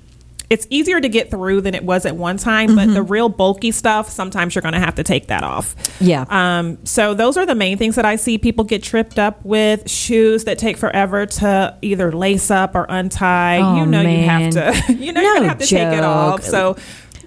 it's 0.49 0.67
easier 0.69 1.01
to 1.01 1.09
get 1.09 1.31
through 1.31 1.61
than 1.61 1.73
it 1.73 1.83
was 1.83 2.05
at 2.05 2.15
one 2.15 2.37
time, 2.37 2.75
but 2.75 2.83
Mm-hmm. 2.83 2.93
the 2.93 3.01
real 3.03 3.29
bulky 3.29 3.71
stuff, 3.71 4.09
sometimes 4.09 4.53
you're 4.55 4.61
going 4.61 4.73
to 4.73 4.79
have 4.79 4.95
to 4.95 5.03
take 5.03 5.27
that 5.27 5.43
off. 5.43 5.73
Yeah. 6.01 6.25
Um, 6.29 6.77
so 6.85 7.13
those 7.13 7.37
are 7.37 7.45
the 7.45 7.55
main 7.55 7.77
things 7.77 7.95
that 7.95 8.05
I 8.05 8.17
see 8.17 8.37
people 8.37 8.63
get 8.65 8.83
tripped 8.83 9.17
up 9.17 9.43
with. 9.45 9.89
Shoes 9.89 10.43
that 10.43 10.57
take 10.59 10.77
forever 10.77 11.25
to 11.25 11.77
either 11.81 12.11
lace 12.11 12.51
up 12.51 12.75
or 12.75 12.85
untie. 12.89 13.59
Oh, 13.59 13.75
you 13.79 13.85
know 13.85 14.01
you 14.01 14.23
have 14.23 14.51
to. 14.53 14.93
You 14.93 15.13
know 15.13 15.21
you're 15.21 15.33
gonna 15.35 15.47
have 15.47 15.59
to 15.59 15.65
take 15.65 15.97
it 15.97 16.03
off. 16.03 16.43
So 16.43 16.75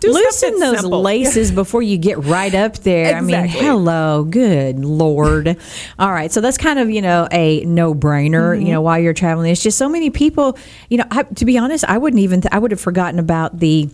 do 0.00 0.12
Loosen 0.12 0.58
those 0.58 0.80
simple. 0.80 1.00
laces 1.02 1.50
before 1.52 1.82
you 1.82 1.96
get 1.98 2.18
right 2.24 2.54
up 2.54 2.76
there. 2.78 3.16
I 3.16 3.20
mean, 3.20 3.46
hello, 3.46 4.24
good 4.24 4.78
lord. 4.84 5.56
All 5.98 6.12
right, 6.12 6.30
so 6.30 6.40
that's 6.40 6.58
kind 6.58 6.78
of 6.78 6.90
you 6.90 7.02
know 7.02 7.26
a 7.32 7.64
no 7.64 7.94
brainer. 7.94 8.54
Mm-hmm. 8.56 8.66
You 8.66 8.72
know, 8.72 8.80
while 8.82 8.98
you're 8.98 9.14
traveling, 9.14 9.50
it's 9.50 9.62
just 9.62 9.78
so 9.78 9.88
many 9.88 10.10
people. 10.10 10.58
You 10.90 10.98
know, 10.98 11.04
I, 11.10 11.22
to 11.24 11.44
be 11.44 11.56
honest, 11.58 11.84
I 11.84 11.98
wouldn't 11.98 12.20
even. 12.20 12.40
Th- 12.42 12.52
I 12.52 12.58
would 12.58 12.70
have 12.70 12.80
forgotten 12.80 13.18
about 13.18 13.58
the 13.58 13.88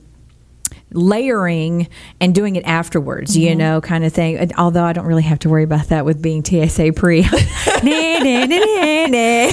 layering 0.94 1.88
and 2.20 2.34
doing 2.34 2.56
it 2.56 2.64
afterwards 2.64 3.34
you 3.36 3.48
Mhm. 3.50 3.56
know 3.56 3.80
kind 3.80 4.04
of 4.04 4.12
thing 4.12 4.36
And 4.36 4.52
although 4.58 4.84
i 4.84 4.92
don't 4.92 5.06
really 5.06 5.22
have 5.22 5.38
to 5.40 5.48
worry 5.48 5.62
about 5.64 5.88
that 5.88 6.04
with 6.04 6.20
being 6.20 6.44
tsa 6.44 6.92
pre 6.94 7.22
Nah, 7.22 8.18
nah, 8.18 9.06
nah, 9.06 9.52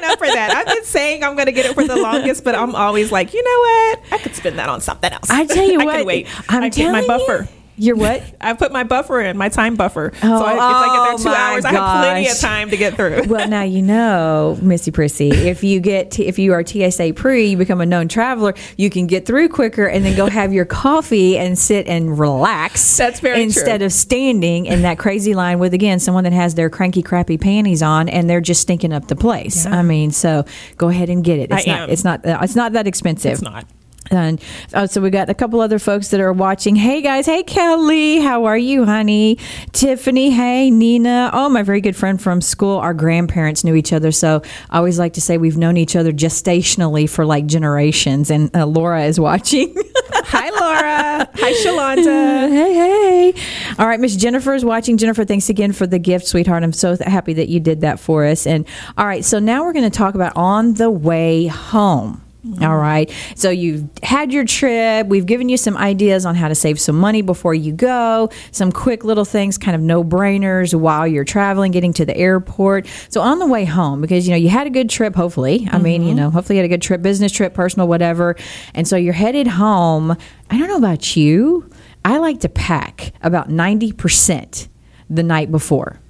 nah, 0.00 0.08
nah. 0.08 0.12
I'm 0.12 0.12
gonna 0.12 0.12
sign 0.12 0.12
up 0.12 0.18
for 0.18 0.26
that. 0.26 0.50
I've 0.54 0.66
been 0.74 0.84
saying 0.84 1.24
I'm 1.24 1.36
gonna 1.36 1.52
get 1.52 1.66
it 1.66 1.74
for 1.74 1.84
the 1.84 1.96
longest, 1.96 2.44
but 2.44 2.54
I'm 2.54 2.74
always 2.74 3.10
like, 3.12 3.32
you 3.34 3.42
know 3.42 3.58
what? 3.60 4.12
I 4.12 4.18
could 4.22 4.34
spend 4.34 4.58
that 4.58 4.68
on 4.68 4.80
something 4.80 5.12
else. 5.12 5.30
I 5.30 5.46
tell 5.46 5.64
you 5.68 5.80
I 5.80 5.84
what, 5.84 5.96
can 5.98 6.06
wait. 6.06 6.26
I'm 6.48 6.62
I 6.64 6.68
get 6.68 6.90
my 6.92 7.00
telling 7.00 7.20
you- 7.20 7.26
buffer. 7.26 7.48
You're 7.76 7.96
what? 7.96 8.22
I 8.40 8.52
put 8.54 8.72
my 8.72 8.84
buffer 8.84 9.20
in, 9.20 9.36
my 9.36 9.48
time 9.48 9.74
buffer. 9.76 10.12
Oh, 10.16 10.18
so 10.20 10.28
Oh, 10.28 10.44
I, 10.44 10.52
if 10.54 10.60
I 10.60 10.86
oh 10.88 10.94
get 10.94 11.08
there 11.08 11.18
two 11.18 11.30
my 11.30 11.36
hours, 11.52 11.64
I 11.64 11.72
have 11.72 12.02
plenty 12.04 12.28
of 12.28 12.38
time 12.38 12.70
to 12.70 12.76
get 12.76 12.94
through. 12.94 13.22
well, 13.26 13.48
now 13.48 13.62
you 13.62 13.80
know, 13.82 14.58
Missy 14.60 14.90
Prissy. 14.90 15.30
If 15.30 15.64
you 15.64 15.80
get 15.80 16.10
t- 16.10 16.26
if 16.26 16.38
you 16.38 16.52
are 16.52 16.64
TSA 16.66 17.14
pre, 17.14 17.46
you 17.46 17.56
become 17.56 17.80
a 17.80 17.86
known 17.86 18.08
traveler. 18.08 18.54
You 18.76 18.90
can 18.90 19.06
get 19.06 19.24
through 19.26 19.48
quicker 19.48 19.86
and 19.86 20.04
then 20.04 20.16
go 20.16 20.26
have 20.28 20.52
your 20.52 20.64
coffee 20.66 21.38
and 21.38 21.58
sit 21.58 21.86
and 21.86 22.18
relax. 22.18 22.96
That's 22.96 23.20
very 23.20 23.42
instead 23.42 23.78
true. 23.80 23.86
of 23.86 23.92
standing 23.92 24.66
in 24.66 24.82
that 24.82 24.98
crazy 24.98 25.34
line 25.34 25.58
with 25.58 25.72
again 25.74 25.98
someone 26.00 26.24
that 26.24 26.32
has 26.32 26.54
their 26.54 26.68
cranky, 26.70 27.02
crappy 27.02 27.38
panties 27.38 27.82
on 27.82 28.08
and 28.08 28.28
they're 28.28 28.40
just 28.40 28.60
stinking 28.62 28.92
up 28.92 29.08
the 29.08 29.16
place. 29.16 29.66
I 29.66 29.82
mean, 29.82 30.10
so 30.10 30.44
go 30.76 30.88
ahead 30.88 31.08
and 31.08 31.24
get 31.24 31.38
it. 31.38 31.50
It's 31.50 31.66
I 31.66 31.70
not. 31.70 31.80
am. 31.82 31.90
It's 31.90 32.04
not. 32.04 32.26
uh, 32.26 32.38
It's 32.42 32.54
not 32.56 32.72
that 32.74 32.86
expensive. 32.86 33.32
It's 33.32 33.42
not. 33.42 33.64
And 34.10 34.40
uh, 34.74 34.86
so 34.86 35.00
we 35.00 35.10
got 35.10 35.30
a 35.30 35.34
couple 35.34 35.60
other 35.60 35.78
folks 35.78 36.08
that 36.08 36.20
are 36.20 36.32
watching. 36.32 36.74
Hey 36.74 37.00
guys, 37.00 37.26
hey 37.26 37.42
Kelly, 37.42 38.20
how 38.20 38.44
are 38.44 38.58
you, 38.58 38.84
honey? 38.84 39.38
Tiffany, 39.72 40.30
hey 40.30 40.70
Nina. 40.70 41.30
Oh, 41.32 41.48
my 41.48 41.62
very 41.62 41.80
good 41.80 41.96
friend 41.96 42.20
from 42.20 42.40
school. 42.40 42.78
Our 42.78 42.94
grandparents 42.94 43.62
knew 43.62 43.74
each 43.74 43.92
other, 43.92 44.10
so 44.10 44.42
I 44.68 44.78
always 44.78 44.98
like 44.98 45.12
to 45.14 45.20
say 45.20 45.38
we've 45.38 45.56
known 45.56 45.76
each 45.76 45.94
other 45.94 46.12
gestationally 46.12 47.08
for 47.08 47.24
like 47.24 47.46
generations. 47.46 48.30
And 48.30 48.54
uh, 48.54 48.66
Laura 48.66 49.04
is 49.04 49.20
watching. 49.20 49.74
Hi, 50.12 50.50
Laura. 50.50 51.28
Hi, 51.34 51.52
Shalonda. 51.64 52.48
hey, 52.50 53.32
hey. 53.32 53.74
All 53.78 53.86
right, 53.86 54.00
Miss 54.00 54.16
Jennifer 54.16 54.54
is 54.54 54.64
watching. 54.64 54.96
Jennifer, 54.96 55.24
thanks 55.24 55.48
again 55.48 55.72
for 55.72 55.86
the 55.86 55.98
gift, 55.98 56.26
sweetheart. 56.26 56.62
I'm 56.62 56.72
so 56.72 56.96
th- 56.96 57.08
happy 57.08 57.32
that 57.34 57.48
you 57.48 57.60
did 57.60 57.80
that 57.82 58.00
for 58.00 58.24
us. 58.24 58.46
And 58.46 58.66
all 58.98 59.06
right, 59.06 59.24
so 59.24 59.38
now 59.38 59.64
we're 59.64 59.72
going 59.72 59.88
to 59.90 59.96
talk 59.96 60.14
about 60.14 60.36
on 60.36 60.74
the 60.74 60.90
way 60.90 61.46
home. 61.46 62.22
Mm-hmm. 62.46 62.64
All 62.64 62.78
right. 62.78 63.12
So 63.34 63.50
you've 63.50 63.88
had 64.02 64.32
your 64.32 64.44
trip. 64.44 65.06
We've 65.08 65.26
given 65.26 65.50
you 65.50 65.58
some 65.58 65.76
ideas 65.76 66.24
on 66.24 66.34
how 66.34 66.48
to 66.48 66.54
save 66.54 66.80
some 66.80 66.98
money 66.98 67.20
before 67.20 67.52
you 67.52 67.72
go, 67.72 68.30
some 68.50 68.72
quick 68.72 69.04
little 69.04 69.26
things, 69.26 69.58
kind 69.58 69.74
of 69.74 69.82
no 69.82 70.02
brainers 70.02 70.78
while 70.78 71.06
you're 71.06 71.24
traveling, 71.24 71.70
getting 71.70 71.92
to 71.94 72.06
the 72.06 72.16
airport. 72.16 72.86
So 73.10 73.20
on 73.20 73.40
the 73.40 73.46
way 73.46 73.66
home, 73.66 74.00
because, 74.00 74.26
you 74.26 74.32
know, 74.32 74.38
you 74.38 74.48
had 74.48 74.66
a 74.66 74.70
good 74.70 74.88
trip, 74.88 75.14
hopefully. 75.14 75.68
I 75.70 75.78
mean, 75.78 76.02
you 76.02 76.08
mm-hmm. 76.08 76.16
know, 76.16 76.30
hopefully 76.30 76.56
you 76.56 76.62
had 76.62 76.70
a 76.70 76.74
good 76.74 76.82
trip, 76.82 77.02
business 77.02 77.30
trip, 77.30 77.52
personal, 77.52 77.88
whatever. 77.88 78.36
And 78.74 78.88
so 78.88 78.96
you're 78.96 79.12
headed 79.12 79.46
home. 79.46 80.16
I 80.48 80.58
don't 80.58 80.68
know 80.68 80.78
about 80.78 81.16
you. 81.16 81.68
I 82.04 82.16
like 82.18 82.40
to 82.40 82.48
pack 82.48 83.12
about 83.22 83.50
90% 83.50 84.68
the 85.10 85.22
night 85.22 85.50
before. 85.50 86.00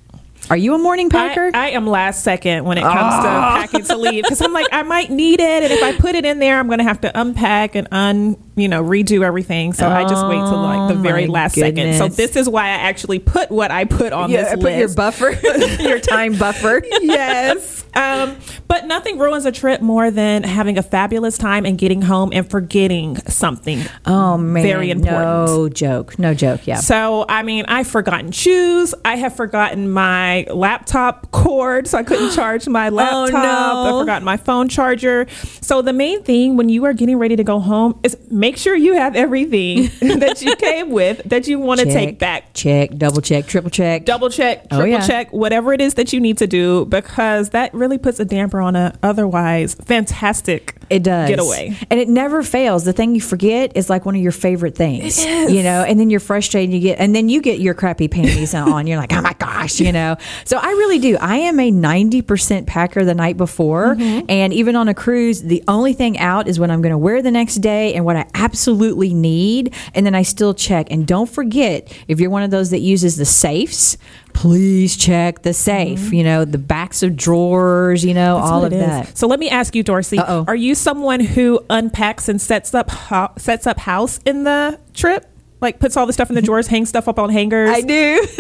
Are 0.49 0.57
you 0.57 0.75
a 0.75 0.79
morning 0.79 1.11
packer? 1.11 1.51
I, 1.55 1.67
I 1.67 1.71
am 1.71 1.87
last 1.87 2.25
second 2.25 2.65
when 2.65 2.77
it 2.79 2.83
comes 2.83 2.97
Ah. 2.97 3.55
to 3.63 3.69
packing 3.69 3.85
to 3.87 3.97
leave 3.97 4.25
because 4.25 4.41
I'm 4.41 4.53
like 4.53 4.67
I 4.73 4.83
might 4.83 5.11
need 5.11 5.39
it, 5.39 5.63
and 5.63 5.73
if 5.73 5.83
I 5.83 5.97
put 5.97 6.15
it 6.17 6.25
in 6.25 6.39
there, 6.41 6.59
I'm 6.59 6.67
going 6.67 6.79
to 6.79 6.85
have 6.85 7.01
to 7.03 7.21
unpack 7.21 7.77
and 7.77 7.87
un 7.93 8.37
you 8.57 8.67
know 8.67 8.83
redo 8.83 9.23
everything. 9.25 9.73
So 9.75 9.87
I 9.89 10.03
just 10.09 10.27
wait 10.27 10.37
till 10.39 10.61
like 10.61 10.89
the 10.93 10.99
Oh, 10.99 11.03
very 11.03 11.27
last 11.29 11.55
second. 11.55 11.95
So 11.95 12.09
this 12.09 12.35
is 12.35 12.49
why 12.49 12.65
I 12.65 12.69
actually 12.89 13.21
put 13.21 13.51
what 13.51 13.71
I 13.71 13.85
put 13.85 14.13
on 14.13 14.31
Yeah, 14.31 14.43
this 14.43 14.51
put 14.55 14.63
list. 14.65 14.79
your 14.79 14.95
buffer, 14.95 15.39
your 15.83 16.01
time 16.01 16.37
buffer. 16.37 16.83
yes. 17.01 17.80
Um, 17.95 18.37
but 18.69 18.87
nothing 18.87 19.19
ruins 19.19 19.45
a 19.47 19.53
trip 19.53 19.81
more 19.81 20.11
than 20.11 20.43
having 20.43 20.79
a 20.79 20.83
fabulous 20.83 21.37
time 21.39 21.67
and 21.67 21.77
getting 21.79 22.03
home 22.03 22.31
and 22.33 22.49
forgetting 22.49 23.17
something. 23.27 23.83
Oh 24.07 24.39
man, 24.39 24.63
Very 24.63 24.91
important. 24.91 25.21
No 25.21 25.69
joke, 25.69 26.19
no 26.19 26.35
joke. 26.35 26.67
Yeah. 26.67 26.77
So, 26.77 27.25
I 27.29 27.43
mean, 27.43 27.65
I've 27.69 27.87
forgotten 27.87 28.33
shoes. 28.33 28.95
I 29.05 29.17
have 29.17 29.35
forgotten 29.35 29.91
my 29.91 30.47
laptop 30.51 31.31
cord, 31.33 31.89
so 31.89 31.99
I 31.99 32.03
couldn't 32.03 32.31
charge 32.35 32.69
my 32.69 32.89
laptop. 32.91 33.35
Oh, 33.35 33.91
no. 33.91 33.97
I 33.97 34.01
forgot 34.03 34.23
my 34.23 34.37
phone 34.37 34.69
charger. 34.69 35.27
So, 35.61 35.83
the 35.83 35.93
main 35.93 36.23
thing 36.23 36.57
when 36.57 36.69
you 36.69 36.85
are 36.85 36.93
getting 36.93 37.17
ready 37.19 37.37
to 37.37 37.45
go 37.45 37.59
home 37.61 37.99
is 38.03 38.17
make 38.31 38.57
sure 38.57 38.75
you 38.77 38.95
have 38.95 39.17
everything 39.17 39.91
that 40.21 40.43
you 40.43 40.55
came 40.57 40.91
with 40.91 41.23
that 41.25 41.47
you 41.49 41.59
want 41.59 41.81
to 41.81 41.87
take 41.87 42.19
back. 42.19 42.55
Check, 42.55 42.97
double 42.97 43.21
check, 43.21 43.47
triple 43.47 43.71
check. 43.71 44.05
Double 44.05 44.31
check, 44.31 44.67
Oh, 44.71 44.77
triple 44.77 44.87
yeah. 44.87 45.07
check, 45.07 45.33
whatever 45.33 45.73
it 45.73 45.81
is 45.81 45.95
that 45.95 46.13
you 46.13 46.21
need 46.21 46.39
to 46.39 46.47
do, 46.47 46.85
because 46.87 47.51
that 47.51 47.73
really 47.81 47.99
puts 47.99 48.21
a 48.21 48.25
damper 48.25 48.61
on 48.61 48.77
a 48.77 48.97
otherwise 49.03 49.75
fantastic 49.75 50.77
It 50.89 51.03
does. 51.03 51.29
getaway. 51.29 51.77
And 51.91 51.99
it 51.99 52.09
never 52.09 52.43
fails. 52.43 52.85
The 52.85 52.93
thing 52.93 53.15
you 53.15 53.21
forget 53.21 53.77
is 53.77 53.91
like 53.91 54.05
one 54.07 54.15
of 54.15 54.23
your 54.23 54.33
favorite 54.33 54.77
things. 54.77 55.19
It 55.19 55.29
is. 55.29 55.53
You 55.53 55.63
know, 55.63 55.83
and 55.83 55.99
then 55.99 56.11
you're 56.11 56.21
frustrated, 56.21 56.71
and 56.71 56.75
you 56.75 56.81
get 56.81 56.99
and 57.01 57.15
then 57.15 57.29
you 57.29 57.41
get 57.41 57.59
your 57.61 57.75
crappy 57.75 58.09
panties 58.09 58.55
on. 58.55 58.87
You're 58.87 58.99
like, 58.99 59.13
oh 59.13 59.21
my 59.23 59.33
gosh, 59.35 59.81
you 59.81 59.93
know. 59.93 60.17
So 60.45 60.59
I 60.59 60.69
really 60.69 60.99
do. 60.99 61.17
I 61.21 61.37
am 61.37 61.59
a 61.59 61.73
90% 61.73 62.67
packer 62.67 63.05
the 63.05 63.15
night 63.15 63.37
before. 63.37 63.95
Mm-hmm. 63.95 64.27
And 64.29 64.53
even 64.53 64.77
on 64.77 64.89
a 64.89 64.95
cruise, 64.95 65.43
the 65.43 65.65
only 65.67 65.93
thing 65.93 66.19
out 66.19 66.47
is 66.47 66.61
what 66.61 66.71
I'm 66.71 66.83
going 66.83 66.93
to 66.93 66.99
wear 66.99 67.23
the 67.23 67.31
next 67.31 67.57
day 67.57 67.95
and 67.95 68.05
what 68.05 68.17
I 68.17 68.27
absolutely 68.35 69.15
need. 69.15 69.75
And 69.95 70.05
then 70.05 70.15
I 70.15 70.23
still 70.23 70.55
check. 70.55 70.91
And 70.91 71.07
don't 71.07 71.29
forget, 71.29 71.93
if 72.09 72.21
you're 72.21 72.31
one 72.31 72.43
of 72.43 72.51
those 72.51 72.71
that 72.71 72.81
uses 72.81 73.17
the 73.17 73.25
safes, 73.25 73.97
please 74.33 74.97
check 74.97 75.43
the 75.43 75.53
safe. 75.53 76.13
You 76.13 76.25
know, 76.25 76.45
the 76.45 76.59
backs 76.59 77.03
of 77.03 77.17
drawers, 77.17 78.05
you 78.05 78.15
know, 78.15 78.37
Mm-hmm. 78.37 78.41
That's 78.41 78.51
all 78.53 78.65
of 78.65 78.73
is. 78.73 78.79
that. 78.81 79.19
So 79.19 79.27
let 79.27 79.39
me 79.41 79.49
ask 79.51 79.75
you, 79.75 79.83
Dorci, 79.85 80.19
Uh-oh. 80.19 80.45
are 80.49 80.57
you 80.57 80.75
someone 80.75 81.21
who 81.21 81.61
unpacks 81.71 82.29
and 82.29 82.41
sets 82.41 82.75
up 82.75 82.91
ho- 82.91 83.33
sets 83.39 83.67
up 83.67 83.79
house 83.79 84.19
in 84.25 84.45
the 84.45 84.79
trip? 84.95 85.27
Like 85.61 85.79
puts 85.79 85.97
all 85.97 86.07
the 86.07 86.13
stuff 86.13 86.29
in 86.31 86.35
the 86.37 86.43
drawers, 86.49 86.67
hangs 86.69 86.89
stuff 86.89 87.07
up 87.09 87.19
on 87.19 87.29
hangers. 87.31 87.69
I 87.71 87.81
do. 87.83 88.27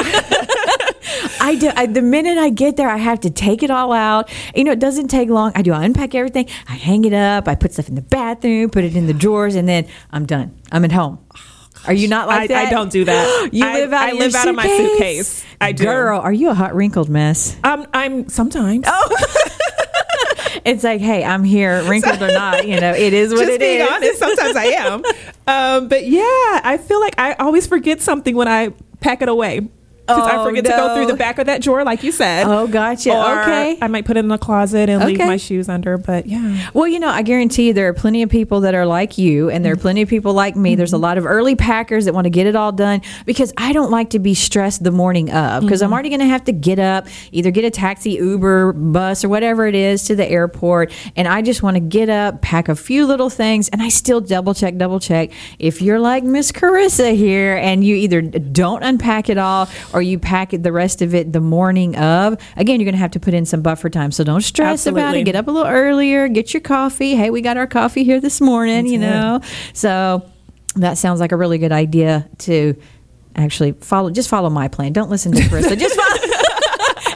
I 1.42 1.56
do. 1.58 1.70
I, 1.74 1.86
the 1.86 2.02
minute 2.02 2.38
I 2.38 2.50
get 2.50 2.76
there, 2.76 2.88
I 2.88 2.96
have 2.96 3.20
to 3.20 3.30
take 3.30 3.62
it 3.62 3.70
all 3.70 3.92
out. 3.92 4.30
You 4.54 4.64
know, 4.64 4.72
it 4.72 4.78
doesn't 4.78 5.08
take 5.08 5.28
long. 5.28 5.52
I 5.54 5.62
do. 5.62 5.72
I 5.72 5.84
unpack 5.84 6.14
everything. 6.14 6.46
I 6.68 6.74
hang 6.74 7.04
it 7.04 7.12
up. 7.12 7.48
I 7.48 7.54
put 7.54 7.72
stuff 7.72 7.88
in 7.88 7.94
the 7.94 8.02
bathroom, 8.02 8.70
put 8.70 8.84
it 8.84 8.94
in 8.96 9.06
the 9.06 9.12
drawers, 9.14 9.54
and 9.54 9.68
then 9.68 9.86
I'm 10.12 10.24
done. 10.26 10.54
I'm 10.70 10.84
at 10.84 10.92
home. 10.92 11.18
Are 11.86 11.92
you 11.92 12.08
not 12.08 12.28
like 12.28 12.42
I, 12.42 12.46
that? 12.48 12.66
I 12.66 12.70
don't 12.70 12.90
do 12.90 13.04
that. 13.04 13.48
You 13.52 13.64
I, 13.66 13.74
live 13.74 13.92
out. 13.92 14.02
I 14.02 14.10
of 14.10 14.18
live 14.18 14.34
out 14.34 14.48
of 14.48 14.54
my 14.54 14.66
suitcase. 14.66 15.44
I 15.60 15.72
do. 15.72 15.84
Girl, 15.84 16.20
are 16.20 16.32
you 16.32 16.50
a 16.50 16.54
hot 16.54 16.74
wrinkled 16.74 17.08
mess? 17.08 17.56
Um, 17.64 17.86
I'm 17.92 18.28
sometimes. 18.28 18.84
Oh. 18.86 19.16
it's 20.64 20.84
like, 20.84 21.00
hey, 21.00 21.24
I'm 21.24 21.44
here, 21.44 21.82
wrinkled 21.84 22.22
or 22.22 22.32
not. 22.32 22.66
You 22.66 22.80
know, 22.80 22.92
it 22.92 23.12
is 23.12 23.32
what 23.32 23.40
Just 23.40 23.52
it 23.52 23.60
being 23.60 23.80
is. 23.80 23.88
honest, 23.90 24.18
sometimes 24.18 24.56
I 24.56 24.64
am. 24.64 25.02
Um, 25.46 25.88
but 25.88 26.06
yeah, 26.06 26.22
I 26.62 26.78
feel 26.80 27.00
like 27.00 27.18
I 27.18 27.32
always 27.32 27.66
forget 27.66 28.00
something 28.00 28.36
when 28.36 28.46
I 28.46 28.72
pack 29.00 29.20
it 29.20 29.28
away. 29.28 29.68
Because 30.16 30.32
I 30.32 30.36
Oh, 30.36 30.44
forget 30.44 30.64
to 30.64 30.70
go 30.70 30.94
through 30.94 31.06
the 31.06 31.16
back 31.16 31.38
of 31.38 31.46
that 31.46 31.62
drawer, 31.62 31.84
like 31.84 32.02
you 32.02 32.12
said. 32.12 32.46
Oh, 32.46 32.66
gotcha. 32.66 33.10
Or 33.10 33.42
Okay. 33.42 33.78
I 33.80 33.88
might 33.88 34.04
put 34.04 34.16
it 34.16 34.20
in 34.20 34.28
the 34.28 34.38
closet 34.38 34.88
and 34.88 35.04
leave 35.04 35.18
my 35.18 35.36
shoes 35.36 35.68
under. 35.68 35.98
But 35.98 36.26
yeah, 36.26 36.70
Well, 36.74 36.86
you 36.86 36.98
know, 36.98 37.08
I 37.08 37.22
guarantee 37.22 37.68
you 37.68 37.72
there 37.72 37.88
are 37.88 37.94
plenty 37.94 38.22
of 38.22 38.30
people 38.30 38.60
that 38.60 38.74
are 38.74 38.86
like 38.86 39.18
you, 39.18 39.50
and 39.50 39.64
there 39.64 39.72
are 39.72 39.76
plenty 39.76 40.02
of 40.02 40.08
people 40.08 40.32
like 40.32 40.56
me. 40.56 40.74
There's 40.74 40.92
a 40.92 40.96
mm-hmm. 40.96 41.02
lot 41.02 41.18
of 41.18 41.26
early 41.26 41.56
packers 41.56 42.04
that 42.04 42.14
want 42.14 42.24
to 42.24 42.30
get 42.30 42.46
it 42.46 42.56
all 42.56 42.72
done 42.72 43.02
because 43.26 43.52
I 43.56 43.72
don't 43.72 43.90
like 43.90 44.10
to 44.10 44.18
be 44.18 44.34
stressed 44.34 44.82
the 44.82 44.90
morning 44.90 45.30
of 45.30 45.62
because 45.62 45.82
I'm 45.82 45.90
mm. 45.90 45.94
already 45.94 46.08
going 46.08 46.20
to 46.20 46.26
have 46.26 46.44
to 46.44 46.52
get 46.52 46.78
up, 46.78 47.06
either 47.32 47.50
get 47.50 47.64
a 47.64 47.70
taxi, 47.70 48.12
Uber, 48.12 48.72
bus, 48.72 49.24
or 49.24 49.28
whatever 49.28 49.66
it 49.66 49.74
is 49.74 50.04
to 50.04 50.16
the 50.16 50.26
airport. 50.26 50.92
And 51.16 51.28
I 51.28 51.42
just 51.42 51.62
want 51.62 51.76
to 51.76 51.80
get 51.80 52.08
up, 52.08 52.42
pack 52.42 52.68
a 52.68 52.76
few 52.76 53.06
little 53.06 53.30
things, 53.30 53.68
and 53.68 53.82
I 53.82 53.88
still 53.88 54.20
double 54.20 54.54
check, 54.54 54.76
double 54.76 55.00
check. 55.00 55.30
If 55.58 55.82
you're 55.82 56.00
like 56.00 56.24
Miss 56.24 56.52
Carissa 56.52 57.14
here 57.14 57.56
and 57.56 57.84
you 57.84 57.96
either 57.96 58.20
don't 58.22 58.82
unpack 58.82 59.28
it 59.28 59.38
all 59.38 59.68
or 59.92 59.99
you 60.02 60.18
pack 60.18 60.52
it 60.52 60.62
the 60.62 60.72
rest 60.72 61.02
of 61.02 61.14
it 61.14 61.32
the 61.32 61.40
morning 61.40 61.96
of, 61.96 62.36
again, 62.56 62.80
you're 62.80 62.84
going 62.86 62.94
to 62.94 62.98
have 63.00 63.10
to 63.12 63.20
put 63.20 63.34
in 63.34 63.44
some 63.46 63.62
buffer 63.62 63.88
time. 63.90 64.12
So 64.12 64.24
don't 64.24 64.42
stress 64.42 64.86
about 64.86 65.14
it. 65.16 65.24
Get 65.24 65.36
up 65.36 65.46
a 65.48 65.50
little 65.50 65.70
earlier, 65.70 66.28
get 66.28 66.52
your 66.54 66.60
coffee. 66.60 67.14
Hey, 67.14 67.30
we 67.30 67.40
got 67.40 67.56
our 67.56 67.66
coffee 67.66 68.04
here 68.04 68.20
this 68.20 68.40
morning, 68.40 68.86
you 68.86 68.98
know. 68.98 69.40
So 69.72 70.24
that 70.76 70.98
sounds 70.98 71.20
like 71.20 71.32
a 71.32 71.36
really 71.36 71.58
good 71.58 71.72
idea 71.72 72.28
to 72.38 72.74
actually 73.36 73.72
follow. 73.72 74.10
Just 74.10 74.28
follow 74.28 74.50
my 74.50 74.68
plan. 74.68 74.92
Don't 74.92 75.10
listen 75.10 75.32
to 75.32 75.40
Carissa. 75.42 75.78
just 75.78 75.96
follow. 75.96 76.16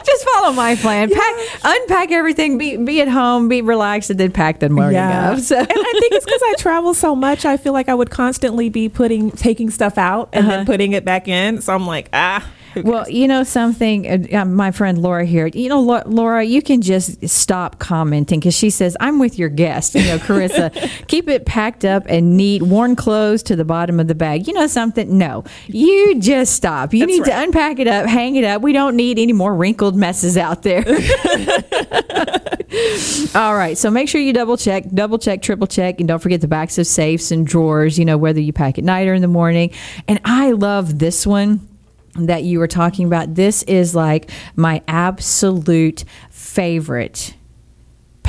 Just 0.05 0.27
follow 0.33 0.53
my 0.53 0.75
plan. 0.75 1.09
Pack, 1.09 1.35
unpack 1.63 2.11
everything. 2.11 2.57
Be 2.59 2.77
be 2.77 3.01
at 3.01 3.07
home. 3.07 3.49
Be 3.49 3.61
relaxed, 3.61 4.09
and 4.11 4.19
then 4.19 4.31
pack 4.31 4.59
the 4.59 4.69
morning 4.69 4.97
of. 4.99 5.41
So 5.41 5.57
and 5.57 5.67
I 5.69 5.93
think 5.99 6.13
it's 6.13 6.23
because 6.25 6.41
I 6.43 6.53
travel 6.59 6.93
so 6.93 7.15
much. 7.15 7.43
I 7.43 7.57
feel 7.57 7.73
like 7.73 7.89
I 7.89 7.95
would 7.95 8.11
constantly 8.11 8.69
be 8.69 8.87
putting, 8.87 9.31
taking 9.31 9.69
stuff 9.71 9.97
out 9.97 10.29
and 10.31 10.45
Uh-huh. 10.45 10.57
then 10.57 10.65
putting 10.67 10.93
it 10.93 11.03
back 11.05 11.27
in. 11.27 11.59
So 11.61 11.73
I'm 11.73 11.85
like, 11.87 12.09
ah. 12.13 12.47
Well, 12.85 13.09
you 13.09 13.27
know 13.27 13.43
something, 13.43 14.07
uh, 14.07 14.41
uh, 14.41 14.45
my 14.45 14.71
friend 14.71 15.01
Laura 15.01 15.25
here. 15.25 15.47
You 15.47 15.69
know, 15.69 15.81
Laura, 15.81 16.43
you 16.43 16.61
can 16.61 16.81
just 16.81 17.27
stop 17.27 17.79
commenting 17.79 18.39
because 18.39 18.53
she 18.53 18.69
says 18.69 18.95
I'm 18.99 19.17
with 19.17 19.39
your 19.39 19.49
guest. 19.49 19.95
You 19.95 20.03
know, 20.03 20.17
Carissa, 20.17 20.71
keep 21.07 21.27
it 21.27 21.45
packed 21.45 21.83
up 21.83 22.03
and 22.07 22.37
neat, 22.37 22.61
worn 22.61 22.95
clothes 22.95 23.41
to 23.43 23.55
the 23.55 23.65
bottom 23.65 23.99
of 23.99 24.07
the 24.07 24.15
bag. 24.15 24.47
You 24.47 24.53
know 24.53 24.67
something? 24.67 25.17
No, 25.17 25.43
you 25.67 26.19
just 26.19 26.53
stop. 26.53 26.93
You 26.93 27.01
That's 27.01 27.17
need 27.17 27.25
to 27.25 27.39
unpack 27.39 27.79
it 27.79 27.87
up, 27.87 28.07
hang 28.07 28.35
it 28.35 28.43
up. 28.43 28.61
We 28.61 28.71
don't 28.71 28.95
need 28.95 29.19
any 29.19 29.33
more 29.33 29.55
wrinkled 29.55 29.95
messes 29.95 30.37
out 30.37 30.63
there. 30.63 30.85
All 33.35 33.55
right, 33.55 33.77
so 33.77 33.89
make 33.89 34.09
sure 34.09 34.21
you 34.21 34.33
double 34.33 34.57
check, 34.57 34.85
double 34.93 35.17
check, 35.17 35.41
triple 35.41 35.67
check, 35.67 35.99
and 35.99 36.07
don't 36.07 36.19
forget 36.19 36.41
the 36.41 36.47
backs 36.47 36.77
of 36.77 36.85
safes 36.85 37.31
and 37.31 37.47
drawers. 37.47 37.97
You 37.97 38.05
know 38.05 38.17
whether 38.17 38.39
you 38.39 38.53
pack 38.53 38.77
at 38.77 38.83
night 38.83 39.07
or 39.07 39.13
in 39.13 39.21
the 39.21 39.27
morning. 39.27 39.71
And 40.07 40.19
I 40.25 40.51
love 40.51 40.99
this 40.99 41.25
one 41.25 41.67
that 42.15 42.43
you 42.43 42.59
were 42.59 42.67
talking 42.67 43.05
about. 43.07 43.35
This 43.35 43.63
is 43.63 43.93
like 43.95 44.29
my 44.55 44.81
absolute 44.87 46.03
favorite. 46.29 47.35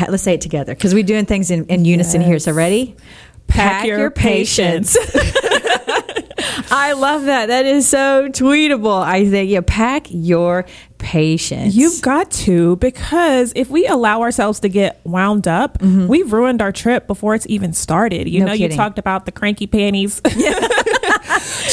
Let's 0.09 0.23
say 0.23 0.35
it 0.35 0.41
together 0.43 0.75
because 0.75 0.93
we're 0.93 1.03
doing 1.05 1.25
things 1.25 1.51
in, 1.51 1.65
in 1.67 1.85
unison 1.85 2.21
here. 2.21 2.39
So 2.39 2.53
ready? 2.53 2.97
Pack 3.47 3.87
your 3.87 4.11
patience. 4.11 4.97
I 6.69 6.93
love 6.93 7.25
that. 7.27 7.47
That 7.47 7.65
is 7.65 7.89
so 7.89 8.29
tweetable. 8.29 9.03
I 9.03 9.29
think, 9.29 9.51
yeah, 9.51 9.61
pack 9.65 10.07
your 10.11 10.67
patience. 10.99 11.75
You've 11.77 12.03
got 12.03 12.31
to 12.33 12.77
because 12.77 13.53
if 13.55 13.71
we 13.71 13.87
allow 13.87 14.23
ourselves 14.23 14.61
to 14.61 14.69
get 14.69 15.01
wound 15.05 15.47
up, 15.47 15.81
we've 15.81 16.33
ruined 16.33 16.61
our 16.61 16.73
trip 16.73 17.07
before 17.07 17.35
it's 17.35 17.47
even 17.49 17.73
started. 17.73 18.29
You 18.29 18.41
Mm-hmm. 18.41 18.47
No 18.47 18.53
know, 18.53 18.55
you 18.55 18.69
talked 18.69 18.99
about 18.99 19.27
the 19.27 19.33
cranky 19.33 19.67
panties. 19.67 20.21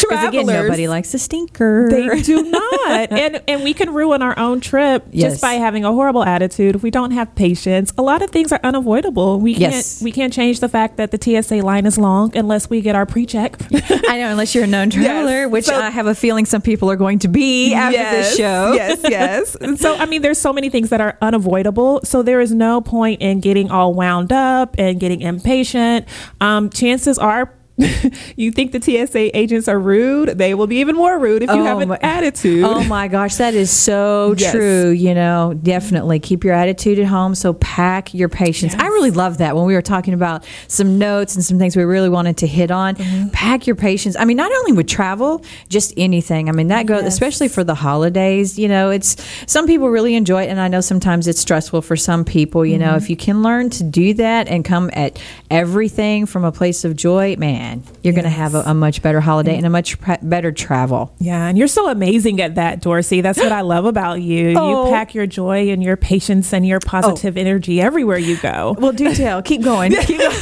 because 0.10 0.28
again, 0.28 0.46
nobody 0.46 0.88
likes 0.88 1.14
a 1.14 1.20
stinker. 1.20 1.90
They 1.90 2.22
do 2.22 2.44
not, 2.52 3.12
and 3.12 3.42
and 3.48 3.64
we 3.64 3.74
can 3.74 3.94
ruin 3.94 4.22
our 4.22 4.38
own 4.38 4.60
trip 4.62 5.06
Yes. 5.12 5.34
just 5.34 5.42
by 5.42 5.54
having 5.54 5.86
a 5.86 5.92
horrible 5.92 6.24
attitude. 6.24 6.76
If 6.76 6.84
we 6.84 6.92
don't 6.92 7.12
have 7.12 7.34
patience, 7.36 7.92
a 7.98 8.02
lot 8.02 8.22
of 8.22 8.30
things 8.30 8.52
are 8.52 8.60
unavoidable. 8.64 9.40
We 9.40 9.54
can't 9.54 9.74
Yes. 9.74 10.02
we 10.02 10.12
can't 10.12 10.34
change 10.34 10.60
the 10.60 10.70
fact 10.70 10.98
that 10.98 11.12
the 11.12 11.18
TSA 11.22 11.56
line 11.62 11.86
is 11.86 11.98
long 11.98 12.36
unless 12.36 12.70
we 12.70 12.82
get 12.82 12.96
our 12.96 13.06
pre-check. 13.06 13.58
I 14.10 14.18
know, 14.20 14.30
unless 14.32 14.54
you're 14.56 14.64
a 14.66 14.68
known 14.68 14.90
traveler, 14.90 15.48
which 15.50 15.66
So- 15.66 15.76
I 15.80 15.90
have 15.90 16.08
a 16.08 16.16
feeling 16.16 16.46
some 16.46 16.62
people 16.62 16.90
are 16.92 16.96
going 16.96 17.20
to 17.20 17.28
be 17.28 17.74
after 17.74 17.98
this 17.98 18.36
show. 18.38 18.74
Yes, 18.74 19.00
yes. 19.10 19.58
So, 19.80 19.96
I 19.96 20.06
mean, 20.06 20.22
there's 20.22 20.38
so 20.40 20.54
many 20.54 20.70
things 20.70 20.90
that 20.90 21.02
are 21.02 21.18
unavoidable. 21.22 22.02
So 22.04 22.22
there 22.24 22.42
is 22.42 22.52
no 22.54 22.82
point 22.82 23.22
in 23.22 23.40
getting 23.40 23.72
all 23.72 23.94
wound 23.94 24.32
up 24.32 24.76
and 24.78 25.00
getting 25.00 25.22
impatient. 25.22 26.08
Um, 26.42 26.70
chances 26.70 27.18
are. 27.18 27.54
you 28.36 28.52
think 28.52 28.72
the 28.72 28.80
TSA 28.82 29.36
agents 29.38 29.68
are 29.68 29.80
rude? 29.80 30.30
They 30.38 30.54
will 30.54 30.68
be 30.68 30.78
even 30.78 30.96
more 30.96 31.18
rude 31.18 31.42
if 31.44 31.50
you 31.50 31.64
have 31.64 31.80
an 31.80 31.90
my- 31.90 32.00
attitude. 32.02 32.64
Oh 32.64 32.84
my 32.84 33.08
gosh, 33.08 33.36
that 33.38 33.54
is 33.56 33.72
so 33.72 34.36
Yes. 34.38 34.52
true. 34.52 34.90
You 34.92 35.14
know, 35.16 35.54
definitely 35.62 36.20
keep 36.20 36.44
your 36.44 36.54
attitude 36.54 37.00
at 37.00 37.08
home. 37.08 37.34
So 37.36 37.54
pack 37.54 38.14
your 38.14 38.30
patience. 38.30 38.76
I 38.76 38.88
really 38.88 39.10
love 39.12 39.40
that 39.40 39.56
when 39.56 39.66
we 39.66 39.74
were 39.74 39.82
talking 39.82 40.14
about 40.14 40.46
some 40.68 41.00
notes 41.00 41.36
and 41.36 41.44
some 41.44 41.58
things 41.58 41.76
we 41.76 41.84
really 41.84 42.10
wanted 42.10 42.38
to 42.38 42.48
hit 42.48 42.70
on. 42.70 42.96
Mm-hmm. 42.96 43.30
Pack 43.30 43.66
your 43.66 43.76
patience. 43.76 44.16
I 44.20 44.26
mean, 44.26 44.38
not 44.38 44.52
only 44.52 44.74
with 44.74 44.88
travel, 44.88 45.44
just 45.70 45.94
anything. 45.98 46.50
I 46.50 46.52
mean, 46.52 46.68
that 46.68 46.86
goes, 46.86 47.04
especially 47.04 47.48
for 47.48 47.64
the 47.64 47.76
holidays. 47.76 48.60
You 48.60 48.68
know, 48.68 48.92
it's 48.92 49.16
some 49.52 49.66
people 49.66 49.90
really 49.90 50.16
enjoy 50.16 50.44
it, 50.44 50.50
and 50.50 50.60
I 50.60 50.68
know 50.68 50.82
sometimes 50.82 51.28
it's 51.28 51.40
stressful 51.40 51.82
for 51.82 51.96
some 51.96 52.24
people. 52.24 52.64
You 52.66 52.74
Mm-hmm. 52.78 52.82
know, 52.92 52.96
if 52.96 53.10
you 53.10 53.16
can 53.16 53.42
learn 53.44 53.70
to 53.72 53.84
do 53.84 54.14
that 54.16 54.48
and 54.48 54.64
come 54.66 54.90
at 54.94 55.20
everything 55.50 56.26
from 56.26 56.44
a 56.44 56.52
place 56.52 56.84
of 56.84 56.96
joy, 56.96 57.36
man, 57.38 57.63
you're 58.02 58.14
going 58.14 58.24
to 58.24 58.30
have 58.30 58.56
a, 58.56 58.62
a 58.62 58.74
much 58.74 59.02
better 59.02 59.20
holiday 59.20 59.56
and 59.56 59.66
a 59.66 59.70
mm. 59.70 59.74
much 59.74 60.00
pre- 60.00 60.18
better 60.22 60.52
travel. 60.52 61.14
Yeah, 61.20 61.48
and 61.48 61.58
you're 61.58 61.68
so 61.68 61.90
amazing 61.90 62.42
at 62.42 62.56
that, 62.56 62.82
Dorci. 62.82 63.22
That's 63.22 63.40
what 63.40 63.52
I 63.52 63.62
love 63.74 63.86
about 63.86 64.22
you. 64.22 64.56
Oh. 64.58 64.86
You 64.86 64.92
pack 64.92 65.14
your 65.14 65.28
joy 65.28 65.70
and 65.70 65.84
your 65.84 65.98
patience 65.98 66.54
and 66.54 66.66
your 66.66 66.80
oh. 66.84 66.88
positive 66.88 67.38
energy 67.38 67.82
everywhere 67.82 68.18
you 68.18 68.38
go. 68.38 68.76
Well, 68.78 68.92
do 68.92 69.14
tell. 69.14 69.42
Keep 69.42 69.64
going. 69.64 69.92
Keep 70.06 70.20
going. 70.20 70.36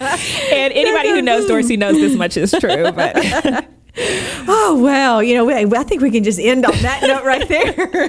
And 0.00 0.72
anybody 0.72 1.10
who 1.10 1.22
knows 1.22 1.48
Dorci 1.48 1.78
knows 1.78 1.96
this 1.96 2.16
much 2.16 2.36
is 2.36 2.52
true. 2.52 2.90
But 2.92 3.16
Oh 4.52 4.80
well, 4.82 5.22
you 5.22 5.34
know, 5.34 5.48
I 5.50 5.84
think 5.84 6.00
we 6.00 6.10
can 6.10 6.24
just 6.24 6.38
end 6.38 6.64
on 6.64 6.72
that 6.82 7.02
note 7.02 7.24
right 7.24 7.46
there. 7.46 8.08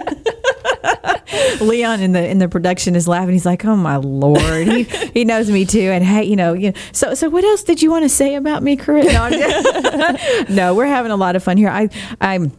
Leon 1.61 2.01
in 2.01 2.11
the 2.13 2.27
in 2.27 2.39
the 2.39 2.47
production 2.49 2.95
is 2.95 3.07
laughing. 3.07 3.33
He's 3.33 3.45
like, 3.45 3.63
"Oh 3.65 3.75
my 3.75 3.97
lord, 3.97 4.67
he 4.67 4.83
he 5.13 5.25
knows 5.25 5.51
me 5.51 5.65
too." 5.65 5.79
And 5.91 6.03
hey, 6.03 6.23
you 6.23 6.35
know, 6.35 6.53
you 6.53 6.71
know, 6.71 6.77
so 6.93 7.13
so 7.13 7.29
what 7.29 7.43
else 7.43 7.63
did 7.63 7.81
you 7.81 7.91
want 7.91 8.03
to 8.03 8.09
say 8.09 8.35
about 8.35 8.63
me, 8.63 8.75
Corinne? 8.75 9.07
No, 9.07 10.17
no, 10.49 10.75
we're 10.75 10.85
having 10.85 11.11
a 11.11 11.15
lot 11.17 11.35
of 11.35 11.43
fun 11.43 11.57
here. 11.57 11.69
I 11.69 11.89
I'm. 12.19 12.51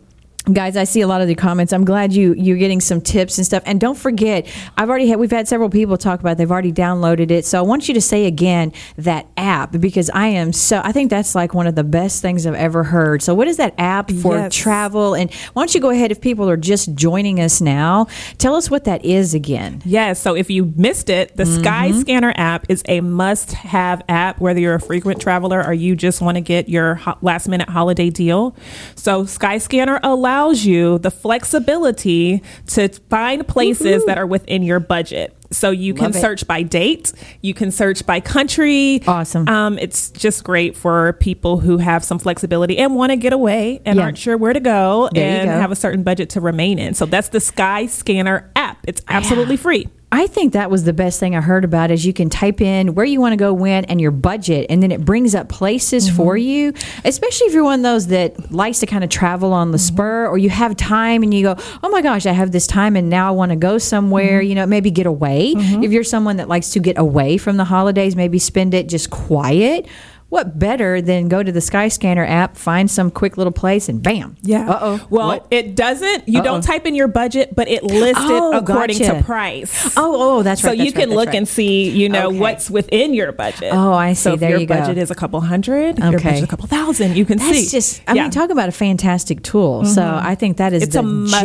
Guys, 0.50 0.76
I 0.76 0.82
see 0.82 1.02
a 1.02 1.06
lot 1.06 1.20
of 1.20 1.28
the 1.28 1.36
comments. 1.36 1.72
I'm 1.72 1.84
glad 1.84 2.12
you 2.12 2.34
you're 2.34 2.56
getting 2.56 2.80
some 2.80 3.00
tips 3.00 3.38
and 3.38 3.46
stuff. 3.46 3.62
And 3.64 3.80
don't 3.80 3.96
forget, 3.96 4.44
I've 4.76 4.90
already 4.90 5.06
had 5.06 5.20
we've 5.20 5.30
had 5.30 5.46
several 5.46 5.70
people 5.70 5.96
talk 5.96 6.18
about 6.18 6.32
it. 6.32 6.38
they've 6.38 6.50
already 6.50 6.72
downloaded 6.72 7.30
it. 7.30 7.44
So 7.44 7.60
I 7.60 7.62
want 7.62 7.86
you 7.86 7.94
to 7.94 8.00
say 8.00 8.26
again 8.26 8.72
that 8.96 9.28
app 9.36 9.70
because 9.78 10.10
I 10.10 10.26
am 10.28 10.52
so 10.52 10.80
I 10.82 10.90
think 10.90 11.10
that's 11.10 11.36
like 11.36 11.54
one 11.54 11.68
of 11.68 11.76
the 11.76 11.84
best 11.84 12.22
things 12.22 12.44
I've 12.44 12.54
ever 12.54 12.82
heard. 12.82 13.22
So 13.22 13.34
what 13.34 13.46
is 13.46 13.56
that 13.58 13.74
app 13.78 14.10
for 14.10 14.34
Yes. 14.34 14.52
travel? 14.52 15.14
And 15.14 15.32
why 15.52 15.62
don't 15.62 15.74
you 15.76 15.80
go 15.80 15.90
ahead 15.90 16.10
if 16.10 16.20
people 16.20 16.50
are 16.50 16.56
just 16.56 16.92
joining 16.96 17.38
us 17.38 17.60
now, 17.60 18.08
tell 18.38 18.56
us 18.56 18.68
what 18.68 18.82
that 18.82 19.04
is 19.04 19.34
again. 19.34 19.80
Yes. 19.84 20.18
So 20.18 20.34
if 20.34 20.50
you 20.50 20.72
missed 20.76 21.08
it, 21.08 21.36
the 21.36 21.44
mm-hmm. 21.44 21.62
Skyscanner 21.62 22.32
app 22.34 22.66
is 22.68 22.82
a 22.88 23.00
must 23.00 23.52
have 23.52 24.02
app, 24.08 24.40
whether 24.40 24.58
you're 24.58 24.74
a 24.74 24.80
frequent 24.80 25.20
traveler 25.20 25.64
or 25.64 25.72
you 25.72 25.94
just 25.94 26.20
want 26.20 26.34
to 26.34 26.40
get 26.40 26.68
your 26.68 26.96
ho- 26.96 27.18
last 27.22 27.46
minute 27.46 27.68
holiday 27.68 28.10
deal. 28.10 28.56
So 28.96 29.22
Skyscanner 29.22 30.00
allows 30.02 30.31
you 30.40 30.98
the 30.98 31.10
flexibility 31.10 32.42
to 32.68 32.88
find 33.10 33.46
places 33.46 34.04
that 34.06 34.18
are 34.18 34.26
within 34.26 34.62
your 34.62 34.80
budget. 34.80 35.36
So 35.50 35.70
you 35.70 35.92
can 35.92 36.10
it. 36.10 36.14
search 36.14 36.46
by 36.46 36.62
date, 36.62 37.12
you 37.42 37.52
can 37.52 37.70
search 37.70 38.06
by 38.06 38.20
country. 38.20 39.02
Awesome. 39.06 39.46
Um, 39.48 39.78
it's 39.78 40.10
just 40.10 40.44
great 40.44 40.74
for 40.76 41.12
people 41.14 41.58
who 41.58 41.76
have 41.76 42.02
some 42.02 42.18
flexibility 42.18 42.78
and 42.78 42.94
want 42.94 43.10
to 43.12 43.16
get 43.16 43.34
away 43.34 43.82
and 43.84 43.98
Yeah. 43.98 44.04
aren't 44.04 44.16
sure 44.18 44.38
where 44.38 44.54
to 44.54 44.60
go 44.60 45.10
There 45.12 45.40
and 45.40 45.48
go. 45.50 45.60
have 45.60 45.70
a 45.70 45.76
certain 45.76 46.02
budget 46.02 46.30
to 46.30 46.40
remain 46.40 46.78
in. 46.78 46.94
So 46.94 47.04
that's 47.04 47.28
the 47.28 47.40
Sky 47.40 47.84
Scanner 47.86 48.50
app. 48.56 48.78
It's 48.88 49.02
absolutely 49.08 49.58
free. 49.58 49.88
I 50.12 50.26
think 50.26 50.52
that 50.52 50.70
was 50.70 50.84
the 50.84 50.92
best 50.92 51.18
thing 51.18 51.34
I 51.34 51.40
heard 51.40 51.64
about 51.64 51.90
is 51.90 52.04
you 52.04 52.12
can 52.12 52.28
type 52.28 52.60
in 52.60 52.94
where 52.94 53.06
you 53.06 53.18
want 53.18 53.32
to 53.32 53.38
go 53.38 53.54
when 53.54 53.86
and 53.86 53.98
your 53.98 54.10
budget 54.10 54.66
and 54.68 54.82
then 54.82 54.92
it 54.92 55.02
brings 55.02 55.34
up 55.34 55.48
places 55.48 56.06
mm-hmm. 56.06 56.16
for 56.16 56.36
you 56.36 56.74
especially 57.06 57.46
if 57.46 57.54
you're 57.54 57.64
one 57.64 57.80
of 57.80 57.82
those 57.82 58.08
that 58.08 58.52
likes 58.52 58.80
to 58.80 58.86
kind 58.86 59.02
of 59.02 59.08
travel 59.08 59.54
on 59.54 59.70
the 59.70 59.78
mm-hmm. 59.78 59.94
spur 59.94 60.26
or 60.26 60.36
you 60.36 60.50
have 60.50 60.76
time 60.76 61.22
and 61.22 61.32
you 61.32 61.42
go 61.42 61.56
oh 61.82 61.88
my 61.88 62.02
gosh 62.02 62.26
I 62.26 62.32
have 62.32 62.52
this 62.52 62.66
time 62.66 62.94
and 62.94 63.08
now 63.08 63.28
I 63.28 63.30
want 63.30 63.50
to 63.50 63.56
go 63.56 63.78
somewhere 63.78 64.40
mm-hmm. 64.40 64.48
you 64.50 64.54
know 64.54 64.66
maybe 64.66 64.90
get 64.90 65.06
away. 65.06 65.54
If 65.56 65.92
you're 65.92 66.04
someone 66.04 66.36
that 66.36 66.48
likes 66.48 66.70
to 66.70 66.80
get 66.80 66.98
away 66.98 67.38
from 67.38 67.56
the 67.56 67.64
holidays 67.64 68.14
maybe 68.14 68.38
spend 68.38 68.74
it 68.74 68.90
just 68.90 69.08
quiet 69.08 69.86
what 70.32 70.58
better 70.58 71.02
than 71.02 71.28
go 71.28 71.42
to 71.42 71.52
the 71.52 71.60
Skyscanner 71.60 72.26
app, 72.26 72.56
find 72.56 72.90
some 72.90 73.10
quick 73.10 73.36
little 73.36 73.52
place, 73.52 73.86
and 73.90 74.02
bam. 74.02 74.34
Yeah. 74.40 74.66
Uh 74.70 74.78
oh. 74.80 75.06
Well, 75.10 75.46
it 75.50 75.76
doesn't. 75.76 76.26
You 76.26 76.38
Uh-oh. 76.38 76.44
don't 76.44 76.64
type 76.64 76.86
in 76.86 76.94
your 76.94 77.06
budget, 77.06 77.54
but 77.54 77.68
it 77.68 77.82
lists 77.84 78.22
Oh, 78.24 78.52
it 78.52 78.62
according 78.62 78.96
gotcha. 78.98 79.18
to 79.18 79.22
price. 79.24 79.92
Oh, 79.94 80.38
oh, 80.38 80.42
that's 80.42 80.64
right. 80.64 80.70
so 80.70 80.76
that's 80.76 80.86
you 80.86 80.92
can 80.92 81.10
right, 81.10 81.16
look 81.18 81.26
right. 81.26 81.36
and 81.36 81.46
see, 81.46 81.90
you 81.90 82.08
know, 82.08 82.28
Okay. 82.28 82.38
what's 82.38 82.70
within 82.70 83.12
your 83.12 83.30
budget. 83.32 83.74
Oh, 83.74 83.92
I 83.92 84.14
see. 84.14 84.22
So 84.22 84.36
There 84.36 84.48
your 84.52 84.60
you 84.60 84.66
go. 84.66 84.74
budget 84.78 84.96
is 84.96 85.10
a 85.10 85.14
couple 85.14 85.38
hundred, 85.42 85.98
if 85.98 86.04
your 86.04 86.14
Okay. 86.14 86.22
budget 86.30 86.38
is 86.38 86.44
a 86.44 86.46
couple 86.46 86.66
thousand, 86.66 87.14
you 87.14 87.26
can 87.26 87.36
That's 87.36 87.58
see. 87.68 87.68
just, 87.68 88.00
I 88.08 88.14
Yeah. 88.14 88.22
mean, 88.22 88.30
talk 88.30 88.48
about 88.48 88.70
a 88.70 88.72
fantastic 88.72 89.42
tool. 89.42 89.84
So 89.84 90.00
Mhm. 90.00 90.24
I 90.24 90.34
think 90.34 90.56
that 90.56 90.72
is 90.72 90.82
It's 90.84 90.94
the 90.94 91.00
a 91.00 91.02
must 91.02 91.44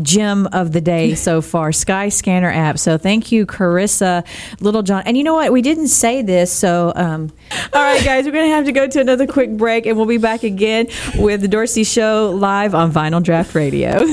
gem, 0.00 0.46
of 0.52 0.72
the 0.72 0.80
day 0.80 1.14
so 1.14 1.42
far. 1.42 1.72
Sky 1.72 2.08
Scanner 2.08 2.50
app. 2.50 2.78
So 2.78 2.98
thank 2.98 3.32
you, 3.32 3.46
Carissa 3.46 4.24
Littlejohn. 4.60 5.02
And 5.06 5.16
you 5.16 5.24
know 5.24 5.34
what? 5.34 5.52
We 5.52 5.62
didn't 5.62 5.88
say 5.88 6.22
this. 6.22 6.52
So, 6.52 6.92
um, 6.94 7.32
all 7.72 7.82
right, 7.82 8.04
guys, 8.04 8.24
we're 8.24 8.32
going 8.32 8.48
to 8.48 8.54
have 8.54 8.66
to 8.66 8.72
go 8.72 8.86
to 8.86 9.00
another 9.00 9.26
quick 9.26 9.56
break 9.56 9.86
and 9.86 9.96
we'll 9.96 10.06
be 10.06 10.18
back 10.18 10.42
again 10.42 10.86
with 11.16 11.40
the 11.40 11.48
Dorci 11.48 11.86
Show 11.86 12.30
live 12.30 12.74
on 12.74 12.92
Vinyl 12.92 13.22
Draught 13.22 13.54
Radio. 13.54 13.98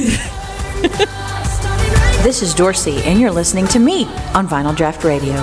this 2.24 2.42
is 2.42 2.54
Dorci, 2.54 3.00
and 3.06 3.20
you're 3.20 3.32
listening 3.32 3.68
to 3.70 3.80
me 3.80 4.06
on 4.34 4.48
Vinyl 4.48 4.76
Draught 4.76 5.04
Radio. 5.04 5.36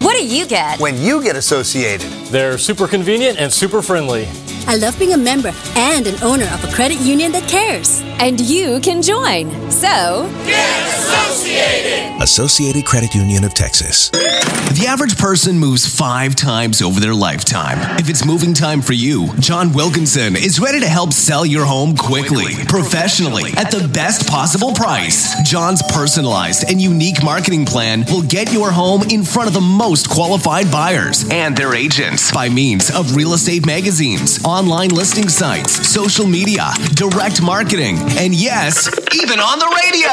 What 0.00 0.16
do 0.16 0.26
you 0.26 0.46
get? 0.46 0.80
When 0.80 1.00
you 1.00 1.22
get 1.22 1.36
associated. 1.36 2.10
They're 2.30 2.58
super 2.58 2.86
convenient 2.86 3.38
and 3.38 3.52
super 3.52 3.82
friendly. 3.82 4.28
I 4.66 4.76
love 4.76 4.98
being 4.98 5.12
a 5.12 5.18
member 5.18 5.52
and 5.76 6.06
an 6.06 6.22
owner 6.22 6.46
of 6.46 6.64
a 6.64 6.72
credit 6.72 7.00
union 7.00 7.32
that 7.32 7.48
cares. 7.48 8.02
And 8.20 8.40
you 8.40 8.80
can 8.80 9.02
join. 9.02 9.50
So, 9.70 10.28
get 10.44 10.86
associated! 10.88 12.22
Associated 12.22 12.84
Credit 12.84 13.14
Union 13.14 13.44
of 13.44 13.54
Texas. 13.54 14.10
The 14.10 14.86
average 14.86 15.18
person 15.18 15.58
moves 15.58 15.86
five 15.86 16.36
times 16.36 16.80
over 16.80 17.00
their 17.00 17.14
lifetime. 17.14 17.98
If 17.98 18.08
it's 18.08 18.24
moving 18.24 18.54
time 18.54 18.82
for 18.82 18.92
you, 18.92 19.34
John 19.38 19.72
Wilkinson 19.72 20.36
is 20.36 20.60
ready 20.60 20.80
to 20.80 20.86
help 20.86 21.12
sell 21.12 21.44
your 21.44 21.64
home 21.64 21.96
quickly, 21.96 22.54
professionally, 22.68 23.50
at 23.56 23.70
the 23.70 23.88
best 23.92 24.28
possible 24.28 24.72
price. 24.74 25.34
John's 25.42 25.82
personalized 25.90 26.70
and 26.70 26.80
unique 26.80 27.22
marketing 27.24 27.64
plan 27.66 28.04
will 28.08 28.22
get 28.22 28.52
your 28.52 28.70
home 28.70 29.02
in 29.10 29.24
front 29.24 29.48
of 29.48 29.54
the 29.54 29.60
most 29.60 30.08
qualified 30.08 30.70
buyers 30.70 31.24
and 31.30 31.56
their 31.56 31.74
agents 31.74 32.30
by 32.30 32.48
means 32.48 32.90
of 32.94 33.16
real 33.16 33.32
estate 33.32 33.66
magazines, 33.66 34.44
online 34.50 34.90
listing 34.90 35.28
sites, 35.28 35.86
social 35.88 36.26
media, 36.26 36.70
direct 36.94 37.40
marketing, 37.40 37.98
and 38.18 38.34
yes, 38.34 38.88
even 39.14 39.38
on 39.38 39.60
the 39.60 39.80
radio. 39.84 40.10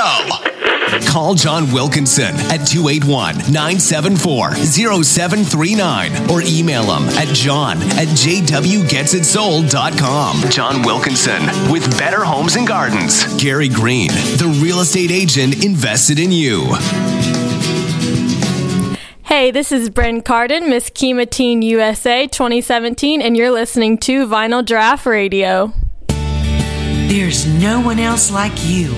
Call 1.12 1.34
John 1.34 1.72
Wilkinson 1.72 2.36
at 2.52 2.68
281 2.68 3.38
974 3.52 4.54
0739 4.56 6.30
or 6.30 6.42
email 6.44 6.84
him 6.84 7.08
at 7.18 7.28
john 7.34 7.78
at 7.78 8.08
jwgetsitsold.com. 8.08 10.50
John 10.50 10.82
Wilkinson 10.84 11.44
with 11.72 11.90
Better 11.98 12.24
Homes 12.24 12.56
and 12.56 12.68
Gardens. 12.68 13.26
Gary 13.42 13.70
Greene, 13.70 14.12
the 14.38 14.48
real 14.62 14.80
estate 14.82 15.10
agent 15.12 15.66
invested 15.66 16.20
in 16.20 16.32
you. 16.32 16.68
Hey, 19.28 19.52
this 19.52 19.72
is 19.74 19.90
Bren 19.90 20.24
Carden, 20.24 20.70
Miss 20.70 20.90
Kemah 20.90 21.30
Teen 21.30 21.62
USA 21.62 22.28
2017, 22.28 23.22
and 23.22 23.36
you're 23.36 23.52
listening 23.52 23.98
to 23.98 24.26
Vinyl 24.26 24.64
Draught 24.64 25.06
Radio. 25.06 25.74
There's 27.10 27.46
no 27.46 27.82
one 27.82 28.00
else 28.00 28.32
like 28.32 28.54
you. 28.64 28.90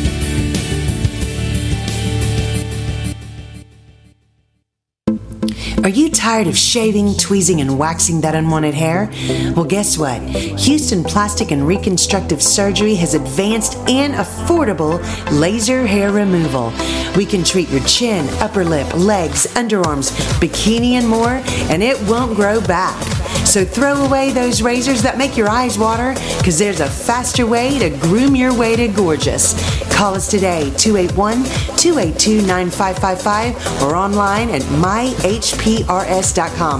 Are 5.84 5.90
you 5.90 6.10
tired 6.10 6.48
of 6.48 6.58
shaving, 6.58 7.16
tweezing, 7.16 7.62
and 7.62 7.80
waxing 7.80 8.20
that 8.22 8.36
unwanted 8.36 8.74
hair? 8.74 9.10
Well, 9.56 9.64
guess 9.64 9.98
what? 9.98 10.22
Houston 10.22 11.06
Plastic 11.06 11.52
and 11.52 11.66
Reconstructive 11.66 12.42
Surgery 12.42 12.96
has 12.96 13.14
advanced 13.14 13.78
and 13.88 14.14
affordable 14.16 15.00
laser 15.32 15.88
hair 15.88 16.12
removal. 16.12 16.74
We 17.16 17.26
can 17.26 17.46
treat 17.46 17.70
your 17.70 17.82
chin, 17.82 18.28
upper 18.42 18.66
lip, 18.66 18.94
legs, 18.94 19.48
underarms, 19.54 20.12
bikini, 20.42 20.94
and 20.94 21.08
more, 21.08 21.42
and 21.72 21.82
it 21.82 21.98
won't 22.10 22.36
grow 22.36 22.60
back. 22.60 23.19
So 23.50 23.66
throw 23.66 24.06
away 24.06 24.32
those 24.32 24.62
razors 24.62 25.02
that 25.02 25.18
make 25.18 25.36
your 25.36 25.50
eyes 25.50 25.80
water, 25.80 26.14
because 26.38 26.60
there's 26.60 26.82
a 26.82 26.88
faster 26.88 27.48
way 27.48 27.80
to 27.80 27.90
groom 27.90 28.36
your 28.36 28.56
way 28.56 28.76
to 28.76 28.88
gorgeous. 28.88 29.56
Call 29.92 30.14
us 30.14 30.30
today, 30.30 30.72
281 30.78 31.46
282 31.76 32.46
9555, 32.46 33.82
or 33.82 33.96
online 33.96 34.52
at 34.52 34.62
myhprs.com. 34.62 35.24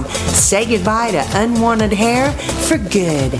Say 0.04 0.64
goodbye 0.64 1.10
to 1.10 1.26
unwanted 1.34 1.92
hair 1.92 2.30
for 2.30 2.78
good. 2.78 3.32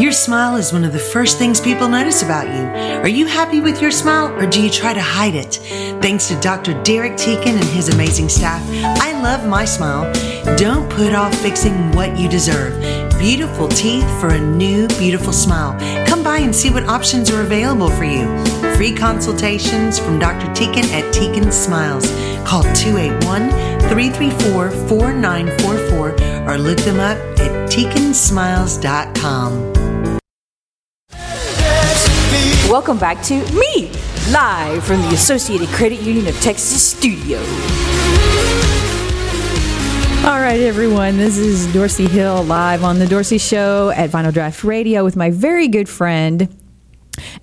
Your 0.00 0.12
smile 0.12 0.56
is 0.56 0.72
one 0.72 0.84
of 0.84 0.92
the 0.92 0.98
first 0.98 1.38
things 1.38 1.60
people 1.60 1.88
notice 1.88 2.22
about 2.22 2.46
you. 2.46 2.64
Are 3.02 3.08
you 3.08 3.26
happy 3.26 3.60
with 3.60 3.82
your 3.82 3.90
smile 3.90 4.32
or 4.32 4.46
do 4.46 4.62
you 4.62 4.70
try 4.70 4.94
to 4.94 5.00
hide 5.00 5.34
it? 5.34 5.56
Thanks 6.00 6.28
to 6.28 6.38
Dr. 6.40 6.80
Derek 6.84 7.14
Teakin 7.14 7.56
and 7.56 7.64
his 7.64 7.88
amazing 7.88 8.28
staff, 8.28 8.62
I 9.00 9.07
love 9.22 9.46
my 9.46 9.64
smile. 9.64 10.12
Don't 10.56 10.90
put 10.90 11.14
off 11.14 11.32
fixing 11.34 11.92
what 11.92 12.18
you 12.18 12.28
deserve. 12.28 12.78
Beautiful 13.18 13.68
teeth 13.68 14.08
for 14.20 14.28
a 14.28 14.40
new, 14.40 14.86
beautiful 14.88 15.32
smile. 15.32 15.78
Come 16.06 16.22
by 16.22 16.38
and 16.38 16.54
see 16.54 16.70
what 16.70 16.84
options 16.84 17.30
are 17.30 17.42
available 17.42 17.90
for 17.90 18.04
you. 18.04 18.26
Free 18.76 18.94
consultations 18.94 19.98
from 19.98 20.18
Dr. 20.18 20.46
Teakin 20.52 20.84
at 20.92 21.12
Teakin 21.12 21.52
Smiles. 21.52 22.06
Call 22.46 22.62
281 22.74 23.50
334 23.88 24.70
4944 24.70 26.48
or 26.48 26.58
look 26.58 26.78
them 26.78 27.00
up 27.00 27.18
at 27.38 27.68
teakinsmiles.com. 27.68 29.72
Welcome 32.70 32.98
back 32.98 33.22
to 33.24 33.34
me, 33.54 33.90
live 34.30 34.84
from 34.84 35.00
the 35.00 35.14
Associated 35.14 35.68
Credit 35.70 36.00
Union 36.00 36.26
of 36.26 36.38
Texas 36.40 36.86
studio. 36.86 37.38
All 40.28 40.40
right, 40.40 40.60
everyone. 40.60 41.16
This 41.16 41.38
is 41.38 41.66
Dorci 41.68 42.06
Hill 42.06 42.42
live 42.42 42.84
on 42.84 42.98
the 42.98 43.06
Dorci 43.06 43.40
Show 43.40 43.88
at 43.88 44.10
Vinyl 44.10 44.30
Draught 44.30 44.62
Radio 44.62 45.02
with 45.02 45.16
my 45.16 45.30
very 45.30 45.68
good 45.68 45.88
friend 45.88 46.54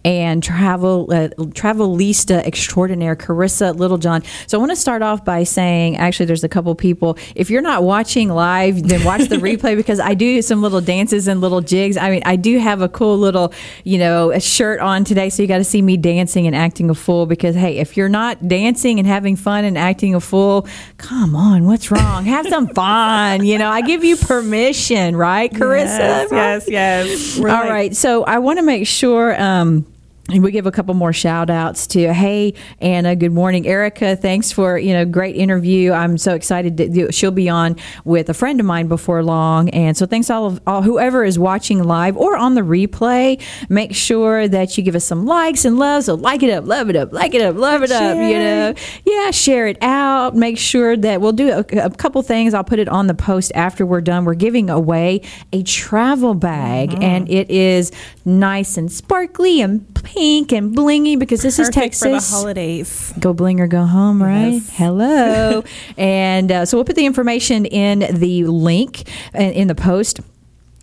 and 0.03 0.41
travel 0.43 1.07
uh, 1.11 1.29
travelista 1.53 2.43
extraordinaire 2.45 3.15
Carissa 3.15 3.75
Littlejohn. 3.77 4.23
So 4.47 4.57
I 4.57 4.59
want 4.59 4.71
to 4.71 4.75
start 4.75 5.01
off 5.01 5.23
by 5.25 5.43
saying, 5.43 5.97
actually, 5.97 6.25
there's 6.27 6.43
a 6.43 6.49
couple 6.49 6.73
people. 6.75 7.17
If 7.35 7.49
you're 7.49 7.61
not 7.61 7.83
watching 7.83 8.29
live, 8.29 8.87
then 8.87 9.03
watch 9.03 9.27
the 9.29 9.35
replay 9.45 9.75
because 9.75 9.99
I 9.99 10.13
do 10.13 10.41
some 10.41 10.61
little 10.61 10.81
dances 10.81 11.27
and 11.27 11.41
little 11.41 11.61
jigs. 11.61 11.97
I 11.97 12.09
mean, 12.09 12.21
I 12.25 12.35
do 12.35 12.57
have 12.59 12.81
a 12.81 12.89
cool 12.89 13.17
little, 13.17 13.53
you 13.83 13.97
know, 13.97 14.31
a 14.31 14.39
shirt 14.39 14.79
on 14.79 15.03
today, 15.03 15.29
so 15.29 15.41
you 15.41 15.47
got 15.47 15.57
to 15.57 15.63
see 15.63 15.81
me 15.81 15.97
dancing 15.97 16.47
and 16.47 16.55
acting 16.55 16.89
a 16.89 16.95
fool. 16.95 17.25
Because 17.25 17.55
hey, 17.55 17.77
if 17.77 17.97
you're 17.97 18.09
not 18.09 18.47
dancing 18.47 18.99
and 18.99 19.07
having 19.07 19.35
fun 19.35 19.65
and 19.65 19.77
acting 19.77 20.15
a 20.15 20.19
fool, 20.19 20.67
come 20.97 21.35
on, 21.35 21.65
what's 21.65 21.91
wrong? 21.91 22.25
have 22.25 22.47
some 22.47 22.67
fun. 22.69 23.45
You 23.45 23.57
know, 23.57 23.69
I 23.69 23.81
give 23.81 24.03
you 24.03 24.15
permission, 24.15 25.15
right, 25.15 25.51
Carissa? 25.51 25.99
Yes, 25.99 26.31
Right? 26.31 26.37
yes, 26.37 26.67
yes. 26.69 27.39
All 27.39 27.43
right. 27.69 27.95
So 27.95 28.23
I 28.23 28.39
want 28.39 28.59
to 28.59 28.63
make 28.63 28.87
sure. 28.87 29.39
Um, 29.41 29.64
um, 29.65 29.94
and 30.31 30.43
we 30.43 30.51
give 30.51 30.65
a 30.65 30.71
couple 30.71 30.95
more 30.95 31.13
shout 31.13 31.51
outs 31.51 31.85
to 31.85 32.11
hey 32.11 32.53
anna 32.81 33.15
good 33.15 33.31
morning. 33.31 33.67
Erica 33.67 34.15
thanks 34.15 34.51
for 34.51 34.77
you 34.77 34.91
know 34.91 35.05
great 35.05 35.35
interview. 35.35 35.91
I'm 35.91 36.17
so 36.17 36.33
excited 36.33 36.77
that 36.77 37.13
she'll 37.13 37.29
be 37.29 37.47
on 37.47 37.75
with 38.05 38.27
a 38.29 38.33
friend 38.33 38.59
of 38.59 38.65
mine 38.65 38.87
before 38.87 39.23
long. 39.23 39.69
And 39.69 39.95
so 39.95 40.07
thanks 40.07 40.31
all 40.31 40.47
of 40.47 40.59
all 40.65 40.81
whoever 40.81 41.23
is 41.23 41.37
watching 41.37 41.83
live 41.83 42.17
or 42.17 42.35
on 42.35 42.55
the 42.55 42.61
replay. 42.61 43.39
Make 43.69 43.93
sure 43.93 44.47
that 44.47 44.75
you 44.77 44.83
give 44.83 44.95
us 44.95 45.05
some 45.05 45.27
likes 45.27 45.63
and 45.63 45.77
loves. 45.77 46.07
So 46.07 46.15
like 46.15 46.41
it 46.41 46.49
up 46.49 46.65
love 46.65 46.89
it 46.89 46.95
up 46.95 47.13
like 47.13 47.35
it 47.35 47.41
up 47.43 47.55
love 47.55 47.83
it 47.83 47.91
up 47.91 48.15
you 48.15 48.39
know. 48.39 48.73
Yeah 49.05 49.29
share 49.29 49.67
it 49.67 49.77
out. 49.83 50.35
Make 50.35 50.57
sure 50.57 50.97
that 50.97 51.21
we'll 51.21 51.33
do 51.33 51.49
a, 51.51 51.59
a 51.85 51.89
couple 51.91 52.21
things. 52.23 52.55
I'll 52.55 52.63
put 52.63 52.79
it 52.79 52.89
on 52.89 53.05
the 53.05 53.13
post 53.13 53.51
after 53.53 53.85
we're 53.85 54.01
done. 54.01 54.25
We're 54.25 54.33
giving 54.33 54.71
away 54.71 55.21
a 55.53 55.61
travel 55.61 56.33
bag 56.33 56.55
Mm-hmm. 56.85 57.03
and 57.03 57.29
it 57.29 57.49
is 57.49 57.91
nice 58.25 58.77
and 58.77 58.91
sparkly 58.91 59.61
and 59.61 59.93
pink 60.03 60.14
and 60.17 60.73
blingy 60.75 61.19
because 61.19 61.41
this 61.41 61.59
is 61.59 61.67
Perfect 61.69 61.95
for 61.95 62.05
the 62.05 62.11
texas 62.15 62.31
holidays. 62.31 63.13
go 63.19 63.33
bling 63.33 63.59
or 63.59 63.67
go 63.67 63.85
home 63.85 64.21
right 64.23 64.53
Yes. 64.53 64.69
hello 64.73 65.63
and 65.97 66.51
uh, 66.51 66.65
so 66.65 66.77
we'll 66.77 66.85
put 66.85 66.95
the 66.95 67.05
information 67.05 67.65
in 67.65 67.99
the 67.99 68.45
link 68.45 69.07
uh, 69.35 69.39
in 69.41 69.67
the 69.67 69.75
post 69.75 70.21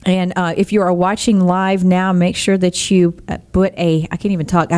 And 0.04 0.32
uh, 0.36 0.54
if 0.56 0.72
you 0.72 0.82
are 0.82 0.92
watching 0.92 1.40
live 1.40 1.84
now, 1.84 2.12
make 2.12 2.36
sure 2.36 2.58
that 2.58 2.90
you 2.90 3.16
uh, 3.28 3.38
put 3.52 3.72
a, 3.78 4.06
I 4.10 4.16
can't 4.16 4.32
even 4.32 4.46
talk. 4.46 4.70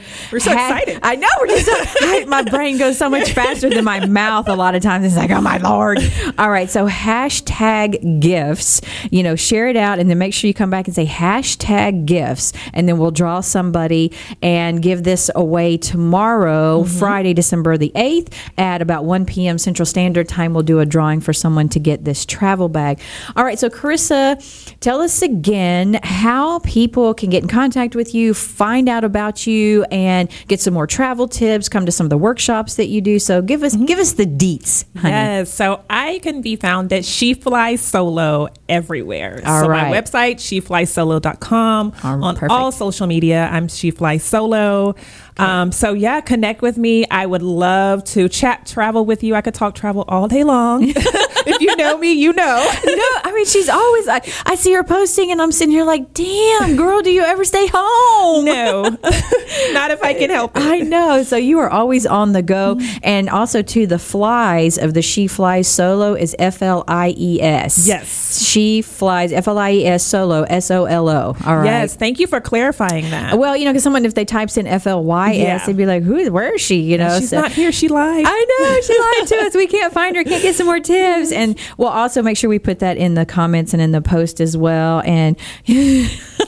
we're 0.32 0.40
so 0.40 0.52
excited. 0.52 0.98
I 1.02 1.16
know. 1.16 1.28
We're 1.40 1.46
just 1.46 1.66
so, 1.66 2.26
my 2.26 2.42
brain 2.42 2.78
goes 2.78 2.98
so 2.98 3.08
much 3.08 3.32
faster 3.32 3.70
than 3.70 3.84
my 3.84 4.04
mouth 4.06 4.48
a 4.48 4.54
lot 4.54 4.74
of 4.74 4.82
times. 4.82 5.04
It's 5.06 5.16
like, 5.16 5.30
oh 5.30 5.40
my 5.40 5.58
Lord. 5.58 5.98
All 6.38 6.50
right. 6.50 6.68
So 6.68 6.88
hashtag 6.88 8.20
gifts, 8.20 8.80
you 9.10 9.22
know, 9.22 9.36
share 9.36 9.68
it 9.68 9.76
out 9.76 9.98
and 9.98 10.10
then 10.10 10.18
make 10.18 10.34
sure 10.34 10.48
you 10.48 10.54
come 10.54 10.70
back 10.70 10.86
and 10.86 10.94
say 10.94 11.06
hashtag 11.06 12.06
gifts. 12.06 12.52
And 12.72 12.88
then 12.88 12.98
we'll 12.98 13.10
draw 13.10 13.40
somebody 13.40 14.12
and 14.42 14.82
give 14.82 15.04
this 15.04 15.30
away 15.34 15.76
tomorrow, 15.76 16.80
Mm-hmm. 16.80 16.98
Friday, 16.98 17.34
December 17.34 17.76
the 17.76 17.92
8th 17.94 18.32
at 18.58 18.82
about 18.82 19.04
1 19.04 19.26
p.m. 19.26 19.58
Central 19.58 19.86
Standard 19.86 20.28
Time. 20.28 20.54
We'll 20.54 20.62
do 20.62 20.80
a 20.80 20.86
drawing 20.86 21.20
for 21.20 21.32
someone 21.32 21.68
to 21.70 21.78
get 21.78 22.04
this 22.04 22.24
travel 22.26 22.68
bag. 22.68 23.00
All 23.36 23.44
right. 23.44 23.58
So, 23.60 23.68
Carissa, 23.68 24.40
tell 24.80 25.02
us 25.02 25.20
again 25.20 26.00
how 26.02 26.60
people 26.60 27.12
can 27.12 27.28
get 27.28 27.42
in 27.42 27.48
contact 27.50 27.94
with 27.94 28.14
you, 28.14 28.32
find 28.32 28.88
out 28.88 29.04
about 29.04 29.46
you, 29.46 29.84
and 29.90 30.30
get 30.48 30.60
some 30.60 30.72
more 30.72 30.86
travel 30.86 31.28
tips. 31.28 31.68
Come 31.68 31.84
to 31.84 31.92
some 31.92 32.06
of 32.06 32.10
the 32.10 32.16
workshops 32.16 32.76
that 32.76 32.86
you 32.86 33.02
do. 33.02 33.18
So, 33.18 33.42
give 33.42 33.62
us 33.62 33.76
give 33.76 33.98
us 33.98 34.14
the 34.14 34.24
deets, 34.24 34.86
honey. 34.96 35.10
Yes, 35.12 35.52
so 35.52 35.84
I 35.90 36.20
can 36.22 36.40
be 36.40 36.56
found 36.56 36.90
at 36.94 37.04
She 37.04 37.34
Flies 37.34 37.82
Solo 37.82 38.48
everywhere. 38.66 39.42
All 39.44 39.60
so 39.64 39.68
right. 39.68 39.90
my 39.90 40.00
website, 40.00 40.36
sheflysolo.com. 40.36 41.92
All- 42.02 42.24
On 42.24 42.34
perfect. 42.34 42.50
all 42.52 42.72
social 42.72 43.06
media, 43.06 43.46
I'm 43.52 43.68
She 43.68 43.90
Flies 43.90 44.24
Solo. 44.24 44.94
Um, 45.36 45.72
so 45.72 45.92
yeah, 45.92 46.20
connect 46.20 46.62
with 46.62 46.78
me. 46.78 47.06
I 47.10 47.26
would 47.26 47.42
love 47.42 48.04
to 48.04 48.28
chat 48.28 48.66
travel 48.66 49.04
with 49.04 49.22
you. 49.22 49.34
I 49.34 49.40
could 49.42 49.54
talk 49.54 49.74
travel 49.74 50.04
all 50.08 50.28
day 50.28 50.44
long. 50.44 50.92
if 51.46 51.60
you 51.60 51.74
know 51.76 51.98
me, 51.98 52.12
you 52.12 52.32
know. 52.32 52.66
Know, 52.90 53.20
I 53.24 53.32
mean, 53.34 53.46
she's 53.46 53.68
always. 53.68 54.08
I, 54.08 54.20
I 54.46 54.54
see 54.56 54.72
her 54.72 54.82
posting, 54.82 55.30
and 55.30 55.40
I'm 55.40 55.52
sitting 55.52 55.70
here 55.72 55.84
like, 55.84 56.12
"Damn, 56.12 56.76
girl, 56.76 57.00
do 57.02 57.10
you 57.10 57.22
ever 57.22 57.44
stay 57.44 57.66
home?" 57.72 58.44
No, 58.44 58.82
not 59.72 59.90
if 59.90 60.02
I 60.02 60.12
can 60.14 60.28
help 60.30 60.56
it. 60.56 60.62
I 60.62 60.80
know. 60.80 61.22
So 61.22 61.36
you 61.36 61.58
are 61.60 61.70
always 61.70 62.04
on 62.06 62.32
the 62.32 62.42
go, 62.42 62.74
Mm-hmm. 62.76 62.98
and 63.02 63.28
also 63.30 63.62
to 63.62 63.86
the 63.86 63.98
flies 63.98 64.76
of 64.78 64.92
the 64.94 65.02
She 65.02 65.26
Flies 65.28 65.66
Solo 65.68 66.14
is 66.14 66.34
F 66.38 66.62
L 66.62 66.84
I 66.88 67.14
E 67.16 67.40
S. 67.40 67.86
Yes. 67.86 68.42
She 68.44 68.82
Flies 68.82 69.32
F 69.32 69.48
L 69.48 69.58
I 69.58 69.70
E 69.72 69.86
S 69.86 70.04
Solo 70.04 70.42
S 70.42 70.70
O 70.70 70.84
L 70.84 71.08
O. 71.08 71.36
All 71.46 71.56
right. 71.56 71.64
Yes, 71.64 71.94
thank 71.96 72.18
you 72.18 72.26
for 72.26 72.40
clarifying 72.40 73.08
that. 73.10 73.38
Well, 73.38 73.56
you 73.56 73.64
know, 73.64 73.70
because 73.72 73.82
someone 73.84 74.04
if 74.04 74.14
they 74.14 74.24
types 74.24 74.56
in 74.56 74.66
F 74.66 74.86
L 74.86 75.02
Y 75.04 75.30
S, 75.32 75.36
Yeah. 75.38 75.66
They'd 75.66 75.76
be 75.76 75.86
like, 75.86 76.02
"Who? 76.02 76.30
Where 76.32 76.54
is 76.54 76.60
she?" 76.60 76.76
You 76.80 76.98
know, 76.98 77.18
She's 77.20 77.30
so- 77.30 77.40
not 77.40 77.52
here. 77.52 77.72
She 77.72 77.88
lied. 77.88 78.24
I 78.26 78.46
know 78.58 78.80
she 78.82 78.98
lied 78.98 79.28
to 79.28 79.46
us. 79.46 79.54
We 79.54 79.66
can't 79.66 79.92
find 79.92 80.16
her. 80.16 80.24
Can't 80.24 80.42
get 80.42 80.54
some 80.54 80.66
more 80.66 80.80
tips. 80.80 81.29
And 81.32 81.58
we'll 81.76 81.88
also 81.88 82.22
make 82.22 82.36
sure 82.36 82.50
we 82.50 82.58
put 82.58 82.78
that 82.80 82.96
in 82.96 83.14
the 83.14 83.26
comments 83.26 83.72
and 83.72 83.82
in 83.82 83.92
the 83.92 84.00
post 84.00 84.40
as 84.40 84.56
well. 84.56 85.02
And 85.04 85.36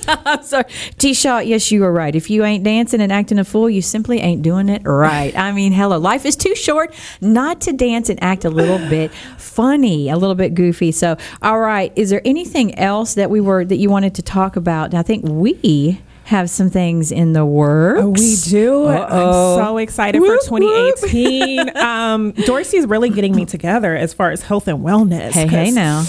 I'm 0.09 0.43
sorry, 0.43 0.65
T. 0.99 1.15
Shaw. 1.15 1.39
Yes, 1.39 1.71
you 1.71 1.81
were 1.81 1.93
right. 1.93 2.15
If 2.15 2.31
you 2.31 2.45
ain't 2.45 2.65
dancing 2.65 3.01
and 3.01 3.13
acting 3.13 3.39
a 3.39 3.45
fool, 3.45 3.69
you 3.71 3.83
simply 3.83 4.21
ain't 4.21 4.43
doing 4.43 4.69
it 4.69 4.83
right. 4.85 5.37
I 5.37 5.53
mean, 5.53 5.73
hello, 5.73 5.99
life 5.99 6.25
is 6.25 6.37
too 6.37 6.55
short 6.55 6.95
not 7.21 7.61
to 7.63 7.73
dance 7.73 8.09
and 8.09 8.23
act 8.23 8.45
a 8.45 8.51
little 8.51 8.79
bit 8.89 9.13
funny, 9.39 10.09
a 10.09 10.17
little 10.17 10.35
bit 10.35 10.55
goofy. 10.55 10.93
So, 10.93 11.17
all 11.43 11.61
right, 11.61 11.93
is 11.97 12.11
there 12.11 12.23
anything 12.25 12.79
else 12.79 13.15
that 13.15 13.31
we 13.31 13.41
were 13.41 13.65
that 13.65 13.77
you 13.77 13.91
wanted 13.91 14.15
to 14.17 14.23
talk 14.23 14.57
about? 14.57 14.95
I 14.95 15.03
think 15.03 15.25
we 15.25 16.01
have 16.25 16.51
some 16.51 16.71
things 16.71 17.13
in 17.13 17.33
the 17.33 17.45
works. 17.45 18.01
Oh, 18.03 18.09
we 18.09 18.37
do. 18.45 18.85
Uh-oh. 18.85 19.59
I'm 19.59 19.65
so 19.65 19.77
excited 19.79 20.21
Whoop, 20.21 20.43
for 20.43 20.59
2018. 20.59 21.61
um, 21.77 22.33
Dorci 22.33 22.75
is 22.75 22.87
really 22.87 23.11
getting 23.11 23.35
me 23.35 23.45
together 23.45 23.97
as 23.97 24.15
far 24.15 24.31
as 24.31 24.43
health 24.43 24.69
and 24.69 24.85
wellness. 24.85 25.33
Hey, 25.33 25.47
hey 25.47 25.71
now. 25.71 26.03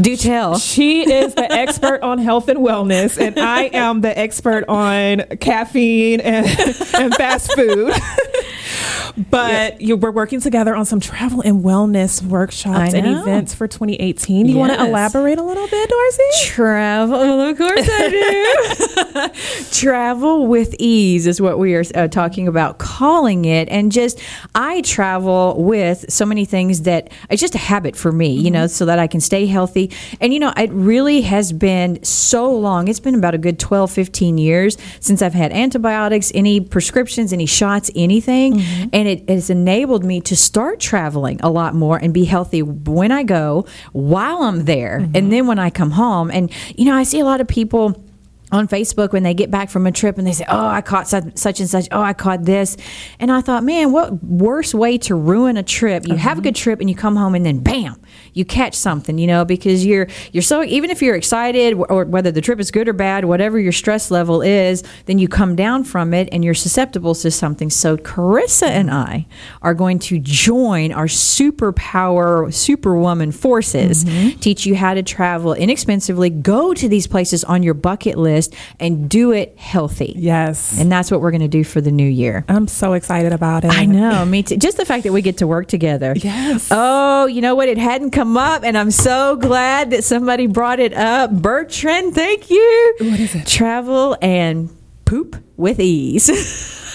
Do 0.00 0.16
tell. 0.16 0.58
She 0.58 1.10
is 1.10 1.34
the 1.34 1.50
expert 1.50 2.02
on 2.02 2.18
health 2.18 2.48
and 2.48 2.58
wellness, 2.58 3.18
and 3.18 3.38
I 3.38 3.64
am 3.72 4.00
the 4.00 4.16
expert 4.16 4.64
on 4.68 5.22
caffeine 5.40 6.20
and, 6.20 6.46
and 6.94 7.14
fast 7.14 7.54
food. 7.54 7.92
but 9.30 9.80
you, 9.80 9.96
we're 9.96 10.10
working 10.10 10.40
together 10.40 10.74
on 10.74 10.84
some 10.84 11.00
travel 11.00 11.40
and 11.40 11.64
wellness 11.64 12.22
workshops 12.22 12.94
and 12.94 13.06
events 13.06 13.54
for 13.54 13.66
2018. 13.66 14.46
You 14.46 14.56
want 14.56 14.72
to 14.72 14.84
elaborate 14.84 15.38
a 15.38 15.42
little 15.42 15.66
bit, 15.66 15.90
Dorci? 15.90 16.46
Travel, 16.46 17.18
well, 17.18 17.40
of 17.40 17.56
course 17.56 17.88
I 17.90 19.30
do. 19.30 19.70
travel 19.72 20.46
with 20.46 20.74
ease 20.78 21.26
is 21.26 21.40
what 21.40 21.58
we 21.58 21.74
are 21.74 21.84
uh, 21.94 22.08
talking 22.08 22.48
about, 22.48 22.78
calling 22.78 23.44
it. 23.44 23.68
And 23.68 23.90
just, 23.90 24.20
I 24.54 24.80
travel 24.82 25.62
with 25.62 26.10
so 26.10 26.26
many 26.26 26.44
things 26.44 26.82
that 26.82 27.10
it's 27.30 27.40
just 27.40 27.54
a 27.54 27.58
habit 27.58 27.96
for 27.96 28.12
me, 28.12 28.32
you 28.32 28.50
know, 28.50 28.66
so 28.66 28.84
that 28.86 28.98
I 28.98 29.06
can 29.06 29.20
stay 29.20 29.46
healthy. 29.46 29.75
And, 30.20 30.32
you 30.32 30.40
know, 30.40 30.52
it 30.56 30.70
really 30.70 31.20
has 31.22 31.52
been 31.52 32.02
so 32.02 32.50
long. 32.50 32.88
It's 32.88 33.00
been 33.00 33.14
about 33.14 33.34
a 33.34 33.38
good 33.38 33.58
12, 33.58 33.90
15 33.90 34.38
years 34.38 34.78
since 35.00 35.22
I've 35.22 35.34
had 35.34 35.52
antibiotics, 35.52 36.32
any 36.34 36.60
prescriptions, 36.60 37.32
any 37.32 37.46
shots, 37.46 37.90
anything. 37.94 38.54
Mm-hmm. 38.54 38.88
And 38.92 39.08
it 39.08 39.28
has 39.28 39.50
enabled 39.50 40.04
me 40.04 40.20
to 40.22 40.36
start 40.36 40.80
traveling 40.80 41.40
a 41.42 41.50
lot 41.50 41.74
more 41.74 41.98
and 41.98 42.12
be 42.14 42.24
healthy 42.24 42.62
when 42.62 43.12
I 43.12 43.22
go, 43.22 43.66
while 43.92 44.42
I'm 44.42 44.64
there, 44.64 45.00
mm-hmm. 45.00 45.16
and 45.16 45.32
then 45.32 45.46
when 45.46 45.58
I 45.58 45.70
come 45.70 45.92
home. 45.92 46.30
And, 46.30 46.50
you 46.76 46.84
know, 46.86 46.94
I 46.94 47.02
see 47.02 47.20
a 47.20 47.24
lot 47.24 47.40
of 47.40 47.48
people 47.48 48.02
on 48.52 48.68
Facebook 48.68 49.12
when 49.12 49.24
they 49.24 49.34
get 49.34 49.50
back 49.50 49.70
from 49.70 49.86
a 49.86 49.92
trip 49.92 50.18
and 50.18 50.26
they 50.26 50.32
say, 50.32 50.44
Oh, 50.48 50.66
I 50.66 50.80
caught 50.80 51.08
such, 51.08 51.24
and 51.60 51.68
such. 51.68 51.88
Oh, 51.90 52.00
I 52.00 52.12
caught 52.12 52.44
this. 52.44 52.76
And 53.18 53.32
I 53.32 53.40
thought, 53.40 53.64
man, 53.64 53.90
what 53.90 54.22
worse 54.22 54.72
way 54.72 54.98
to 54.98 55.16
ruin 55.16 55.56
a 55.56 55.64
trip? 55.64 56.06
You 56.06 56.14
have 56.14 56.38
a 56.38 56.40
uh-huh. 56.40 56.40
good 56.42 56.56
trip 56.56 56.80
and 56.80 56.88
you 56.88 56.94
come 56.94 57.16
home 57.16 57.34
and 57.34 57.44
then 57.44 57.58
bam, 57.58 58.00
you 58.34 58.44
catch 58.44 58.74
something, 58.74 59.18
you 59.18 59.26
know, 59.26 59.44
because 59.44 59.84
you're, 59.84 60.06
you're 60.32 60.42
so, 60.42 60.62
even 60.62 60.90
if 60.90 61.02
you're 61.02 61.16
excited 61.16 61.74
or 61.74 62.04
whether 62.04 62.30
the 62.30 62.40
trip 62.40 62.60
is 62.60 62.70
good 62.70 62.88
or 62.88 62.92
bad, 62.92 63.24
whatever 63.24 63.58
your 63.58 63.72
stress 63.72 64.10
level 64.12 64.42
is, 64.42 64.84
then 65.06 65.18
you 65.18 65.26
come 65.26 65.56
down 65.56 65.82
from 65.82 66.14
it 66.14 66.28
and 66.30 66.44
you're 66.44 66.54
susceptible 66.54 67.16
to 67.16 67.30
something. 67.30 67.68
So 67.68 67.96
Carissa 67.96 68.68
and 68.68 68.90
I 68.90 69.26
are 69.62 69.74
going 69.74 69.98
to 70.00 70.20
join 70.20 70.92
our 70.92 71.06
superpower, 71.06 72.52
superwoman 72.54 73.32
forces, 73.32 74.04
mm-hmm. 74.04 74.38
teach 74.38 74.66
you 74.66 74.76
how 74.76 74.94
to 74.94 75.02
travel 75.02 75.52
inexpensively, 75.52 76.30
go 76.30 76.74
to 76.74 76.88
these 76.88 77.08
places 77.08 77.42
on 77.42 77.64
your 77.64 77.74
bucket 77.74 78.16
list 78.16 78.45
and 78.78 79.08
do 79.08 79.32
it 79.32 79.58
healthy. 79.58 80.12
Yes. 80.16 80.80
And 80.80 80.90
that's 80.90 81.10
what 81.10 81.20
we're 81.20 81.30
going 81.30 81.40
to 81.40 81.48
do 81.48 81.64
for 81.64 81.80
the 81.80 81.90
new 81.90 82.08
year. 82.08 82.44
I'm 82.48 82.68
so 82.68 82.94
excited 82.94 83.32
about 83.32 83.64
it. 83.64 83.72
I 83.72 83.84
know, 83.84 84.24
me 84.24 84.42
too. 84.42 84.56
Just 84.56 84.76
the 84.76 84.84
fact 84.84 85.04
that 85.04 85.12
we 85.12 85.22
get 85.22 85.38
to 85.38 85.46
work 85.46 85.68
together. 85.68 86.14
Yes. 86.16 86.68
Oh, 86.70 87.26
you 87.26 87.40
know 87.40 87.54
what? 87.54 87.68
It 87.68 87.78
hadn't 87.78 88.10
come 88.10 88.36
up, 88.36 88.64
and 88.64 88.76
I'm 88.76 88.90
so 88.90 89.36
glad 89.36 89.90
that 89.90 90.04
somebody 90.04 90.46
brought 90.46 90.80
it 90.80 90.92
up. 90.94 91.30
Bertrand, 91.30 92.14
thank 92.14 92.50
you. 92.50 92.96
What 93.00 93.20
is 93.20 93.34
it? 93.34 93.46
Travel 93.46 94.16
and 94.20 94.70
poop 95.04 95.36
with 95.56 95.80
ease. 95.80 96.28
yes, 96.28 96.92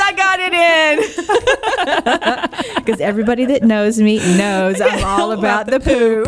I 0.00 0.12
got 0.16 0.40
it 0.40 0.52
in. 0.52 0.66
Because 2.86 3.00
everybody 3.00 3.46
that 3.46 3.64
knows 3.64 4.00
me 4.00 4.18
knows 4.38 4.80
I'm 4.80 5.02
all 5.20 5.32
about 5.32 5.66
the 5.66 5.80
poo. 5.80 6.24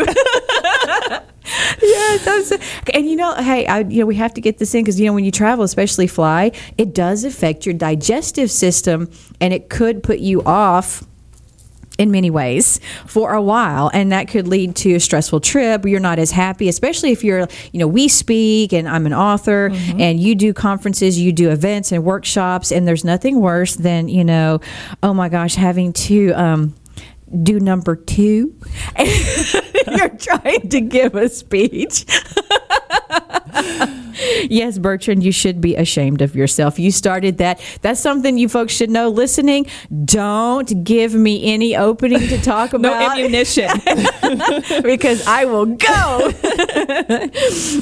Yes, 1.83 2.27
I'm 2.27 2.45
so, 2.45 2.59
and 2.95 3.09
you 3.09 3.17
know, 3.17 3.35
hey, 3.35 3.67
I, 3.67 3.81
you 3.81 4.01
know, 4.01 4.07
we 4.07 4.17
have 4.17 4.35
to 4.35 4.41
get 4.41 4.59
this 4.59 4.75
in 4.75 4.83
because 4.83 4.99
you 4.99 5.07
know 5.07 5.13
when 5.13 5.25
you 5.25 5.31
travel, 5.31 5.65
especially 5.65 6.07
fly, 6.07 6.53
it 6.77 6.95
does 6.95 7.25
affect 7.25 7.67
your 7.67 7.75
digestive 7.75 8.51
system, 8.51 9.11
and 9.41 9.53
it 9.53 9.69
could 9.69 10.03
put 10.03 10.19
you 10.19 10.43
off 10.45 11.05
in 11.99 12.13
many 12.13 12.31
ways 12.31 12.81
for 13.07 13.35
a 13.35 13.43
while. 13.43 13.91
And 13.93 14.13
that 14.13 14.29
could 14.29 14.47
lead 14.47 14.77
to 14.77 14.95
a 14.95 15.01
stressful 15.01 15.41
trip. 15.41 15.85
You're 15.85 16.01
not 16.01 16.19
as 16.19 16.31
happy 16.31 16.69
especially 16.69 17.11
if 17.11 17.25
you're 17.25 17.49
you 17.73 17.81
know 17.81 17.87
we 17.87 18.09
speak 18.09 18.73
and 18.73 18.89
i'm 18.89 19.07
an 19.07 19.13
author 19.13 19.71
and 19.99 20.21
you 20.21 20.35
do 20.35 20.53
conferences 20.53 21.19
you 21.19 21.33
do 21.33 21.51
events 21.51 21.93
and 21.93 22.05
workshops 22.05 22.71
and 22.71 22.87
there's 22.87 23.05
nothing 23.05 23.41
worse 23.41 23.75
than 23.77 24.09
you 24.09 24.25
know 24.25 24.61
oh 25.03 25.13
my 25.13 25.29
gosh 25.29 25.55
having 25.55 25.93
to 25.93 26.31
um 26.33 26.75
do 27.43 27.61
number 27.61 27.97
two. 27.97 28.55
You're 29.87 30.09
trying 30.11 30.69
to 30.71 30.81
give 30.81 31.15
a 31.15 31.29
speech 31.29 32.07
yes, 34.51 34.79
Bertrand, 34.79 35.23
you 35.23 35.33
should 35.33 35.61
be 35.61 35.77
ashamed 35.77 36.23
of 36.23 36.35
yourself. 36.35 36.79
You 36.79 36.91
started 36.91 37.39
that. 37.39 37.61
That's 37.83 38.01
something 38.01 38.39
you 38.39 38.49
folks 38.49 38.73
should 38.73 38.91
know 38.91 39.09
listening. 39.09 39.67
Don't 40.05 40.85
give 40.85 41.15
me 41.15 41.53
any 41.53 41.77
opening 41.77 42.21
to 42.29 42.41
talk 42.41 42.73
No 42.79 42.79
about. 42.79 43.19
ammunition. 43.19 43.69
because 44.83 45.27
I 45.27 45.45
will 45.45 45.67
go. 45.67 46.33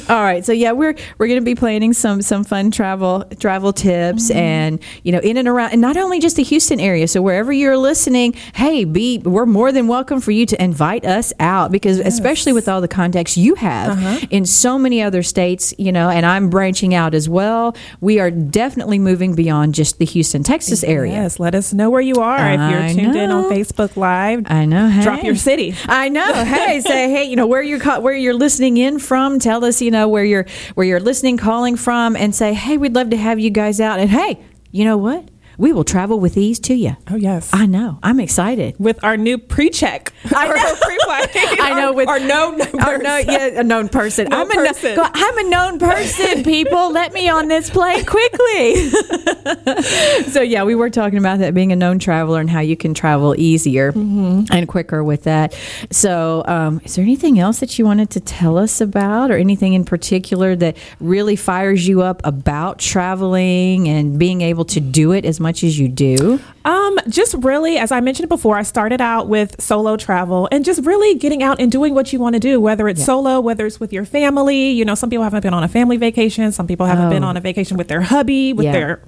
All 0.13 0.23
right. 0.23 0.45
So 0.45 0.51
yeah, 0.51 0.71
we're 0.71 0.95
we're 1.17 1.27
going 1.27 1.39
to 1.39 1.45
be 1.45 1.55
planning 1.55 1.93
some 1.93 2.21
some 2.21 2.43
fun 2.43 2.71
travel 2.71 3.25
travel 3.39 3.73
tips 3.73 4.29
mm-hmm. 4.29 4.37
and 4.37 4.83
you 5.03 5.11
know 5.11 5.19
in 5.19 5.37
and 5.37 5.47
around 5.47 5.71
and 5.71 5.81
not 5.81 5.97
only 5.97 6.19
just 6.19 6.35
the 6.35 6.43
Houston 6.43 6.79
area. 6.79 7.07
So 7.07 7.21
wherever 7.21 7.51
you're 7.51 7.77
listening, 7.77 8.33
hey, 8.55 8.83
be 8.85 9.19
we're 9.19 9.45
more 9.45 9.71
than 9.71 9.87
welcome 9.87 10.21
for 10.21 10.31
you 10.31 10.45
to 10.47 10.61
invite 10.61 11.05
us 11.05 11.33
out 11.39 11.71
because 11.71 11.99
especially 11.99 12.53
with 12.53 12.67
all 12.67 12.81
the 12.81 12.87
contacts 12.87 13.37
you 13.37 13.55
have 13.55 13.91
uh-huh. 13.91 14.27
in 14.29 14.45
so 14.45 14.77
many 14.77 15.01
other 15.01 15.23
states, 15.23 15.73
you 15.77 15.91
know, 15.91 16.09
and 16.09 16.25
I'm 16.37 16.49
branching 16.49 16.93
out 16.93 17.13
as 17.13 17.27
well. 17.27 17.75
We 17.99 18.19
are 18.19 18.29
definitely 18.31 18.99
moving 18.99 19.35
beyond 19.35 19.73
just 19.73 19.97
the 19.97 20.05
Houston, 20.05 20.43
Texas 20.43 20.83
area. 20.83 21.13
Yes, 21.13 21.39
let 21.39 21.55
us 21.55 21.73
know 21.73 21.89
where 21.89 22.01
you 22.01 22.15
are 22.15 22.51
if 22.51 22.59
you're 22.95 23.03
tuned 23.03 23.15
in 23.15 23.31
on. 23.31 23.51
Facebook 23.51 23.97
Live. 23.97 24.43
I 24.45 24.65
know. 24.65 24.87
Hey. 24.87 25.01
Drop 25.01 25.23
your 25.23 25.35
city. 25.35 25.75
I 25.87 26.09
know. 26.09 26.25
Hey, 26.57 26.79
say 26.81 27.09
hey, 27.09 27.25
you 27.25 27.35
know 27.35 27.45
where 27.47 27.61
you're 27.61 27.79
where 27.99 28.15
you're 28.15 28.33
listening 28.33 28.77
in 28.77 28.99
from. 28.99 29.39
Tell 29.39 29.65
us, 29.65 29.81
you 29.81 29.91
know 29.91 30.07
where 30.07 30.23
you're 30.23 30.45
where 30.75 30.85
you're 30.85 30.99
listening, 30.99 31.37
calling 31.37 31.75
from, 31.75 32.15
and 32.15 32.33
say, 32.33 32.53
hey, 32.53 32.77
we'd 32.77 32.95
love 32.95 33.09
to 33.09 33.17
have 33.17 33.39
you 33.39 33.49
guys 33.49 33.79
out. 33.79 33.99
And 33.99 34.09
hey, 34.09 34.39
you 34.71 34.85
know 34.85 34.97
what? 34.97 35.29
We 35.57 35.73
will 35.73 35.83
travel 35.83 36.19
with 36.19 36.37
ease 36.37 36.59
to 36.61 36.75
you. 36.75 36.97
Oh 37.09 37.15
yes, 37.15 37.49
I 37.51 37.65
know. 37.65 37.97
I'm 38.03 38.19
excited 38.19 38.75
with 38.77 39.03
our 39.03 39.17
new 39.17 39.39
pre-check. 39.39 40.13
I 40.25 40.47
know. 40.47 40.53
I 41.63 41.73
know. 41.79 41.93
With 41.93 42.07
our 42.07 42.19
known 42.19 42.57
no, 42.57 43.17
yeah, 43.17 43.59
a 43.59 43.63
known 43.63 43.89
person. 43.89 44.29
Known 44.29 44.41
I'm 44.41 44.51
a 44.51 44.53
person. 44.53 44.95
No, 44.95 45.09
I'm 45.11 45.37
a 45.37 45.49
known 45.49 45.79
person. 45.79 46.43
People, 46.43 46.91
let 46.91 47.13
me 47.13 47.27
on 47.29 47.47
this 47.47 47.69
plane 47.69 48.05
quickly. 48.05 48.89
so 50.29 50.41
yeah, 50.41 50.63
we 50.63 50.75
were 50.75 50.89
talking 50.89 51.17
about 51.17 51.39
that 51.39 51.53
being 51.53 51.71
a 51.71 51.75
known 51.75 51.97
traveler 51.97 52.39
and 52.39 52.49
how 52.49 52.59
you 52.59 52.77
can 52.77 52.93
travel 52.93 53.33
easier 53.37 53.89
and 53.95 54.67
quicker 54.67 55.03
with 55.03 55.23
that. 55.23 55.57
So, 55.91 56.43
um, 56.45 56.81
is 56.83 56.95
there 56.95 57.03
anything 57.03 57.39
else 57.39 57.59
that 57.61 57.79
you 57.79 57.85
wanted 57.85 58.09
to 58.11 58.19
tell 58.19 58.57
us 58.57 58.79
about, 58.81 59.31
or 59.31 59.37
anything 59.37 59.73
in 59.73 59.85
particular 59.85 60.55
that 60.57 60.77
really 60.99 61.35
fires 61.35 61.87
you 61.87 62.01
up 62.01 62.21
about 62.23 62.79
traveling 62.79 63.87
and 63.87 64.19
being 64.19 64.41
able 64.41 64.65
to 64.65 64.79
do 64.79 65.13
it 65.13 65.25
as 65.25 65.39
much 65.39 65.46
as 65.63 65.77
you 65.79 65.87
do? 65.87 66.39
Um, 66.65 66.97
just 67.09 67.33
really, 67.35 67.77
as 67.77 67.91
I 67.91 67.99
mentioned 68.01 68.29
before, 68.29 68.57
I 68.57 68.63
started 68.63 68.99
out 69.01 69.27
with 69.27 69.61
solo 69.61 69.95
travel 69.97 70.47
and 70.51 70.65
just 70.65 70.85
really 70.85 71.15
getting 71.15 71.41
out 71.43 71.59
and 71.61 71.71
doing 71.71 71.93
what 71.93 72.11
you 72.11 72.19
want 72.19 72.33
to 72.33 72.39
do, 72.39 72.59
whether 72.59 72.87
it's 72.87 72.99
Yeah. 72.99 73.05
solo, 73.05 73.39
whether 73.39 73.65
it's 73.65 73.79
with 73.79 73.93
your 73.93 74.05
family. 74.05 74.71
You 74.71 74.83
know, 74.85 74.95
some 74.95 75.09
people 75.09 75.23
haven't 75.23 75.41
been 75.43 75.53
on 75.53 75.63
a 75.63 75.67
family 75.67 75.97
vacation, 75.97 76.51
some 76.51 76.67
people 76.67 76.85
haven't 76.85 77.09
been 77.09 77.23
Oh. 77.23 77.27
on 77.27 77.37
a 77.37 77.41
vacation 77.41 77.77
with 77.77 77.87
their 77.87 78.01
hubby, 78.01 78.53
with 78.53 78.65
Yeah. 78.65 78.71
their 78.73 79.01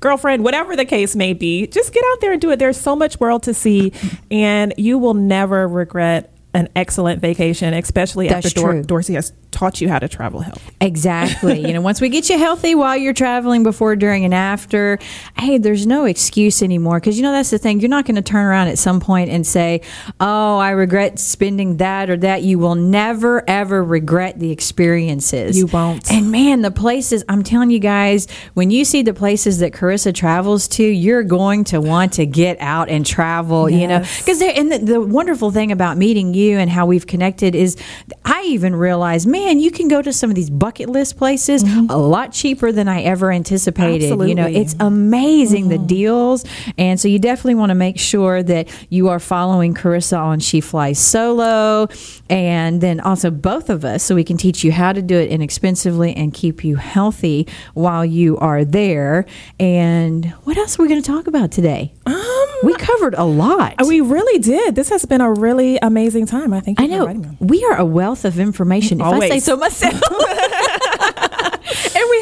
girlfriend, 0.00 0.42
whatever 0.44 0.74
the 0.76 0.84
case 0.84 1.14
may 1.16 1.32
be. 1.32 1.66
Just 1.66 1.92
get 1.92 2.02
out 2.12 2.20
there 2.20 2.32
and 2.32 2.40
do 2.40 2.50
it. 2.50 2.58
There's 2.58 2.76
so 2.76 2.96
much 2.96 3.20
world 3.20 3.42
to 3.44 3.54
see, 3.54 3.92
and 4.30 4.74
you 4.76 4.98
will 4.98 5.14
never 5.14 5.66
regret 5.68 6.30
an 6.54 6.68
excellent 6.76 7.20
vacation, 7.20 7.72
especially 7.72 8.28
That's 8.28 8.46
after 8.46 8.60
Dor- 8.60 8.82
Dorci 9.00 9.14
has 9.14 9.32
taught 9.52 9.80
you 9.80 9.88
how 9.88 9.98
to 9.98 10.08
travel 10.08 10.40
health. 10.40 10.70
Exactly. 10.80 11.60
you 11.60 11.72
know, 11.72 11.80
once 11.80 12.00
we 12.00 12.08
get 12.08 12.28
you 12.28 12.38
healthy 12.38 12.74
while 12.74 12.96
you're 12.96 13.12
traveling, 13.12 13.62
before, 13.62 13.94
during, 13.96 14.24
and 14.24 14.34
after, 14.34 14.98
hey, 15.38 15.58
there's 15.58 15.86
no 15.86 16.04
excuse 16.04 16.62
anymore. 16.62 16.98
Because, 16.98 17.16
you 17.16 17.22
know, 17.22 17.32
that's 17.32 17.50
the 17.50 17.58
thing. 17.58 17.80
You're 17.80 17.90
not 17.90 18.04
going 18.04 18.16
to 18.16 18.22
turn 18.22 18.44
around 18.44 18.68
at 18.68 18.78
some 18.78 18.98
point 18.98 19.30
and 19.30 19.46
say, 19.46 19.82
oh, 20.20 20.58
I 20.58 20.70
regret 20.70 21.18
spending 21.18 21.76
that 21.76 22.10
or 22.10 22.16
that. 22.18 22.42
You 22.42 22.58
will 22.58 22.74
never, 22.74 23.48
ever 23.48 23.84
regret 23.84 24.38
the 24.38 24.50
experiences. 24.50 25.56
You 25.56 25.66
won't. 25.66 26.10
And 26.10 26.32
man, 26.32 26.62
the 26.62 26.70
places, 26.70 27.24
I'm 27.28 27.42
telling 27.42 27.70
you 27.70 27.78
guys, 27.78 28.26
when 28.54 28.70
you 28.70 28.84
see 28.84 29.02
the 29.02 29.14
places 29.14 29.58
that 29.58 29.72
Carissa 29.72 30.14
travels 30.14 30.66
to, 30.68 30.84
you're 30.84 31.22
going 31.22 31.64
to 31.64 31.80
want 31.80 32.14
to 32.14 32.26
get 32.26 32.58
out 32.60 32.88
and 32.88 33.04
travel, 33.04 33.68
you 33.68 33.86
know. 33.86 34.00
Because 34.18 34.40
and 34.42 34.72
the, 34.72 34.78
the 34.78 35.00
wonderful 35.00 35.50
thing 35.50 35.70
about 35.72 35.96
meeting 35.96 36.34
you 36.34 36.58
and 36.58 36.70
how 36.70 36.86
we've 36.86 37.06
connected 37.06 37.54
is 37.54 37.76
I 38.24 38.42
even 38.46 38.74
realized, 38.74 39.26
man, 39.26 39.41
you 39.60 39.70
can 39.70 39.88
go 39.88 40.02
to 40.02 40.12
some 40.12 40.30
of 40.30 40.36
these 40.36 40.50
bucket 40.50 40.88
list 40.88 41.16
places 41.16 41.62
a 41.88 41.98
lot 41.98 42.32
cheaper 42.32 42.72
than 42.72 42.88
I 42.88 43.02
ever 43.02 43.32
anticipated. 43.32 44.08
You 44.28 44.34
know, 44.34 44.46
it's 44.46 44.74
amazing 44.80 45.68
the 45.68 45.78
deals. 45.78 46.44
And 46.78 46.98
so 47.00 47.08
you 47.08 47.18
definitely 47.18 47.54
want 47.56 47.70
to 47.70 47.74
make 47.74 47.98
sure 47.98 48.42
that 48.42 48.68
you 48.90 49.08
are 49.08 49.18
following 49.18 49.74
Carissa 49.74 50.18
on 50.18 50.40
She 50.40 50.60
Flies 50.60 50.98
Solo 50.98 51.88
and 52.30 52.80
then 52.80 53.00
also 53.00 53.30
both 53.30 53.70
of 53.70 53.84
us 53.84 54.02
so 54.02 54.14
we 54.14 54.24
can 54.24 54.36
teach 54.36 54.64
you 54.64 54.72
how 54.72 54.92
to 54.92 55.02
do 55.02 55.18
it 55.18 55.30
inexpensively 55.30 56.14
and 56.14 56.32
keep 56.32 56.64
you 56.64 56.76
healthy 56.76 57.46
while 57.74 58.04
you 58.04 58.36
are 58.38 58.64
there. 58.64 59.26
And 59.58 60.26
what 60.44 60.56
else 60.56 60.78
are 60.78 60.82
we 60.82 60.88
going 60.88 61.02
to 61.02 61.06
talk 61.06 61.26
about 61.26 61.52
today? 61.52 61.92
Um, 62.06 62.46
we 62.62 62.74
covered 62.74 63.14
a 63.14 63.24
lot. 63.24 63.74
We 63.86 64.00
really 64.00 64.38
did. 64.38 64.74
This 64.74 64.88
has 64.90 65.04
been 65.04 65.20
a 65.20 65.32
really 65.32 65.78
amazing 65.82 66.26
time. 66.26 66.52
I 66.52 66.60
think. 66.60 66.80
I 66.80 66.86
know. 66.86 67.36
We 67.40 67.64
are 67.64 67.76
a 67.76 67.84
wealth 67.84 68.24
of 68.24 68.38
information, 68.38 69.00
if 69.00 69.06
I 69.06 69.31
say 69.40 69.40
Always. 69.40 69.44
so 69.44 69.56
myself. 69.56 69.94
and 69.94 70.71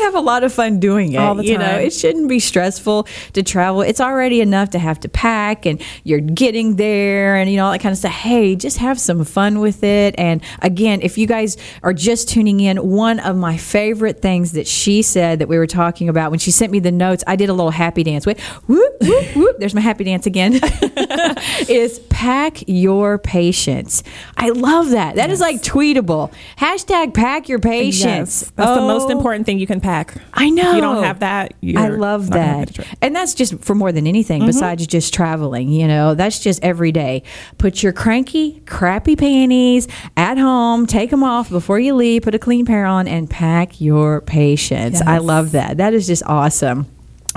we 0.01 0.05
have 0.05 0.14
a 0.14 0.20
lot 0.20 0.44
of 0.44 0.53
fun 0.53 0.80
doing 0.80 1.12
it. 1.12 1.18
All 1.18 1.34
the 1.34 1.44
You 1.44 1.59
know, 1.59 1.64
time. 1.66 1.80
it 1.82 1.92
shouldn't 1.92 2.28
be 2.28 2.38
stressful 2.40 3.07
to 3.34 3.42
travel. 3.42 3.82
It's 3.82 4.01
already 4.01 4.40
enough 4.40 4.70
to 4.70 4.78
have 4.78 4.98
to 5.01 5.09
pack 5.09 5.66
and 5.66 5.80
you're 6.05 6.20
getting 6.20 6.76
there 6.76 7.36
and 7.36 7.51
you 7.51 7.57
know 7.57 7.66
all 7.66 7.72
that 7.72 7.80
kind 7.80 7.92
of 7.92 7.98
stuff. 7.98 8.12
Hey, 8.12 8.57
just 8.57 8.78
have 8.78 8.98
some 8.98 9.24
fun 9.24 9.61
with 9.61 9.84
it. 9.84 10.14
And 10.18 10.42
again, 10.62 11.01
if 11.03 11.18
you 11.18 11.26
guys 11.26 11.57
are 11.82 11.92
just 11.92 12.28
tuning 12.28 12.61
in, 12.61 12.78
one 12.78 13.20
of 13.20 13.36
my 13.36 13.57
favorite 13.57 14.22
things 14.22 14.53
that 14.53 14.66
she 14.66 15.03
said 15.03 15.38
that 15.40 15.48
we 15.48 15.59
were 15.59 15.66
talking 15.66 16.09
about 16.09 16.30
when 16.30 16.38
she 16.38 16.51
sent 16.51 16.72
me 16.72 16.78
the 16.78 16.92
notes, 16.92 17.22
I 17.26 17.36
did 17.36 17.48
a 17.48 17.53
little 17.53 17.70
happy 17.70 18.03
dance 18.03 18.24
with 18.26 18.40
whoop 18.68 18.92
whoop 19.01 19.36
whoop. 19.36 19.57
There's 19.59 19.74
my 19.74 19.80
happy 19.82 20.05
dance 20.05 20.26
again. 20.26 20.55
is 21.68 21.98
pack 22.09 22.62
your 22.66 23.18
patience. 23.18 24.03
I 24.36 24.51
love 24.51 24.90
that. 24.90 25.16
That 25.16 25.30
is 25.30 25.40
like 25.40 25.57
tweetable. 25.62 26.32
Hashtag 26.59 27.14
pack 27.14 27.48
your 27.48 27.59
patience. 27.59 28.05
Yes, 28.42 28.53
that's 28.57 28.74
the 28.78 28.86
most 28.86 29.01
Oh, 29.01 29.09
important 29.11 29.46
thing 29.46 29.59
you 29.59 29.66
can 29.66 29.80
pack. 29.80 29.89
I 30.34 30.51
know. 30.51 30.70
If 30.70 30.76
you 30.76 30.80
don't 30.80 31.05
have 31.05 31.20
that, 31.20 31.55
I 31.76 31.88
love 31.88 32.30
that. 32.30 32.78
And 33.03 33.14
that's 33.14 33.34
just 33.34 33.59
for 33.64 33.74
more 33.74 33.93
than 33.93 34.07
anything 34.07 34.43
Mhm. 34.43 34.47
besides 34.47 34.86
just 34.86 35.12
traveling, 35.12 35.70
you 35.70 35.86
know. 35.88 36.14
That's 36.14 36.38
just 36.38 36.62
every 36.62 36.93
day. 36.93 37.22
Put 37.59 37.82
your 37.82 37.93
cranky, 37.93 38.62
crappy 38.66 39.16
panties 39.16 39.88
at 40.16 40.38
home, 40.38 40.86
take 40.86 41.11
them 41.11 41.22
off 41.24 41.51
before 41.51 41.78
you 41.80 41.95
leave, 41.95 42.22
put 42.22 42.34
a 42.34 42.38
clean 42.38 42.64
pair 42.66 42.84
on 42.86 43.09
and 43.09 43.28
pack 43.28 43.80
your 43.80 44.20
patience. 44.22 45.01
I 45.07 45.18
love 45.18 45.53
that. 45.53 45.76
That 45.78 45.95
is 45.95 46.07
just 46.07 46.22
awesome. 46.26 46.86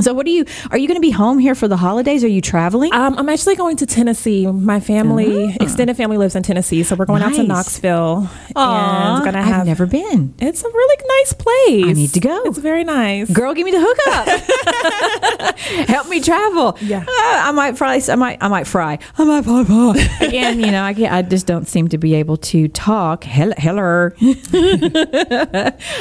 So 0.01 0.13
what 0.13 0.25
are 0.25 0.29
you 0.29 0.45
are 0.71 0.77
you 0.77 0.87
going 0.87 0.97
to 0.97 1.01
be 1.01 1.11
home 1.11 1.37
here 1.37 1.53
for 1.53 1.67
the 1.67 1.77
holidays? 1.77 2.23
Are 2.23 2.27
you 2.27 2.41
traveling? 2.41 2.91
Um, 2.93 3.15
I'm 3.17 3.29
actually 3.29 3.55
going 3.55 3.77
to 3.77 3.85
Tennessee. 3.85 4.47
My 4.47 4.79
family, 4.79 5.55
extended 5.61 5.95
family, 5.95 6.17
lives 6.17 6.35
in 6.35 6.41
Tennessee, 6.41 6.81
so 6.83 6.95
we're 6.95 7.05
going 7.05 7.21
out 7.21 7.33
to. 7.35 7.43
Knoxville 7.43 8.27
Aw, 8.55 9.15
and 9.15 9.25
gonna 9.25 9.39
I've 9.39 9.65
never 9.67 9.85
been. 9.85 10.33
It's 10.39 10.63
a 10.63 10.67
really 10.67 11.03
nice 11.19 11.33
place. 11.33 11.85
I 11.85 11.93
need 11.93 12.13
to 12.13 12.19
go. 12.19 12.41
It's 12.45 12.57
very 12.57 12.83
nice. 12.83 13.29
Girl, 13.29 13.53
give 13.53 13.65
me 13.65 13.71
the 13.71 13.81
hookup. 13.85 15.57
Help 15.89 16.09
me 16.09 16.21
travel. 16.21 16.75
Yeah. 16.81 17.01
Uh, 17.01 17.05
I 17.07 17.51
might 17.51 17.77
fry. 17.77 18.01
I 18.09 18.15
might. 18.15 18.39
I 18.41 18.47
might 18.47 18.65
fry. 18.65 18.97
I 19.17 19.23
might 19.23 19.43
fry. 19.43 19.63
fry. 19.63 20.27
Again, 20.27 20.59
you 20.59 20.71
know, 20.71 20.83
I 20.83 20.95
can't. 20.95 21.13
I 21.13 21.21
just 21.21 21.45
don't 21.45 21.67
seem 21.67 21.89
to 21.89 21.99
be 21.99 22.15
able 22.15 22.37
to 22.37 22.67
talk. 22.69 23.25
Hell, 23.25 23.53
heller. 23.57 24.15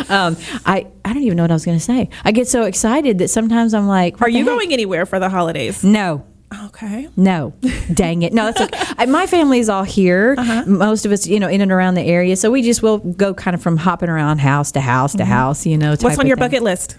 um, 0.08 0.36
I. 0.64 0.86
I 1.04 1.12
don't 1.12 1.22
even 1.22 1.36
know 1.36 1.44
what 1.44 1.50
I 1.50 1.54
was 1.54 1.64
going 1.64 1.78
to 1.78 1.84
say. 1.84 2.08
I 2.24 2.32
get 2.32 2.48
so 2.48 2.64
excited 2.64 3.18
that 3.18 3.28
sometimes 3.28 3.74
I'm 3.74 3.88
like, 3.88 4.20
Are 4.22 4.28
you 4.28 4.38
heck? 4.38 4.46
going 4.46 4.72
anywhere 4.72 5.06
for 5.06 5.18
the 5.18 5.28
holidays? 5.28 5.82
No. 5.82 6.24
Okay. 6.66 7.08
No, 7.16 7.54
dang 7.94 8.22
it. 8.22 8.34
No, 8.34 8.52
that's 8.52 8.60
okay. 8.60 9.06
My 9.06 9.26
family 9.26 9.58
is 9.58 9.70
all 9.70 9.84
here. 9.84 10.34
Uh-huh. 10.36 10.64
Most 10.66 11.06
of 11.06 11.12
us, 11.12 11.26
you 11.26 11.40
know, 11.40 11.48
in 11.48 11.62
and 11.62 11.72
around 11.72 11.94
the 11.94 12.02
area. 12.02 12.36
So 12.36 12.50
we 12.50 12.60
just 12.60 12.82
will 12.82 12.98
go 12.98 13.32
kind 13.32 13.54
of 13.54 13.62
from 13.62 13.78
hopping 13.78 14.10
around 14.10 14.38
house 14.38 14.70
to 14.72 14.80
house 14.82 15.14
to 15.14 15.24
house, 15.24 15.64
you 15.64 15.78
know. 15.78 15.96
What's 15.98 16.18
on 16.18 16.26
your 16.26 16.36
thing. 16.36 16.50
bucket 16.50 16.62
list? 16.62 16.96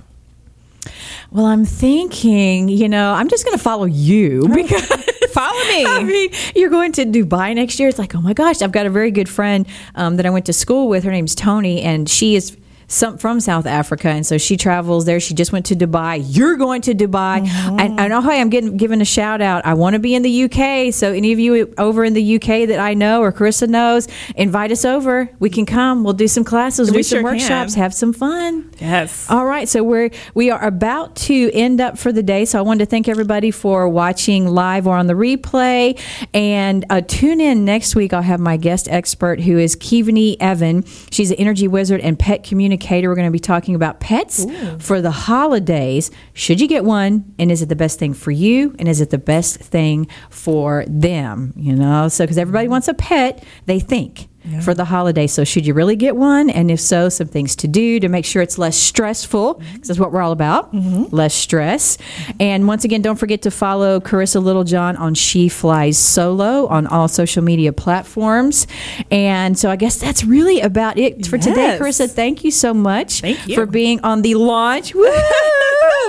Well, 1.30 1.46
I'm 1.46 1.66
thinking, 1.66 2.68
you 2.68 2.90
know, 2.90 3.14
I'm 3.14 3.28
just 3.28 3.46
going 3.46 3.56
to 3.56 3.64
follow 3.64 3.86
you 3.86 4.48
because 4.56 5.04
Follow 5.34 5.64
me. 5.64 5.86
I 5.86 6.04
mean, 6.04 6.30
you're 6.56 6.70
going 6.70 6.92
to 6.94 7.06
Dubai 7.06 7.56
next 7.56 7.80
year. 7.80 7.90
It's 7.90 7.98
like, 7.98 8.14
oh 8.14 8.22
my 8.22 8.34
gosh, 8.34 8.62
I've 8.62 8.72
got 8.72 8.86
a 8.86 8.90
very 8.92 9.10
good 9.10 9.28
friend 9.28 9.66
um, 9.96 10.18
that 10.18 10.28
I 10.28 10.30
went 10.30 10.46
to 10.46 10.54
school 10.54 10.88
with. 10.88 11.04
Her 11.04 11.12
name's 11.12 11.34
Tony, 11.34 11.82
and 11.82 12.08
she 12.08 12.36
is 12.36 12.56
some 12.94 13.18
from 13.18 13.40
South 13.40 13.66
Africa, 13.66 14.10
and 14.10 14.26
so 14.26 14.38
she 14.38 14.56
travels 14.56 15.06
there. 15.06 15.20
She 15.20 15.34
just 15.34 15.52
went 15.52 15.66
to 15.68 15.76
Dubai. 15.76 16.24
You're 16.26 16.56
going 16.56 16.82
to 16.84 16.94
Dubai, 16.94 17.48
and, 17.48 18.00
and 18.00 18.14
oh, 18.14 18.22
hey, 18.22 18.40
I'm 18.40 18.50
getting 18.50 18.78
given 18.78 19.02
a 19.02 19.06
shout 19.06 19.42
out. 19.42 19.66
I 19.66 19.74
want 19.74 19.96
to 19.96 20.00
be 20.00 20.14
in 20.14 20.22
the 20.22 20.44
UK, 20.44 20.94
so 20.94 21.12
any 21.12 21.32
of 21.34 21.40
you 21.40 21.74
over 21.78 22.04
in 22.04 22.14
the 22.14 22.36
UK 22.36 22.68
that 22.68 22.80
I 22.80 22.94
know 22.94 23.22
or 23.22 23.32
Carissa 23.32 23.68
knows, 23.68 24.08
invite 24.36 24.72
us 24.72 24.86
over. 24.86 25.30
We 25.40 25.50
can 25.50 25.66
come. 25.66 26.04
We'll 26.04 26.14
do 26.14 26.28
some 26.28 26.44
classes, 26.44 26.92
We 26.92 26.98
do 26.98 27.04
some 27.04 27.16
sure 27.18 27.24
can. 27.24 27.34
workshops, 27.34 27.74
have 27.74 27.94
some 27.94 28.14
fun. 28.14 28.72
Yes. 28.80 29.30
All 29.30 29.46
right, 29.46 29.68
so 29.68 29.84
we're 29.84 30.12
we 30.36 30.52
are 30.52 30.64
about 30.64 31.16
to 31.16 31.50
end 31.54 31.82
up 31.82 31.98
for 31.98 32.12
the 32.12 32.24
day. 32.24 32.46
So 32.46 32.60
I 32.60 32.62
wanted 32.62 32.86
to 32.86 32.90
thank 32.90 33.08
everybody 33.08 33.50
for 33.52 33.90
watching 33.90 34.48
live 34.48 34.86
or 34.88 34.96
on 34.98 35.08
the 35.08 35.14
replay, 35.14 36.00
and 36.34 36.86
uh, 36.90 37.02
tune 37.02 37.42
in 37.42 37.66
next 37.66 37.96
week. 37.96 38.14
I'll 38.14 38.22
have 38.22 38.40
my 38.40 38.58
guest 38.58 38.88
expert 38.90 39.42
who 39.42 39.58
is 39.58 39.76
Kivani 39.76 40.38
Evan. 40.40 40.84
She's 41.12 41.32
an 41.32 41.38
energy 41.38 41.68
wizard 41.68 42.00
and 42.02 42.20
pet 42.20 42.44
communicator. 42.44 42.83
We're 42.90 43.16
going 43.16 43.28
to 43.28 43.32
be 43.32 43.40
talking 43.40 43.76
about 43.76 44.00
pets 44.00 44.46
for 44.80 45.02
the 45.02 45.12
holidays. 45.12 46.12
Should 46.34 46.62
you 46.62 46.68
get 46.68 46.86
one, 46.86 47.34
and 47.40 47.52
is 47.52 47.62
it 47.62 47.70
the 47.70 47.76
best 47.76 48.00
thing 48.00 48.14
for 48.14 48.32
you, 48.32 48.76
and 48.80 48.88
is 48.88 49.02
it 49.02 49.10
the 49.10 49.18
best 49.18 49.58
thing 49.58 50.08
for 50.30 50.86
them? 50.88 51.54
You 51.56 51.76
know, 51.76 52.08
so 52.08 52.24
because 52.24 52.38
everybody 52.38 52.68
wants 52.68 52.88
a 52.88 52.94
pet, 52.94 53.44
they 53.66 53.80
think. 53.80 54.28
For 54.62 54.74
the 54.74 54.84
holiday. 54.84 55.28
So, 55.28 55.46
should 55.46 55.66
you 55.66 55.74
really 55.74 55.96
get 55.96 56.18
one? 56.18 56.50
And 56.50 56.70
if 56.70 56.82
so, 56.82 57.08
some 57.08 57.28
things 57.28 57.56
to 57.58 57.68
do 57.68 58.00
to 58.02 58.10
make 58.10 58.26
sure 58.26 58.42
it's 58.42 58.58
less 58.58 58.76
stressful, 58.78 59.56
mm-hmm. 59.56 59.74
because 59.74 59.88
that's 59.88 60.00
what 60.00 60.12
we're 60.12 60.22
all 60.22 60.34
about 60.34 60.74
mm-hmm. 60.74 61.16
less 61.16 61.34
stress. 61.34 61.98
And 62.42 62.68
once 62.68 62.84
again, 62.84 63.02
don't 63.02 63.16
forget 63.16 63.44
to 63.44 63.52
follow 63.52 64.02
Carissa 64.02 64.44
Littlejohn 64.44 64.98
on 64.98 65.14
She 65.14 65.48
Flies 65.48 65.98
Solo 65.98 66.68
on 66.68 66.88
all 66.88 67.08
social 67.08 67.42
media 67.42 67.72
platforms. 67.72 68.68
And 69.10 69.58
so, 69.58 69.70
I 69.70 69.78
guess 69.78 69.98
that's 69.98 70.26
really 70.26 70.60
about 70.60 70.98
it 70.98 71.26
for 71.26 71.38
today. 71.38 71.78
Carissa, 71.80 72.10
thank 72.10 72.44
you 72.44 72.52
so 72.52 72.74
much 72.74 73.24
you. 73.24 73.56
for 73.56 73.66
being 73.66 74.02
on 74.02 74.24
the 74.24 74.36
launch. 74.36 74.94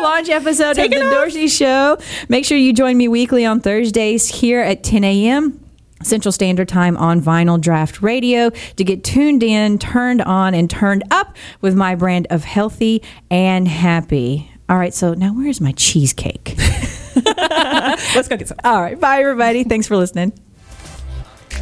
Launch 0.00 0.28
episode 0.28 0.74
Taking 0.74 1.00
of 1.00 1.10
the 1.10 1.16
off. 1.16 1.28
Dorci 1.28 1.50
Show. 1.50 1.98
Make 2.28 2.44
sure 2.44 2.58
you 2.58 2.72
join 2.72 2.96
me 2.96 3.08
weekly 3.08 3.46
on 3.46 3.60
Thursdays 3.60 4.28
here 4.28 4.60
at 4.60 4.82
10 4.84 5.02
a.m. 5.02 5.63
Central 6.04 6.32
Standard 6.32 6.68
Time 6.68 6.96
on 6.96 7.20
Vinyl 7.20 7.60
Draught 7.60 8.02
Radio 8.02 8.50
to 8.50 8.84
get 8.84 9.04
tuned 9.04 9.42
in, 9.42 9.78
turned 9.78 10.22
on, 10.22 10.54
and 10.54 10.68
turned 10.68 11.04
up 11.10 11.36
with 11.60 11.74
my 11.74 11.94
brand 11.94 12.26
of 12.30 12.44
healthy 12.44 13.02
and 13.30 13.66
happy. 13.68 14.50
All 14.68 14.78
right, 14.78 14.94
so 14.94 15.14
now 15.14 15.32
where's 15.34 15.60
my 15.60 15.72
cheesecake? 15.72 16.54
Let's 17.16 18.28
go 18.28 18.36
get 18.36 18.48
some. 18.48 18.58
All 18.64 18.80
right, 18.80 18.98
bye 18.98 19.20
everybody. 19.20 19.64
Thanks 19.64 19.86
for 19.86 19.96
listening. 19.96 20.32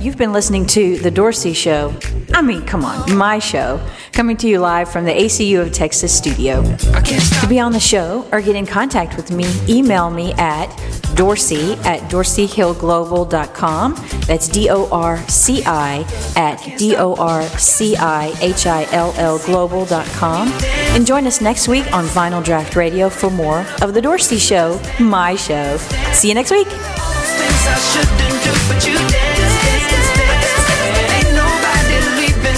You've 0.02 0.18
been 0.18 0.32
listening 0.32 0.66
to 0.66 0.98
The 0.98 1.12
Dorci 1.12 1.54
Show. 1.54 1.94
I 2.34 2.42
mean, 2.42 2.66
come 2.66 2.84
on, 2.84 3.14
my 3.16 3.38
show, 3.38 3.80
coming 4.10 4.36
to 4.38 4.48
you 4.48 4.58
live 4.58 4.90
from 4.90 5.04
the 5.04 5.12
ACU 5.12 5.62
of 5.62 5.72
Texas 5.72 6.12
studio. 6.12 6.60
To 6.64 7.46
be 7.48 7.60
on 7.60 7.70
the 7.70 7.78
show 7.78 8.26
or 8.32 8.40
get 8.40 8.56
in 8.56 8.66
contact 8.66 9.14
with 9.16 9.30
me, 9.30 9.44
email 9.68 10.10
me 10.10 10.32
at 10.32 10.66
dorci 11.14 11.76
at 11.84 12.00
dorcihillglobal.com. 12.10 13.94
That's 14.26 14.48
D 14.48 14.70
O 14.70 14.88
R 14.90 15.18
C 15.28 15.62
I 15.64 16.04
at 16.34 16.56
D 16.78 16.96
O 16.96 17.14
R 17.14 17.44
C 17.56 17.96
I 17.96 18.34
H 18.40 18.66
I 18.66 18.88
L 18.90 19.14
L 19.18 19.38
global.com. 19.38 20.48
And 20.96 21.06
join 21.06 21.28
us 21.28 21.40
next 21.40 21.68
week 21.68 21.86
on 21.92 22.06
Vinyl 22.06 22.42
Draught 22.42 22.74
Radio 22.74 23.08
for 23.08 23.30
more 23.30 23.64
of 23.80 23.94
The 23.94 24.00
Dorci 24.00 24.40
Show, 24.40 24.80
my 24.98 25.36
show. 25.36 25.76
See 26.12 26.26
you 26.26 26.34
next 26.34 26.50
week. 26.50 26.66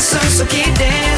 senso 0.05 0.45
que 0.47 0.63
deu. 0.73 1.14